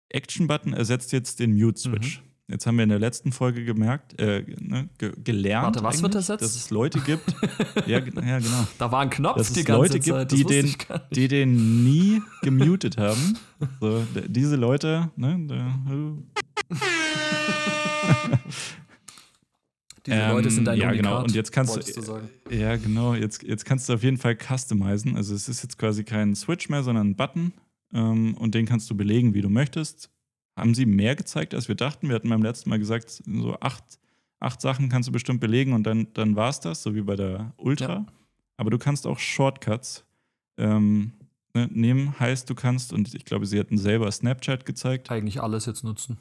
[0.09, 2.19] Action Button ersetzt jetzt den Mute Switch.
[2.19, 2.25] Mhm.
[2.47, 6.15] Jetzt haben wir in der letzten Folge gemerkt, äh, ne, ge gelernt, Warte, was wird
[6.15, 6.41] das jetzt?
[6.41, 7.33] dass es Leute gibt.
[7.85, 8.67] ja, ja, genau.
[8.79, 10.75] Da war ein Knopf dass die es Leute gibt, die den,
[11.11, 13.37] die den nie gemutet haben.
[13.79, 15.77] So, diese Leute, ne, da,
[20.05, 21.23] Diese ähm, Leute sind dein Ja, Unikat, genau.
[21.23, 23.13] Und jetzt kannst du, ja, genau.
[23.13, 25.15] Jetzt, jetzt kannst du auf jeden Fall customizen.
[25.15, 27.53] Also es ist jetzt quasi kein Switch mehr, sondern ein Button.
[27.93, 30.09] Ähm, und den kannst du belegen, wie du möchtest
[30.55, 32.07] haben sie mehr gezeigt, als wir dachten.
[32.07, 33.83] Wir hatten beim letzten Mal gesagt, so acht,
[34.39, 37.15] acht Sachen kannst du bestimmt belegen und dann, dann war es das, so wie bei
[37.15, 37.93] der Ultra.
[37.93, 38.05] Ja.
[38.57, 40.05] Aber du kannst auch Shortcuts
[40.57, 41.13] ähm,
[41.53, 42.19] ne, nehmen.
[42.19, 45.09] Heißt, du kannst, und ich glaube, sie hatten selber Snapchat gezeigt.
[45.09, 46.17] Eigentlich alles jetzt nutzen.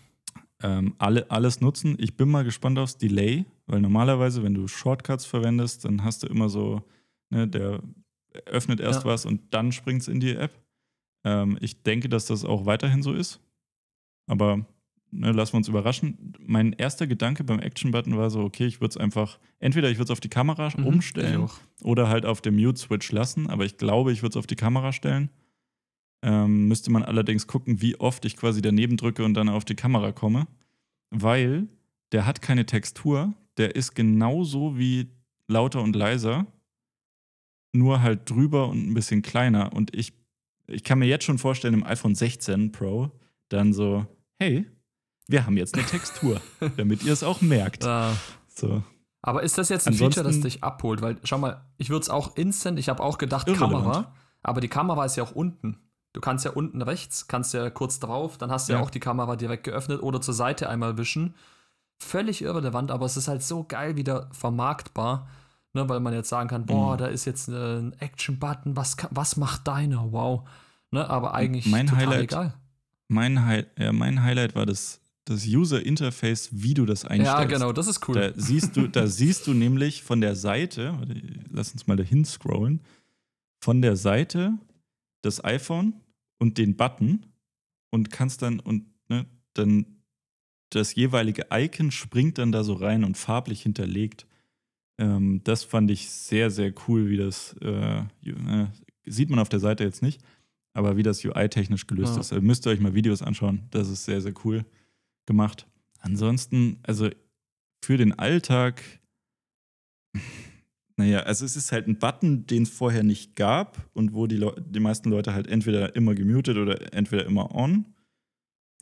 [0.62, 1.96] Ähm, alle, alles nutzen.
[1.98, 6.26] Ich bin mal gespannt aufs Delay, weil normalerweise, wenn du Shortcuts verwendest, dann hast du
[6.26, 6.82] immer so,
[7.30, 7.80] ne, der
[8.46, 9.10] öffnet erst ja.
[9.10, 10.58] was und dann springt es in die App.
[11.24, 13.40] Ähm, ich denke, dass das auch weiterhin so ist.
[14.26, 14.66] Aber
[15.12, 16.32] ne, lassen wir uns überraschen.
[16.40, 20.04] Mein erster Gedanke beim Action-Button war so, okay, ich würde es einfach, entweder ich würde
[20.04, 21.48] es auf die Kamera mhm, umstellen
[21.84, 24.92] oder halt auf dem Mute-Switch lassen, aber ich glaube, ich würde es auf die Kamera
[24.92, 25.30] stellen.
[26.22, 29.76] Ähm, müsste man allerdings gucken, wie oft ich quasi daneben drücke und dann auf die
[29.76, 30.48] Kamera komme,
[31.10, 31.68] weil
[32.10, 35.10] der hat keine Textur, der ist genauso wie
[35.48, 36.46] lauter und leiser,
[37.72, 39.72] nur halt drüber und ein bisschen kleiner.
[39.72, 40.12] Und ich,
[40.66, 43.10] ich kann mir jetzt schon vorstellen, im iPhone 16 Pro
[43.48, 44.06] dann so,
[44.38, 44.66] hey,
[45.26, 46.40] wir haben jetzt eine Textur,
[46.76, 47.84] damit ihr es auch merkt.
[47.84, 48.16] Ah.
[48.48, 48.82] So.
[49.22, 51.02] Aber ist das jetzt ein Ansonsten, Feature, das dich abholt?
[51.02, 53.84] Weil, schau mal, ich würde es auch instant, ich habe auch gedacht irrelevant.
[53.84, 55.78] Kamera, aber die Kamera ist ja auch unten.
[56.12, 58.78] Du kannst ja unten rechts, kannst ja kurz drauf, dann hast du ja.
[58.78, 61.34] ja auch die Kamera direkt geöffnet oder zur Seite einmal wischen.
[62.02, 65.28] Völlig irrelevant, aber es ist halt so geil wieder vermarktbar,
[65.74, 66.98] ne, weil man jetzt sagen kann, boah, mhm.
[66.98, 70.10] da ist jetzt ein Action-Button, was, was macht deiner?
[70.12, 70.48] Wow.
[70.90, 72.54] Ne, aber eigentlich mein total Highlight, egal
[73.10, 77.40] mein, Hi äh, mein Highlight war das, das User Interface, wie du das einstellst.
[77.40, 78.14] Ja, genau, das ist cool.
[78.14, 80.96] Da siehst du, da siehst du nämlich von der Seite,
[81.50, 82.80] lass uns mal dahin scrollen,
[83.60, 84.52] von der Seite
[85.22, 85.94] das iPhone
[86.38, 87.26] und den Button
[87.90, 89.99] und kannst dann und ne, dann
[90.70, 94.26] das jeweilige Icon springt dann da so rein und farblich hinterlegt.
[94.98, 98.66] Ähm, das fand ich sehr, sehr cool, wie das äh, äh
[99.06, 100.22] sieht man auf der Seite jetzt nicht,
[100.72, 102.20] aber wie das UI-technisch gelöst ja.
[102.20, 103.62] ist, also müsst ihr euch mal Videos anschauen.
[103.70, 104.64] Das ist sehr, sehr cool
[105.26, 105.66] gemacht.
[106.00, 107.10] Ansonsten, also
[107.82, 108.82] für den Alltag,
[110.96, 114.36] naja, also es ist halt ein Button, den es vorher nicht gab und wo die,
[114.36, 117.86] Le die meisten Leute halt entweder immer gemutet oder entweder immer on.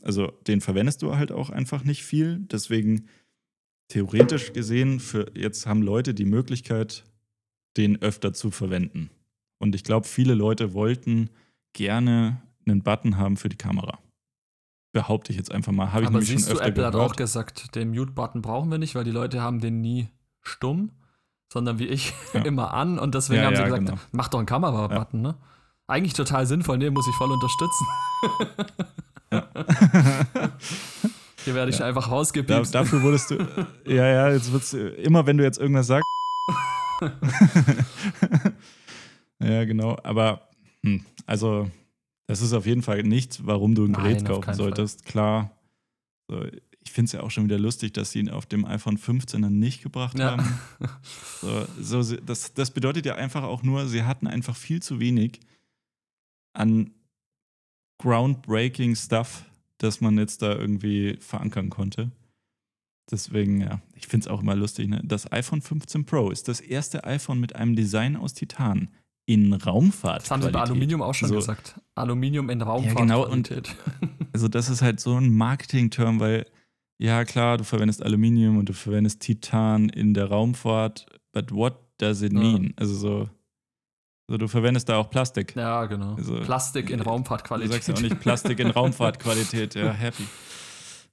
[0.03, 2.39] Also den verwendest du halt auch einfach nicht viel.
[2.51, 3.07] Deswegen
[3.89, 7.03] theoretisch gesehen, für jetzt haben Leute die Möglichkeit,
[7.77, 9.09] den öfter zu verwenden.
[9.59, 11.29] Und ich glaube, viele Leute wollten
[11.73, 13.99] gerne einen Button haben für die Kamera.
[14.91, 15.91] Behaupte ich jetzt einfach mal.
[15.91, 16.93] Habe ich Aber siehst schon öfter du, Apple gehört.
[16.95, 20.09] hat auch gesagt, den Mute-Button brauchen wir nicht, weil die Leute haben den nie
[20.41, 20.91] stumm,
[21.51, 22.41] sondern wie ich ja.
[22.41, 22.97] immer an.
[22.97, 23.99] Und deswegen ja, haben sie ja, gesagt, genau.
[24.11, 25.37] mach doch einen Kamera-Button, ne?
[25.87, 27.85] Eigentlich total sinnvoll, den muss ich voll unterstützen.
[31.45, 32.73] Hier werde ich einfach rausgepiepst.
[32.75, 33.37] Da, dafür wurdest du.
[33.85, 36.05] ja, ja, jetzt wird's immer, wenn du jetzt irgendwas sagst.
[39.39, 39.97] ja, genau.
[40.03, 40.49] Aber
[40.83, 41.69] hm, also,
[42.27, 45.03] das ist auf jeden Fall nichts, warum du ein Gerät Nein, kaufen solltest.
[45.03, 45.11] Fall.
[45.11, 45.51] Klar.
[46.29, 46.43] So,
[46.81, 49.41] ich finde es ja auch schon wieder lustig, dass sie ihn auf dem iPhone 15
[49.41, 50.31] dann nicht gebracht ja.
[50.31, 50.59] haben.
[51.81, 55.39] So, so, das, das bedeutet ja einfach auch nur, sie hatten einfach viel zu wenig
[56.51, 56.91] an
[57.99, 59.45] groundbreaking Stuff,
[59.77, 62.11] das man jetzt da irgendwie verankern konnte.
[63.11, 64.87] Deswegen, ja, ich finde es auch immer lustig.
[64.87, 65.01] Ne?
[65.03, 68.89] Das iPhone 15 Pro ist das erste iPhone mit einem Design aus Titan
[69.25, 70.23] in Raumfahrt.
[70.23, 71.35] Das haben sie bei Aluminium auch schon so.
[71.35, 71.79] gesagt.
[71.95, 72.95] Aluminium in Raumfahrt.
[72.95, 73.27] Ja, genau.
[73.27, 73.51] Und,
[74.33, 76.45] also, das ist halt so ein Marketing-Term, weil,
[76.99, 82.21] ja, klar, du verwendest Aluminium und du verwendest Titan in der Raumfahrt, but what does
[82.21, 82.63] it mean?
[82.63, 82.69] Ja.
[82.77, 83.29] Also, so.
[84.29, 85.55] Also du verwendest da auch Plastik.
[85.55, 86.13] Ja, genau.
[86.13, 87.71] Also, Plastik in Raumfahrtqualität.
[87.71, 89.73] Du sagst ja auch nicht Plastik in Raumfahrtqualität.
[89.73, 90.23] Ja, happy.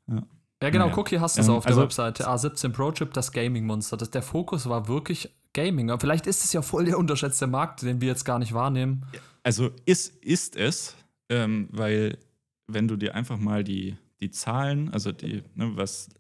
[0.07, 0.23] Ja.
[0.63, 0.95] Ja, genau, naja.
[0.95, 2.29] guck, hier hast du es ähm, auf der also, Webseite.
[2.29, 3.97] A17 Pro Chip, das Gaming-Monster.
[3.97, 5.91] der Fokus war wirklich Gaming.
[5.91, 9.07] Aber vielleicht ist es ja voll der unterschätzte Markt, den wir jetzt gar nicht wahrnehmen.
[9.43, 10.95] Also ist, ist es,
[11.31, 12.19] ähm, weil
[12.67, 16.11] wenn du dir einfach mal die, die Zahlen, also die, ne, was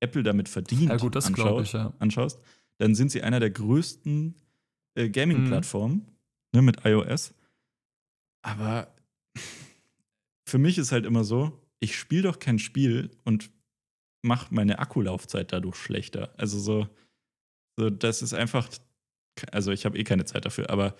[0.00, 1.94] Apple damit verdient, ja, gut, anschaut, ich, ja.
[1.98, 2.40] anschaust,
[2.76, 4.34] dann sind sie einer der größten
[4.96, 6.11] äh, Gaming-Plattformen mhm.
[6.52, 7.34] Ne, mit iOS.
[8.42, 8.94] Aber
[10.48, 13.50] für mich ist halt immer so, ich spiele doch kein Spiel und
[14.22, 16.32] mache meine Akkulaufzeit dadurch schlechter.
[16.38, 16.88] Also so,
[17.76, 18.68] so das ist einfach,
[19.50, 20.96] also ich habe eh keine Zeit dafür, aber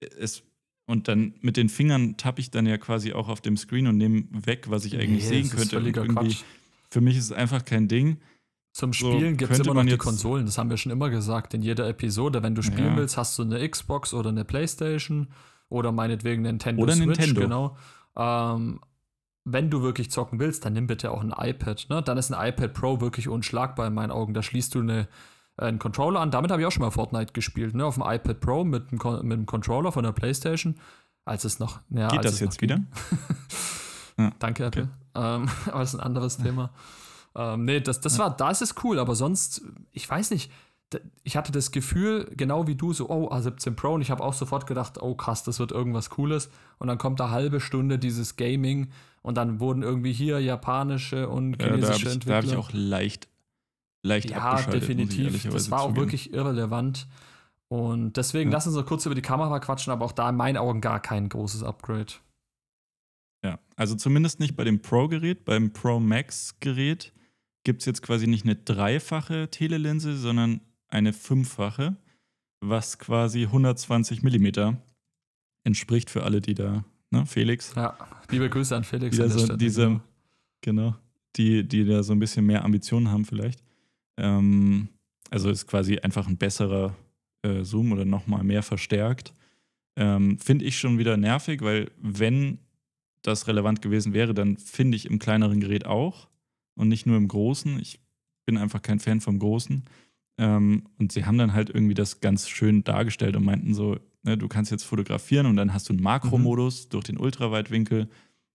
[0.00, 0.42] es
[0.88, 3.96] und dann mit den Fingern tappe ich dann ja quasi auch auf dem Screen und
[3.96, 5.76] nehme weg, was ich eigentlich nee, sehen könnte.
[6.90, 8.18] für mich ist es einfach kein Ding.
[8.76, 11.54] Zum Spielen so, gibt es immer noch die Konsolen, das haben wir schon immer gesagt
[11.54, 12.42] in jeder Episode.
[12.42, 12.96] Wenn du spielen ja.
[12.98, 15.28] willst, hast du eine Xbox oder eine Playstation
[15.70, 17.40] oder meinetwegen Nintendo oder Switch, Nintendo.
[17.40, 17.76] genau.
[18.16, 18.80] Ähm,
[19.46, 21.86] wenn du wirklich zocken willst, dann nimm bitte auch ein iPad.
[21.88, 22.02] Ne?
[22.02, 24.34] Dann ist ein iPad Pro wirklich unschlagbar in meinen Augen.
[24.34, 25.08] Da schließt du eine,
[25.56, 26.30] einen Controller an.
[26.30, 27.74] Damit habe ich auch schon mal Fortnite gespielt.
[27.74, 27.86] Ne?
[27.86, 30.74] Auf dem iPad Pro mit, mit einem Controller von der PlayStation.
[31.24, 31.80] Als es noch.
[31.88, 32.80] Ja, Geht das jetzt wieder?
[34.18, 34.90] ja, Danke, Apple.
[35.14, 35.26] Okay.
[35.36, 36.72] Ähm, aber das ist ein anderes Thema.
[37.36, 40.50] Ähm, nee, das, das war, da ist es cool, aber sonst, ich weiß nicht
[41.24, 44.32] ich hatte das Gefühl, genau wie du, so, oh, A17 Pro, und ich habe auch
[44.32, 46.48] sofort gedacht, oh krass, das wird irgendwas Cooles.
[46.78, 48.90] Und dann kommt da halbe Stunde dieses Gaming
[49.22, 52.30] und dann wurden irgendwie hier japanische und chinesische ja, Entwickler.
[52.30, 53.28] Da habe ich auch leicht,
[54.02, 55.48] leicht Ja, definitiv.
[55.50, 57.08] Das war auch wirklich irrelevant.
[57.68, 58.56] Und deswegen, ja.
[58.56, 61.00] lass uns noch kurz über die Kamera quatschen, aber auch da in meinen Augen gar
[61.00, 62.12] kein großes Upgrade.
[63.44, 67.12] Ja, also zumindest nicht bei dem Pro-Gerät, beim Pro Max-Gerät
[67.66, 71.96] gibt es jetzt quasi nicht eine dreifache Telelinse, sondern eine fünffache,
[72.60, 74.80] was quasi 120 Millimeter
[75.64, 77.74] entspricht für alle, die da, ne, Felix.
[77.74, 77.98] Ja,
[78.30, 79.16] liebe Grüße an Felix.
[79.16, 80.00] Die an so, diese,
[80.60, 80.94] genau,
[81.34, 83.64] die, die da so ein bisschen mehr Ambitionen haben vielleicht.
[84.16, 84.88] Ähm,
[85.30, 86.94] also ist quasi einfach ein besserer
[87.42, 89.34] äh, Zoom oder nochmal mehr verstärkt.
[89.96, 92.58] Ähm, finde ich schon wieder nervig, weil wenn
[93.22, 96.28] das relevant gewesen wäre, dann finde ich im kleineren Gerät auch
[96.76, 97.80] und nicht nur im großen.
[97.80, 98.00] Ich
[98.44, 99.84] bin einfach kein Fan vom großen.
[100.38, 104.36] Ähm, und sie haben dann halt irgendwie das ganz schön dargestellt und meinten so, ne,
[104.36, 106.90] du kannst jetzt fotografieren und dann hast du einen Makromodus mhm.
[106.90, 108.08] durch den Ultraweitwinkel.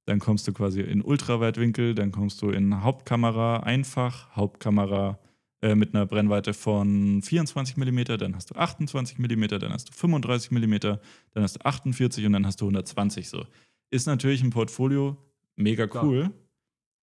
[0.06, 5.20] Dann kommst du quasi in Ultraweitwinkel, dann kommst du in Hauptkamera einfach, Hauptkamera
[5.62, 9.94] äh, mit einer Brennweite von 24 mm, dann hast du 28 mm, dann hast du
[9.94, 11.00] 35 mm, dann
[11.36, 13.46] hast du 48 und dann hast du 120 so.
[13.92, 15.18] Ist natürlich ein Portfolio
[15.56, 16.32] mega cool.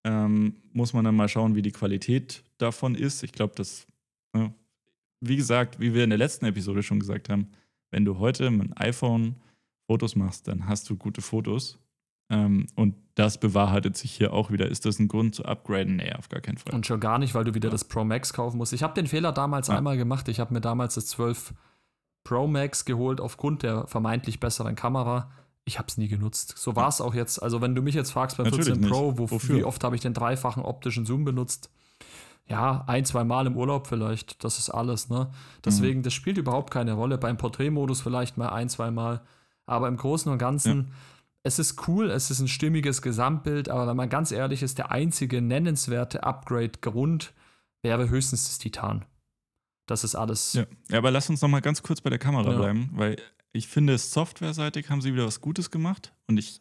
[0.05, 3.23] Ähm, muss man dann mal schauen, wie die Qualität davon ist.
[3.23, 3.87] Ich glaube, das
[4.33, 4.53] ne,
[5.21, 7.49] wie gesagt, wie wir in der letzten Episode schon gesagt haben,
[7.91, 9.37] wenn du heute mit einem iPhone
[9.87, 11.79] Fotos machst, dann hast du gute Fotos.
[12.31, 14.69] Ähm, und das bewahrheitet sich hier auch wieder.
[14.69, 15.97] Ist das ein Grund zu upgraden?
[15.97, 16.75] Nee, auf gar keinen Fall.
[16.75, 17.73] Und schon gar nicht, weil du wieder ja.
[17.73, 18.75] das Pro Max kaufen musst.
[18.75, 19.79] Ich habe den Fehler damals ja.
[19.79, 20.29] einmal gemacht.
[20.29, 21.55] Ich habe mir damals das 12
[22.25, 25.31] Pro Max geholt aufgrund der vermeintlich besseren Kamera.
[25.69, 26.55] Ich habe es nie genutzt.
[26.57, 27.43] So war es auch jetzt.
[27.43, 28.91] Also, wenn du mich jetzt fragst beim Natürlich 14 nicht.
[28.91, 29.57] Pro, wo, Wofür?
[29.59, 31.69] wie oft habe ich den dreifachen optischen Zoom benutzt?
[32.47, 34.43] Ja, ein, zwei Mal im Urlaub vielleicht.
[34.43, 35.31] Das ist alles, ne?
[35.67, 37.19] Deswegen, das spielt überhaupt keine Rolle.
[37.19, 39.21] Beim Porträtmodus vielleicht mal ein, zwei Mal.
[39.67, 40.93] Aber im Großen und Ganzen,
[41.43, 44.91] es ist cool, es ist ein stimmiges Gesamtbild, aber wenn man ganz ehrlich ist, der
[44.91, 47.35] einzige nennenswerte Upgrade-Grund
[47.83, 49.05] wäre höchstens das Titan.
[49.85, 50.55] Das ist alles.
[50.55, 50.65] Ja.
[50.89, 52.57] ja, aber lass uns noch mal ganz kurz bei der Kamera Ja.
[52.57, 53.17] bleiben, weil
[53.53, 56.61] ich finde, softwareseitig haben sie wieder was Gutes gemacht und ich,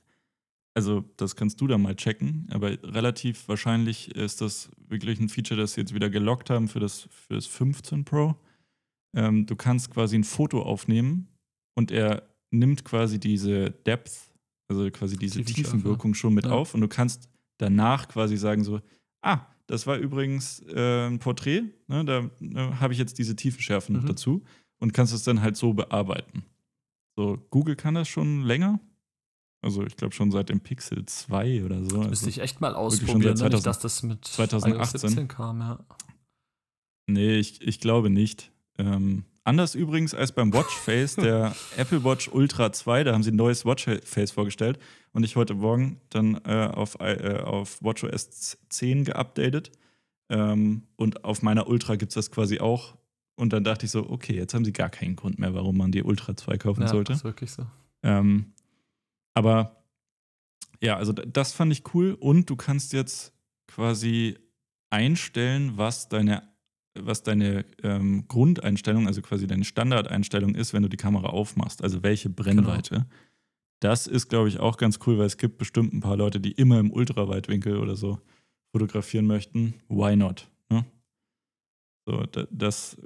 [0.73, 5.59] also das kannst du da mal checken, aber relativ wahrscheinlich ist das wirklich ein Feature,
[5.59, 8.35] das sie jetzt wieder gelockt haben für das, für das 15 Pro.
[9.15, 11.27] Ähm, du kannst quasi ein Foto aufnehmen
[11.75, 14.11] und er nimmt quasi diese Depth,
[14.69, 15.43] also quasi diese.
[15.43, 16.51] Tiefenwirkung schon mit Ja.
[16.51, 18.81] auf und du kannst danach quasi sagen so,
[19.21, 23.91] ah, das war übrigens äh, ein Porträt, ne, da äh, habe ich jetzt diese Tiefenschärfe
[23.91, 24.07] noch Mhm.
[24.07, 24.43] dazu
[24.79, 26.45] und kannst es dann halt so bearbeiten.
[27.17, 28.79] So, Google kann das schon länger.
[29.63, 31.97] Also ich glaube schon seit dem Pixel 2 oder so.
[31.97, 33.51] Müsste Also, ich echt mal ausprobieren, seit ne?
[33.51, 34.79] 2000 nicht, dass das mit 2018.
[34.79, 35.79] iOS 17 kam, ja.
[37.07, 38.51] nee, ich, ich glaube nicht.
[38.77, 43.35] Ähm, anders übrigens als beim Watchface, der Apple Watch Ultra 2, da haben sie ein
[43.35, 44.77] neues Watchface vorgestellt
[45.11, 49.71] und ich heute Morgen dann äh, auf, äh, auf WatchOS 10 geupdatet.
[50.29, 52.95] Ähm, und auf meiner Ultra gibt es das quasi auch.
[53.37, 55.91] Und dann dachte ich so, okay, jetzt haben sie gar keinen Grund mehr, warum man
[55.91, 57.13] die Ultra 2 kaufen ja, sollte.
[57.13, 57.65] ist wirklich so.
[58.03, 58.53] Ähm,
[59.35, 59.83] aber
[60.81, 62.17] ja, also das fand ich cool.
[62.19, 63.33] Und du kannst jetzt
[63.67, 64.37] quasi
[64.89, 66.49] einstellen, was deine,
[66.97, 71.83] was deine ähm, Grundeinstellung, also quasi deine Standardeinstellung ist, wenn du die Kamera aufmachst.
[71.83, 73.05] Also welche Brennweite.
[73.79, 76.53] Das ist, glaube ich, auch ganz cool, weil es gibt bestimmt ein paar Leute, die
[76.53, 78.19] immer im Ultraweitwinkel oder so
[78.71, 79.75] fotografieren möchten.
[79.87, 80.49] Why not?
[82.07, 82.97] So, da- das,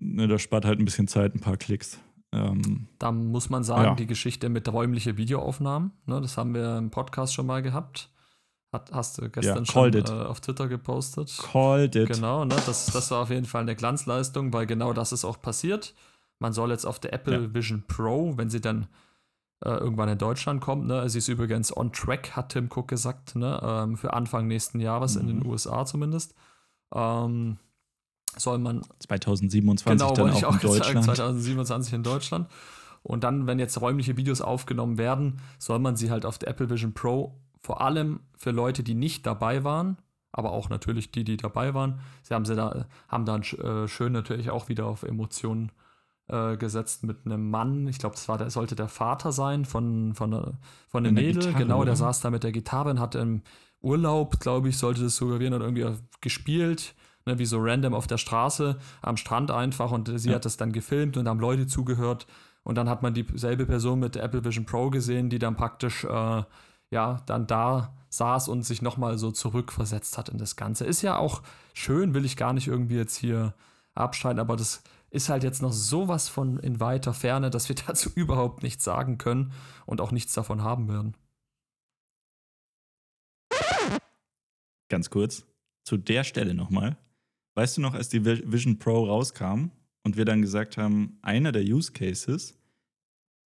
[0.00, 1.98] ne, das spart halt ein bisschen Zeit, ein paar Klicks.
[2.32, 3.94] Ähm, Da muss man sagen, Ja.
[3.94, 8.10] die Geschichte mit räumliche Videoaufnahmen, ne, das haben wir im Podcast schon mal gehabt.
[8.72, 10.10] Hat, hast du gestern schon called it.
[10.10, 11.34] äh, auf Twitter gepostet.
[11.40, 12.08] called it.
[12.10, 15.40] Genau, ne, das, das war auf jeden Fall eine Glanzleistung, weil genau das ist auch
[15.40, 15.94] passiert.
[16.40, 17.54] Man soll jetzt auf der Apple Ja.
[17.54, 18.88] Vision Pro, wenn sie dann
[19.64, 23.34] äh, irgendwann in Deutschland kommt, ne, sie ist übrigens on track, hat Tim Cook gesagt,
[23.36, 25.46] ne, ähm, für Anfang nächsten Jahres in den Mhm.
[25.46, 26.34] USA zumindest.
[26.94, 27.56] Ähm,
[28.38, 31.04] soll man 2027 genau, dann wollte ich auch in auch Deutschland.
[31.04, 32.48] 2027 in Deutschland.
[33.02, 36.68] Und dann, wenn jetzt räumliche Videos aufgenommen werden, soll man sie halt auf der Apple
[36.68, 39.98] Vision Pro vor allem für Leute, die nicht dabei waren,
[40.32, 44.12] aber auch natürlich die, die dabei waren, sie haben sie da, haben dann äh, schön
[44.12, 45.72] natürlich auch wieder auf Emotionen
[46.28, 47.88] äh, gesetzt mit einem Mann.
[47.88, 50.52] Ich glaube, das war der, sollte der Vater sein von, von, äh,
[50.88, 51.42] von dem Mädel.
[51.42, 51.96] Gitarre, genau, der oder?
[51.96, 53.42] saß da mit der Gitarre und hat im
[53.80, 55.86] Urlaub, glaube ich, sollte das suggerieren und irgendwie
[56.20, 56.94] gespielt.
[57.28, 60.36] Ne, wie so random auf der Straße, am Strand einfach und sie Ja.
[60.36, 62.26] hat das dann gefilmt und haben Leute zugehört
[62.62, 66.04] und dann hat man dieselbe Person mit der Apple Vision Pro gesehen, die dann praktisch
[66.04, 66.42] äh,
[66.90, 70.86] ja dann da saß und sich nochmal so zurückversetzt hat in das Ganze.
[70.86, 71.42] Ist ja auch
[71.74, 73.52] schön, will ich gar nicht irgendwie jetzt hier
[73.94, 78.08] abstreiten, aber das ist halt jetzt noch sowas von in weiter Ferne, dass wir dazu
[78.14, 79.52] überhaupt nichts sagen können
[79.84, 81.14] und auch nichts davon haben werden.
[84.88, 85.44] Ganz kurz,
[85.84, 86.96] zu der Stelle nochmal.
[87.58, 89.70] Weißt du noch, als die Vi- Vision Pro rauskam
[90.04, 92.56] und wir dann gesagt haben, einer der Use Cases,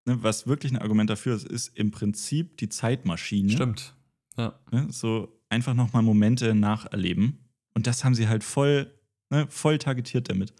[0.04, 3.52] ne, was wirklich ein Argument dafür ist, ist im Prinzip die Zeitmaschine.
[3.52, 3.94] Stimmt.
[4.36, 4.58] Ja.
[4.72, 7.38] Ne, so einfach nochmal Momente nacherleben.
[7.74, 8.92] Und das haben sie halt voll,
[9.30, 10.52] ne, voll targetiert damit.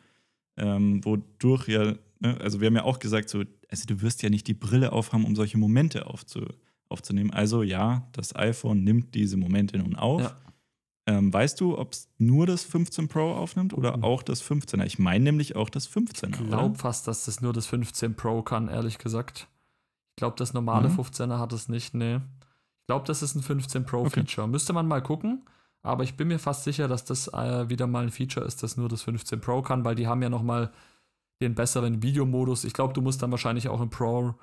[0.56, 4.30] Ähm, wodurch ja, ne, also wir haben ja auch gesagt, so, also du wirst ja
[4.30, 6.46] nicht die Brille aufhaben, um solche Momente aufzu,
[6.88, 7.32] aufzunehmen.
[7.32, 10.22] Also ja, das iPhone nimmt diese Momente nun auf.
[10.22, 10.36] Ja.
[11.06, 14.02] Ähm, weißt du, ob es nur das 15 Pro aufnimmt oder Oh.
[14.02, 14.84] auch das 15er?
[14.84, 16.40] Ich meine nämlich auch das 15er.
[16.40, 19.48] Ich glaube fast, dass das nur das 15 Pro kann, ehrlich gesagt.
[20.10, 20.94] Ich glaube, das normale Mhm.
[21.00, 22.16] 15er hat es nicht, nee.
[22.16, 24.10] Ich glaube, das ist ein 15 Pro Okay.
[24.20, 24.46] Feature.
[24.46, 25.44] Müsste man mal gucken,
[25.82, 28.76] aber ich bin mir fast sicher, dass das äh, wieder mal ein Feature ist, das
[28.76, 30.70] nur das 15 Pro kann, weil die haben ja noch mal
[31.40, 32.64] den besseren Videomodus.
[32.64, 34.34] Ich glaube, du musst dann wahrscheinlich auch im Pro,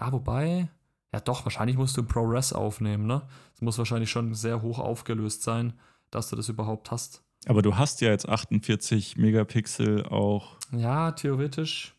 [0.00, 0.70] ja, wobei,
[1.12, 3.22] ja doch, wahrscheinlich musst du im ProRes aufnehmen, ne?
[3.54, 5.74] Es muss wahrscheinlich schon sehr hoch aufgelöst sein,
[6.10, 7.22] dass du das überhaupt hast.
[7.46, 11.94] Aber du hast ja jetzt 48 Megapixel auch, Ja, theoretisch.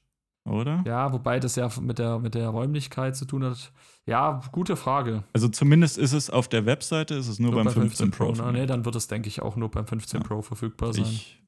[0.46, 0.84] oder?
[0.86, 3.72] Ja, wobei das ja mit der, mit der Räumlichkeit zu tun hat.
[4.06, 5.24] Ja, gute Frage.
[5.34, 8.34] Also zumindest ist es auf der Webseite, ist es nur, beim 15, Pro.
[8.38, 10.28] Na, nee, dann wird es, denke ich, auch nur beim 15 Ja.
[10.28, 11.04] Pro verfügbar sein.
[11.04, 11.44] ich,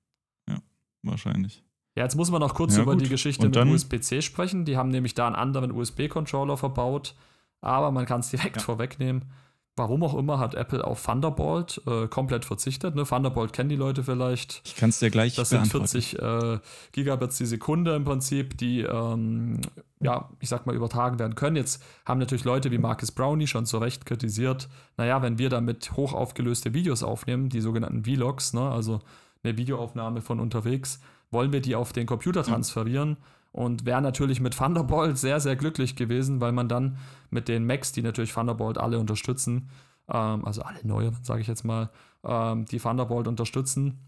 [0.49, 0.59] ja,
[1.03, 1.63] wahrscheinlich.
[1.95, 3.01] Ja, jetzt muss man noch kurz Ja, über gut.
[3.05, 4.63] die Geschichte Und mit USB-C sprechen.
[4.65, 7.15] Die haben nämlich da einen anderen USB-Controller verbaut,
[7.61, 9.25] aber man kann es direkt vorwegnehmen.
[9.79, 12.93] Warum auch immer, hat Apple auf Thunderbolt äh, komplett verzichtet.
[12.93, 13.03] Ne?
[13.03, 14.61] Thunderbolt kennen die Leute vielleicht.
[14.65, 16.59] Ich kann es dir gleich Das sind 40 äh,
[16.91, 19.61] Gigabits die Sekunde im Prinzip, die, ähm,
[19.99, 21.55] ja, ich sag mal, übertragen werden können.
[21.55, 25.93] Jetzt haben natürlich Leute wie Marcus Brownie schon zu Recht kritisiert, naja, wenn wir damit
[25.93, 28.69] hoch aufgelöste Videos aufnehmen, die sogenannten Vlogs, ne?
[28.69, 28.99] also
[29.43, 30.99] eine Videoaufnahme von unterwegs,
[31.31, 33.09] wollen wir die auf den Computer transferieren?
[33.09, 36.97] Mhm und wäre natürlich mit Thunderbolt sehr, sehr glücklich gewesen, weil man dann
[37.29, 39.69] mit den Macs, die natürlich Thunderbolt alle unterstützen,
[40.07, 41.89] ähm, also alle neue, sage ich jetzt mal,
[42.23, 43.99] ähm, die Thunderbolt unterstützen,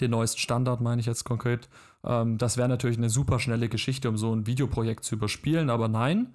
[0.00, 1.68] den neuesten Standard meine ich jetzt konkret,
[2.04, 5.88] ähm, das wäre natürlich eine super schnelle Geschichte, um so ein Videoprojekt zu überspielen, aber
[5.88, 6.34] nein,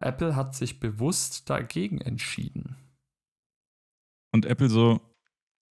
[0.00, 2.76] Apple hat sich bewusst dagegen entschieden.
[4.32, 5.00] Und Apple so,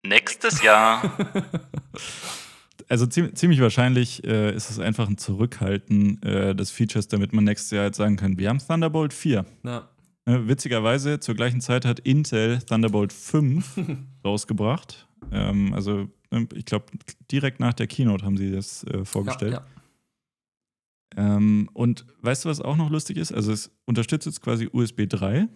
[0.02, 1.12] nächstes Jahr.
[2.88, 7.70] also ziemlich wahrscheinlich äh, ist es einfach ein Zurückhalten äh, des Features, damit man nächstes
[7.70, 9.44] Jahr jetzt sagen kann, wir haben Thunderbolt 4.
[9.64, 9.88] Ja.
[10.24, 13.80] Äh, witzigerweise, zur gleichen Zeit hat Intel Thunderbolt 5
[14.24, 15.08] rausgebracht.
[15.32, 16.86] Ähm, also ne, ich glaube,
[17.30, 19.52] direkt nach der Keynote haben sie das äh, vorgestellt.
[19.52, 19.66] Ja, ja.
[21.16, 23.32] Ähm, und weißt du, was auch noch lustig ist?
[23.32, 25.48] Also es unterstützt jetzt quasi USB 3,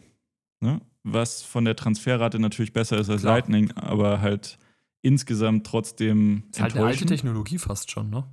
[0.60, 0.80] ne?
[1.02, 3.34] was von der Transferrate natürlich besser ist als Klar.
[3.34, 4.58] Lightning, aber halt
[5.02, 6.44] insgesamt trotzdem.
[6.50, 8.24] Ist halt eine alte Technologie fast schon, ne?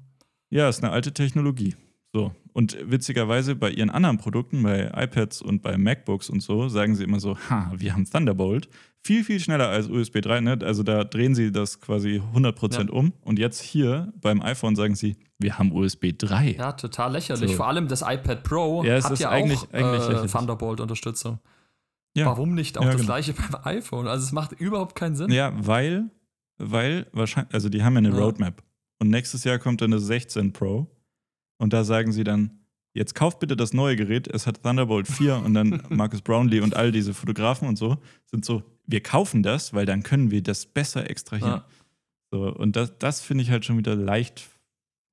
[0.49, 1.75] Ja, ist eine alte Technologie.
[2.13, 2.33] So.
[2.53, 7.03] Und witzigerweise bei ihren anderen Produkten, bei iPads und bei MacBooks und so, sagen sie
[7.03, 8.69] immer so: Ha, wir haben Thunderbolt.
[9.03, 10.41] Viel, viel schneller als USB 3.
[10.41, 10.57] Ne?
[10.63, 12.91] Also da drehen sie das quasi 100% ja.
[12.91, 13.13] um.
[13.21, 16.55] Und jetzt hier beim iPhone sagen sie: Wir haben USB 3.
[16.57, 17.51] Ja, total lächerlich.
[17.51, 17.57] So.
[17.57, 21.39] Vor allem das iPad Pro ja, hat ja eigentlich, auch eigentlich äh, Thunderbolt-Unterstützung.
[22.15, 22.25] Ja.
[22.25, 23.13] Warum nicht auch ja, das genau.
[23.13, 24.07] gleiche beim iPhone?
[24.07, 25.29] Also es macht überhaupt keinen Sinn.
[25.29, 26.09] Ja, weil
[26.57, 28.15] weil wahrscheinlich, also die haben ja eine ja.
[28.15, 28.63] Roadmap.
[28.99, 30.87] Und nächstes Jahr kommt dann eine 16 Pro.
[31.57, 32.59] Und da sagen sie dann,
[32.93, 36.75] jetzt kauft bitte das neue Gerät, es hat Thunderbolt 4 und dann Marcus Brownlee und
[36.75, 40.65] all diese Fotografen und so sind so, wir kaufen das, weil dann können wir das
[40.65, 41.61] besser extrahieren.
[41.61, 41.65] Ja.
[42.31, 44.49] So, und das, das finde ich halt schon wieder leicht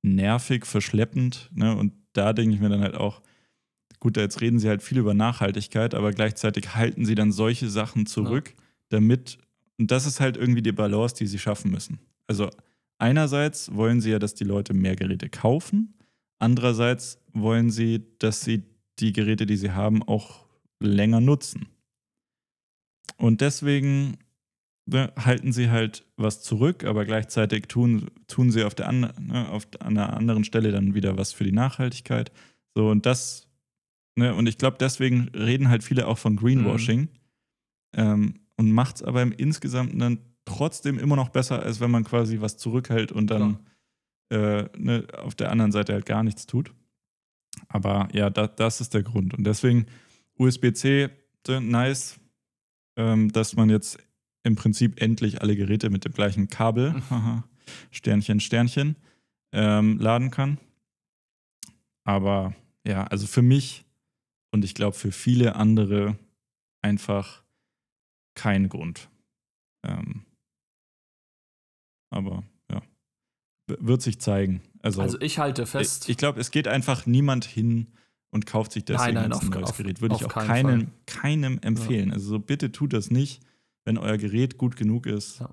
[0.02, 1.50] nervig, verschleppend.
[1.54, 1.76] Ne?
[1.76, 3.22] Und da denke ich mir dann halt auch,
[4.00, 8.06] gut, jetzt reden sie halt viel über Nachhaltigkeit, aber gleichzeitig halten sie dann solche Sachen
[8.06, 8.64] zurück, ja.
[8.90, 9.38] damit
[9.78, 11.98] und das ist halt irgendwie die Balance, die sie schaffen müssen.
[12.26, 12.51] Also
[12.98, 15.94] einerseits wollen sie ja, dass die Leute mehr Geräte kaufen.
[16.38, 18.62] Andererseits wollen sie, dass sie
[18.98, 20.46] die Geräte, die sie haben, auch
[20.80, 21.66] länger nutzen.
[23.16, 24.18] Und deswegen
[24.86, 29.48] ne, halten sie halt was zurück, aber gleichzeitig tun, tun sie auf der an, ne,
[29.51, 32.32] auf einer anderen Stelle dann wieder was für die Nachhaltigkeit.
[32.74, 33.48] So, und das,
[34.16, 37.01] ne, und ich glaube, deswegen reden halt viele auch von Greenwashing.
[37.01, 37.09] Mhm.
[37.96, 42.05] Ähm, und macht es aber im Insgesamt dann trotzdem immer noch besser, als wenn man
[42.05, 43.59] quasi was zurückhält und dann
[44.31, 46.72] äh, ne, auf der anderen Seite halt gar nichts tut.
[47.68, 49.35] Aber ja, da, das ist der Grund.
[49.35, 49.86] Und deswegen
[50.39, 51.10] USB-C,
[51.60, 52.18] nice,
[52.97, 53.98] ähm, dass man jetzt
[54.43, 56.94] im Prinzip endlich alle Geräte mit dem gleichen Kabel,
[57.90, 58.97] Sternchen, Sternchen,
[59.52, 60.59] ähm, laden kann.
[62.05, 62.55] Aber
[62.86, 63.85] ja, also für mich
[64.51, 66.18] und ich glaube für viele andere
[66.82, 67.43] einfach
[68.35, 69.09] kein Grund.
[69.85, 70.24] Ähm,
[72.11, 72.82] aber ja,
[73.66, 74.62] wird sich zeigen.
[74.81, 76.05] Also, also ich halte fest.
[76.05, 77.93] Ich, ich glaube, es geht einfach niemand hin
[78.31, 80.01] und kauft sich deswegen nein, nein, ein neues auf, Gerät.
[80.01, 82.09] Würde ich auch keinem, keinem empfehlen.
[82.09, 82.15] Ja.
[82.15, 83.43] Also so bitte tut das nicht,
[83.85, 85.40] wenn euer Gerät gut genug ist.
[85.40, 85.51] Ja.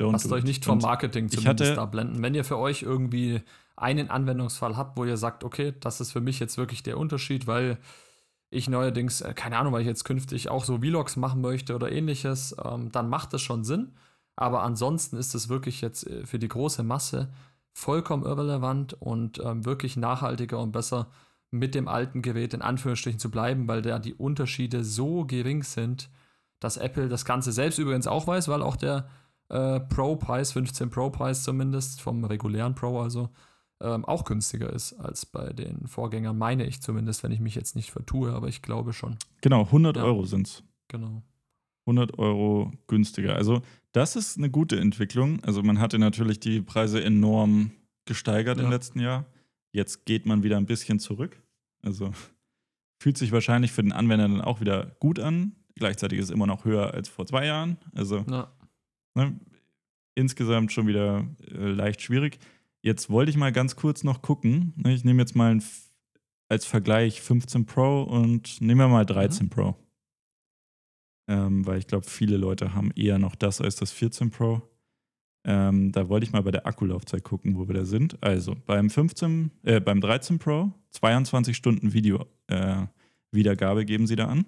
[0.00, 2.22] Lasst euch nicht vom Marketing zumindest da blenden.
[2.22, 3.40] Wenn ihr für euch irgendwie
[3.76, 7.46] einen Anwendungsfall habt, wo ihr sagt, okay, das ist für mich jetzt wirklich der Unterschied,
[7.46, 7.78] weil
[8.50, 11.92] ich neuerdings, äh, keine Ahnung, weil ich jetzt künftig auch so Vlogs machen möchte oder
[11.92, 13.92] ähnliches, ähm, dann macht das schon Sinn.
[14.36, 17.28] Aber ansonsten ist es wirklich jetzt äh, für die große Masse
[17.72, 21.08] vollkommen irrelevant und ähm, wirklich nachhaltiger und besser
[21.50, 26.10] mit dem alten Gerät in Anführungsstrichen zu bleiben, weil da die Unterschiede so gering sind,
[26.60, 29.08] dass Apple das Ganze selbst übrigens auch weiß, weil auch der
[29.48, 33.30] äh, Pro-Preis, 15 Pro-Preis zumindest, vom regulären Pro also,
[33.80, 37.76] ähm, auch günstiger ist als bei den Vorgängern, meine ich zumindest, wenn ich mich jetzt
[37.76, 39.16] nicht vertue, aber ich glaube schon.
[39.40, 40.02] Genau, 100 ja.
[40.02, 40.62] Euro sind es.
[40.88, 41.22] Genau.
[41.86, 43.34] 100 Euro günstiger.
[43.36, 45.42] Also das ist eine gute Entwicklung.
[45.44, 47.70] Also man hatte natürlich die Preise enorm
[48.04, 48.64] gesteigert ja.
[48.64, 49.26] im letzten Jahr.
[49.72, 51.40] Jetzt geht man wieder ein bisschen zurück.
[51.82, 52.12] Also
[53.00, 55.56] fühlt sich wahrscheinlich für den Anwender dann auch wieder gut an.
[55.76, 57.78] Gleichzeitig ist es immer noch höher als vor zwei Jahren.
[57.94, 58.52] Also ja.
[59.14, 59.38] ne,
[60.14, 62.38] insgesamt schon wieder äh, leicht schwierig.
[62.82, 64.72] Jetzt wollte ich mal ganz kurz noch gucken.
[64.76, 65.58] Ne, ich nehme jetzt mal
[66.48, 69.50] als Vergleich 15 Pro und nehmen wir mal 13 mhm.
[69.50, 69.76] Pro.
[71.28, 74.62] Ähm, weil ich glaube, viele Leute haben eher noch das als das 14 Pro.
[75.44, 78.22] Ähm, da wollte ich mal bei der Akkulaufzeit gucken, wo wir da sind.
[78.22, 82.86] Also beim 15, äh, beim 13 Pro 22 Stunden Video äh,
[83.30, 84.46] Wiedergabe geben sie da an.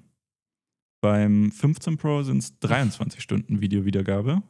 [1.02, 4.42] Beim 15 Pro sind es 23 Stunden Videowiedergabe.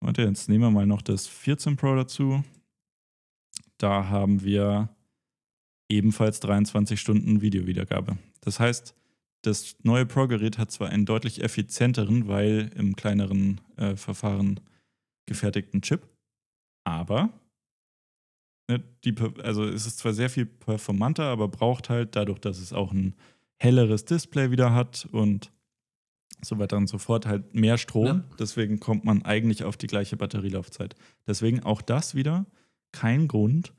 [0.00, 2.42] Warte, jetzt nehmen wir mal noch das 14 Pro dazu.
[3.78, 4.88] Da haben wir
[5.88, 8.18] ebenfalls 23 Stunden Videowiedergabe.
[8.40, 8.94] Das heißt,
[9.42, 14.60] das neue Pro-Gerät hat zwar einen deutlich effizienteren, weil im kleineren äh, Verfahren
[15.26, 16.08] gefertigten Chip,
[16.84, 17.30] aber
[18.68, 22.72] ne, die, also es ist zwar sehr viel performanter, aber braucht halt dadurch, dass es
[22.72, 23.14] auch ein
[23.58, 25.52] helleres Display wieder hat und
[26.42, 28.06] so weiter und so fort, halt mehr Strom.
[28.06, 28.24] Ja.
[28.38, 30.94] Deswegen kommt man eigentlich auf die gleiche Batterielaufzeit.
[31.26, 32.46] Deswegen auch das wieder
[32.98, 33.72] kein Grund,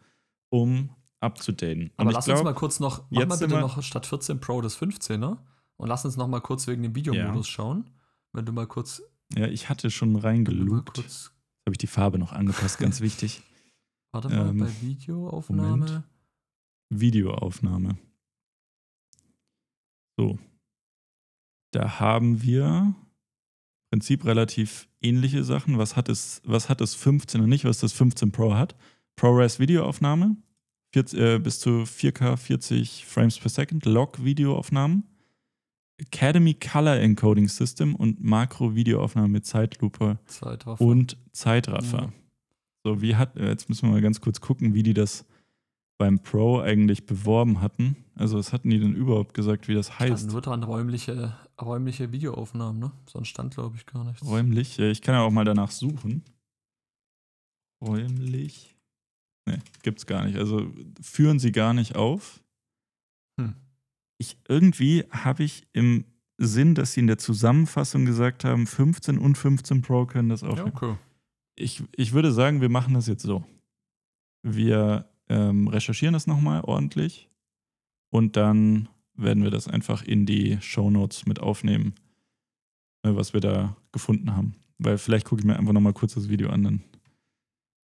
[0.50, 0.90] um
[1.20, 1.92] abzudaten.
[1.98, 4.80] Aber lass glaub, uns mal kurz noch, mach mal bitte noch statt 14 Pro das
[4.80, 5.38] 15er ne?
[5.78, 7.52] und lass uns noch mal kurz wegen dem Videomodus ja.
[7.52, 7.90] schauen.
[8.34, 9.02] Wenn du mal kurz.
[9.36, 10.98] Ja, ich hatte schon reingelugt.
[10.98, 13.42] Habe ich die Farbe noch angepasst, ganz wichtig.
[14.12, 15.86] Warte mal, ähm, bei Videoaufnahme.
[15.86, 16.04] Moment.
[16.90, 17.98] Videoaufnahme.
[20.18, 20.40] So.
[21.72, 22.96] Da haben wir im
[23.92, 25.78] Prinzip relativ ähnliche Sachen.
[25.78, 28.76] Was hat es, was hat das 15er nicht, was das 15 Pro hat?
[29.18, 30.38] ProRes Videoaufnahme,
[30.94, 35.04] 40, äh, bis zu 4K 40 Frames per Second, Log Videoaufnahmen,
[35.98, 40.84] Academy Color Encoding System und Makro Videoaufnahme mit Zeitlupe Zeitraffer.
[40.86, 42.04] und Zeitraffer.
[42.04, 42.14] Ja.
[42.86, 45.26] So, wie hat, jetzt müssen wir mal ganz kurz gucken, wie die das
[45.98, 47.98] beim Pro eigentlich beworben hatten.
[48.14, 50.20] Also, was hatten die denn überhaupt gesagt, wie das heißt?
[50.20, 52.92] Stand nur dran räumliche, räumliche Videoaufnahmen, ne?
[53.08, 54.24] Sonst stand, glaube ich, gar nichts.
[54.24, 54.78] Räumlich?
[54.78, 56.24] Ich kann ja auch mal danach suchen.
[57.82, 58.77] Räumlich.
[59.48, 60.38] Ne, gibt's gar nicht.
[60.38, 60.70] Also
[61.02, 62.44] führen sie gar nicht auf.
[63.40, 63.56] Hm.
[64.18, 66.04] Ich, irgendwie habe ich im
[66.38, 70.58] Sinn, dass sie in der Zusammenfassung gesagt haben, 15 und 15 Pro können das auch.
[70.58, 70.98] Ja, okay.
[71.56, 73.46] Ich, ich würde sagen, wir machen das jetzt so.
[74.44, 77.30] Wir ähm, recherchieren das nochmal ordentlich
[78.10, 81.96] und dann werden wir das einfach in die Show Notes mit aufnehmen,
[83.04, 84.56] äh, was wir da gefunden haben.
[84.78, 86.84] Weil vielleicht gucke ich mir einfach nochmal kurz das Video an, dann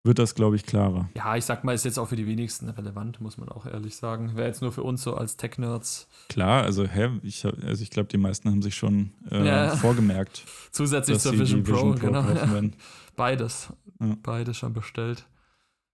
[0.02, 1.10] wird das, glaube ich, klarer.
[1.14, 3.96] Ja, ich sag mal, ist jetzt auch für die wenigsten relevant, muss man auch ehrlich
[3.96, 4.34] sagen.
[4.34, 6.08] Wäre jetzt nur für uns so als Tech-Nerds.
[6.28, 9.76] Klar, also, hä, ich, also ich glaube, die meisten haben sich schon äh, ja.
[9.76, 10.44] vorgemerkt.
[10.70, 12.24] Zusätzlich zur Vision, Vision, Pro, genau.
[13.16, 13.68] Beides.
[14.00, 14.16] Ja.
[14.22, 15.26] Beides schon bestellt.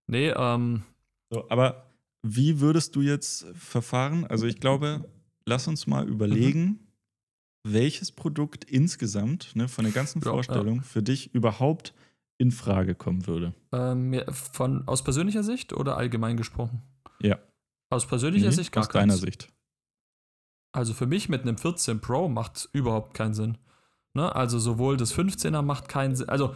[0.07, 0.83] Nee, ähm.
[1.29, 1.91] So, aber
[2.23, 4.25] wie würdest du jetzt verfahren?
[4.25, 5.03] Also, ich glaube,
[5.45, 6.79] lass uns mal überlegen, mhm.
[7.73, 11.93] welches Produkt insgesamt, ne, von der ganzen ja, Vorstellung, für dich überhaupt
[12.37, 13.53] in Frage kommen würde?
[13.71, 16.81] Ähm, von, aus persönlicher Sicht oder allgemein gesprochen?
[17.19, 17.37] Ja.
[17.89, 19.21] Aus persönlicher nee, Sicht gar Aus deiner keins.
[19.21, 19.49] Sicht.
[20.71, 23.57] Also für mich mit einem 14 Pro macht es überhaupt keinen Sinn.
[24.13, 24.35] Ne?
[24.35, 26.29] Also sowohl das 15er macht keinen Sinn.
[26.29, 26.53] Also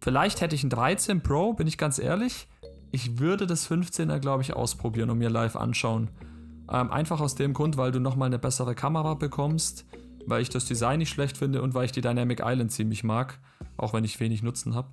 [0.00, 2.46] vielleicht hätte ich ein 13 Pro, bin ich ganz ehrlich.
[2.92, 6.10] Ich würde das 15er, glaube ich, ausprobieren und mir live anschauen.
[6.70, 9.84] Ähm, einfach aus dem Grund, weil du nochmal eine bessere Kamera bekommst,
[10.26, 13.40] weil ich das Design nicht schlecht finde und weil ich die Dynamic Island ziemlich mag,
[13.76, 14.88] auch wenn ich wenig Nutzen habe.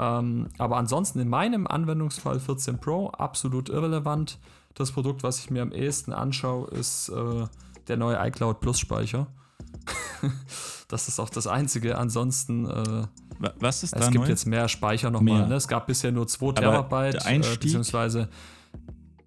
[0.00, 4.38] Ähm, aber ansonsten in meinem Anwendungsfall 14 Pro absolut irrelevant.
[4.74, 7.46] Das Produkt, was ich mir am ehesten anschaue, ist äh,
[7.88, 9.26] der neue iCloud Plus Speicher.
[10.88, 11.98] das ist auch das Einzige.
[11.98, 12.66] Ansonsten.
[12.66, 13.06] Äh,
[13.58, 14.30] was ist da Es gibt neu?
[14.30, 15.46] jetzt mehr Speicher nochmal.
[15.48, 15.54] Ne?
[15.54, 17.14] Es gab bisher nur 2 Terabyte.
[17.14, 17.56] Der Einstieg?
[17.56, 18.28] Äh, beziehungsweise.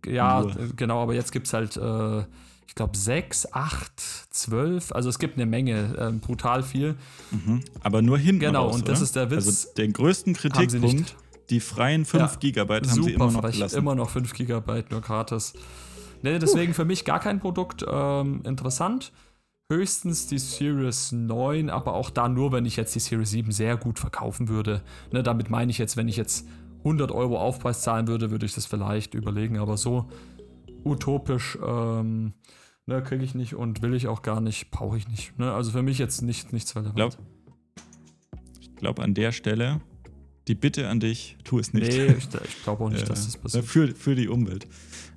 [0.05, 0.53] Ja, nur.
[0.75, 1.77] genau, aber jetzt gibt es halt.
[1.77, 2.23] Äh,
[2.67, 4.91] ich glaube, sechs, acht, zwölf.
[4.91, 6.95] Also es gibt eine Menge, äh, brutal viel.
[7.31, 7.61] Mhm.
[7.81, 9.45] Aber nur hinten Genau, raus, und das ist der Witz.
[9.45, 11.15] Also den größten Kritikpunkt,
[11.49, 13.77] die freien 5 ja, Gigabyte haben sie immer noch gelassen.
[13.77, 15.53] immer noch 5 Gigabyte, nur gratis.
[16.21, 16.75] Nee, deswegen uh.
[16.75, 19.11] für mich gar kein Produkt ähm, interessant.
[19.71, 23.77] Höchstens die Series 9, aber auch da nur, wenn ich jetzt die Series 7 sehr
[23.77, 24.81] gut verkaufen würde.
[25.11, 26.47] Ne, damit meine ich jetzt, wenn ich jetzt
[26.79, 30.09] 100 Euro Aufpreis zahlen würde, würde ich das vielleicht überlegen, aber so
[30.83, 32.33] utopisch ähm,
[32.85, 35.37] ne, kriege ich nicht und will ich auch gar nicht, brauche ich nicht.
[35.39, 35.51] Ne?
[35.51, 36.95] Also für mich jetzt nicht, nichts relevant.
[36.95, 37.17] Glaub,
[38.59, 39.81] ich glaube an der Stelle,
[40.47, 41.87] die Bitte an dich, tu es nicht.
[41.87, 43.65] Nee, ich, ich glaube auch nicht, dass das passiert.
[43.65, 44.67] Für, für die Umwelt.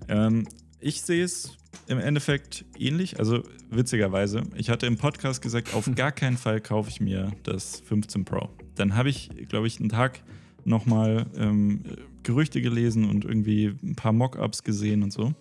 [0.09, 0.47] Ähm,
[0.79, 1.57] ich sehe es
[1.89, 3.19] im Endeffekt ähnlich.
[3.19, 7.81] Also witzigerweise, ich hatte im Podcast gesagt, auf gar keinen Fall kaufe ich mir das
[7.81, 8.49] 15 Pro.
[8.77, 10.23] Dann habe ich, glaube ich, einen Tag
[10.65, 11.83] nochmal ähm,
[12.23, 15.33] Gerüchte gelesen und irgendwie ein paar Mockups gesehen und so.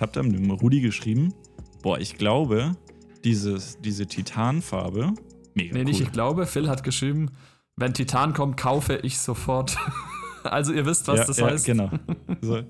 [0.00, 1.34] Habe dann mit Rudi geschrieben,
[1.82, 2.76] boah, ich glaube,
[3.24, 5.12] dieses, diese Titanfarbe,
[5.54, 5.84] mega Nee, cool.
[5.84, 7.30] nicht ich glaube, Phil hat geschrieben,
[7.76, 9.76] wenn Titan kommt, kaufe ich sofort.
[10.42, 11.66] also ihr wisst, was ja, das ja, heißt.
[11.66, 11.90] genau.
[12.40, 12.62] So,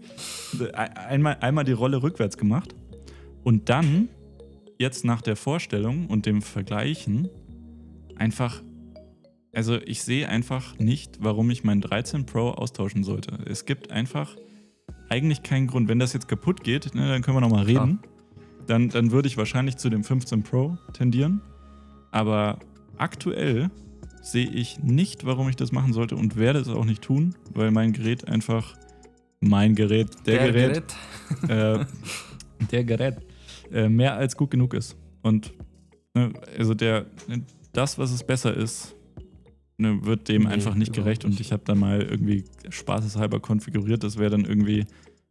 [0.74, 2.74] einmal, einmal die Rolle rückwärts gemacht
[3.44, 4.08] und dann,
[4.78, 7.28] jetzt nach der Vorstellung und dem Vergleichen,
[8.16, 8.60] einfach
[9.52, 13.38] also ich sehe einfach nicht, warum ich meinen 13 Pro austauschen sollte.
[13.46, 14.36] Es gibt einfach
[15.10, 15.88] eigentlich keinen Grund.
[15.88, 17.98] Wenn das jetzt kaputt geht, ne, dann können wir nochmal reden.
[18.66, 21.42] Dann, dann würde ich wahrscheinlich zu dem 15 Pro tendieren.
[22.12, 22.58] Aber
[22.96, 23.70] aktuell
[24.22, 27.70] sehe ich nicht, warum ich das machen sollte und werde es auch nicht tun, weil
[27.70, 28.76] mein Gerät einfach,
[29.40, 30.84] mein Gerät, der, der Gerät,
[31.42, 31.80] Gerät.
[31.80, 31.86] Äh,
[32.70, 33.16] der Gerät
[33.72, 34.96] äh, mehr als gut genug ist.
[35.22, 35.52] Und
[36.14, 37.06] ne, also der,
[37.72, 38.94] das, was es besser ist,
[39.80, 41.24] ne, wird dem nee, einfach nicht gerecht.
[41.24, 41.32] Nicht.
[41.32, 44.04] Und ich habe dann mal irgendwie spaßeshalber konfiguriert.
[44.04, 44.86] Das wäre dann irgendwie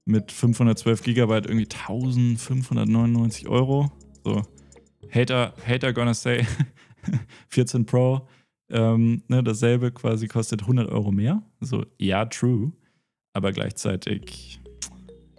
[0.05, 3.91] mit 512 Gigabyte irgendwie 1599 Euro.
[4.23, 4.41] So,
[5.13, 6.45] Hater, Hater gonna say
[7.49, 8.27] 14 Pro.
[8.71, 11.41] Ähm, ne, dasselbe quasi kostet 100 Euro mehr.
[11.59, 12.71] So, ja, true.
[13.33, 14.59] Aber gleichzeitig,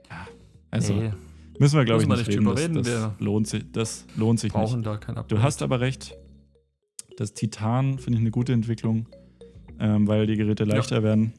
[0.09, 0.27] ja,
[0.71, 0.95] also.
[0.95, 1.13] Nee.
[1.59, 2.49] Müssen wir, glaube ich, nicht, reden.
[2.49, 2.75] reden.
[2.75, 4.87] Das, das lohnt sich, das lohnt sich brauchen nicht.
[4.87, 6.17] Da kein du hast aber recht.
[7.21, 9.07] Das Titan finde ich eine gute Entwicklung,
[9.79, 11.03] ähm, weil die Geräte leichter ja.
[11.03, 11.35] werden.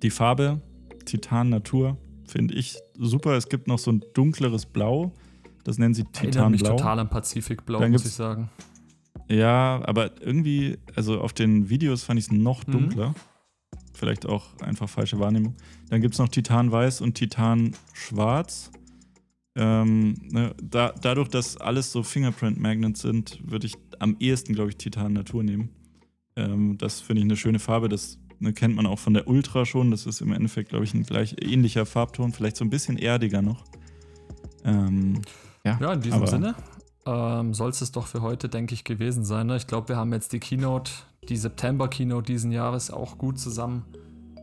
[0.00, 0.60] Die Farbe
[1.06, 1.98] Titan Natur
[2.28, 3.32] finde ich super.
[3.32, 5.10] Es gibt noch so ein dunkleres Blau.
[5.64, 8.48] Das nennen sie Titan mich total am Pazifikblau, muss ich sagen.
[9.28, 12.70] Ja, aber irgendwie, also auf den Videos fand ich es noch mhm.
[12.72, 13.08] dunkler.
[13.08, 13.14] Mhm.
[13.92, 15.56] Vielleicht auch einfach falsche Wahrnehmung.
[15.88, 18.70] Dann gibt es noch Titan Weiß und Titan Schwarz.
[19.60, 24.70] Ähm, ne, da, dadurch, dass alles so Fingerprint Magnets sind, würde ich am ehesten, glaube
[24.70, 25.68] ich, Titan Natur nehmen.
[26.34, 27.90] Ähm, das finde ich eine schöne Farbe.
[27.90, 29.90] Das ne, kennt man auch von der Ultra schon.
[29.90, 32.32] Das ist im Endeffekt, glaube ich, ein gleich ähnlicher Farbton.
[32.32, 33.66] Vielleicht so ein bisschen erdiger noch.
[34.64, 35.20] Ähm,
[35.62, 36.54] ja, ja, in diesem Sinne
[37.04, 39.46] ähm, soll es doch für heute, denke ich, gewesen sein.
[39.46, 39.58] Ne?
[39.58, 40.90] Ich glaube, wir haben jetzt die Keynote,
[41.28, 43.84] die September-Keynote diesen Jahres auch gut zusammen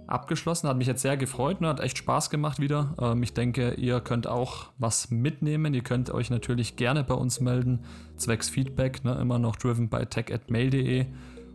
[0.07, 0.67] abgeschlossen.
[0.67, 1.67] Hat mich jetzt sehr gefreut und ne?
[1.69, 2.95] hat echt Spaß gemacht wieder.
[2.99, 5.73] Ähm, ich denke, ihr könnt auch was mitnehmen.
[5.73, 7.83] Ihr könnt euch natürlich gerne bei uns melden,
[8.15, 9.15] zwecks Feedback, ne?
[9.15, 11.05] immer noch driven by tech.mail.de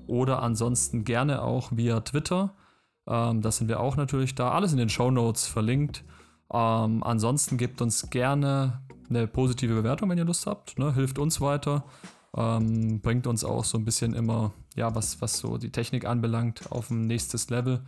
[0.07, 2.55] oder ansonsten gerne auch via Twitter.
[3.07, 4.51] Ähm, das sind wir auch natürlich da.
[4.51, 6.05] Alles in den Show Notes verlinkt.
[6.53, 10.79] Ähm, ansonsten gebt uns gerne eine positive Bewertung, wenn ihr Lust habt.
[10.79, 10.95] Ne?
[10.95, 11.85] Hilft uns weiter.
[12.35, 16.71] Ähm, bringt uns auch so ein bisschen immer, ja, was, was so die Technik anbelangt,
[16.71, 17.83] auf ein nächstes Level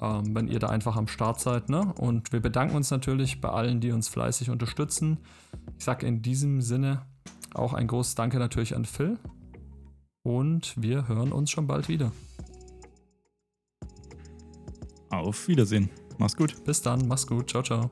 [0.00, 1.68] ähm, wenn ihr da einfach am Start seid.
[1.68, 1.92] Ne?
[1.98, 5.18] Und wir bedanken uns natürlich bei allen, die uns fleißig unterstützen.
[5.78, 7.02] Ich sage in diesem Sinne
[7.54, 9.18] auch ein großes Danke natürlich an Phil.
[10.22, 12.12] Und wir hören uns schon bald wieder.
[15.10, 15.90] Auf Wiedersehen.
[16.18, 16.64] Mach's gut.
[16.64, 17.06] Bis dann.
[17.06, 17.50] Mach's gut.
[17.50, 17.90] Ciao, ciao.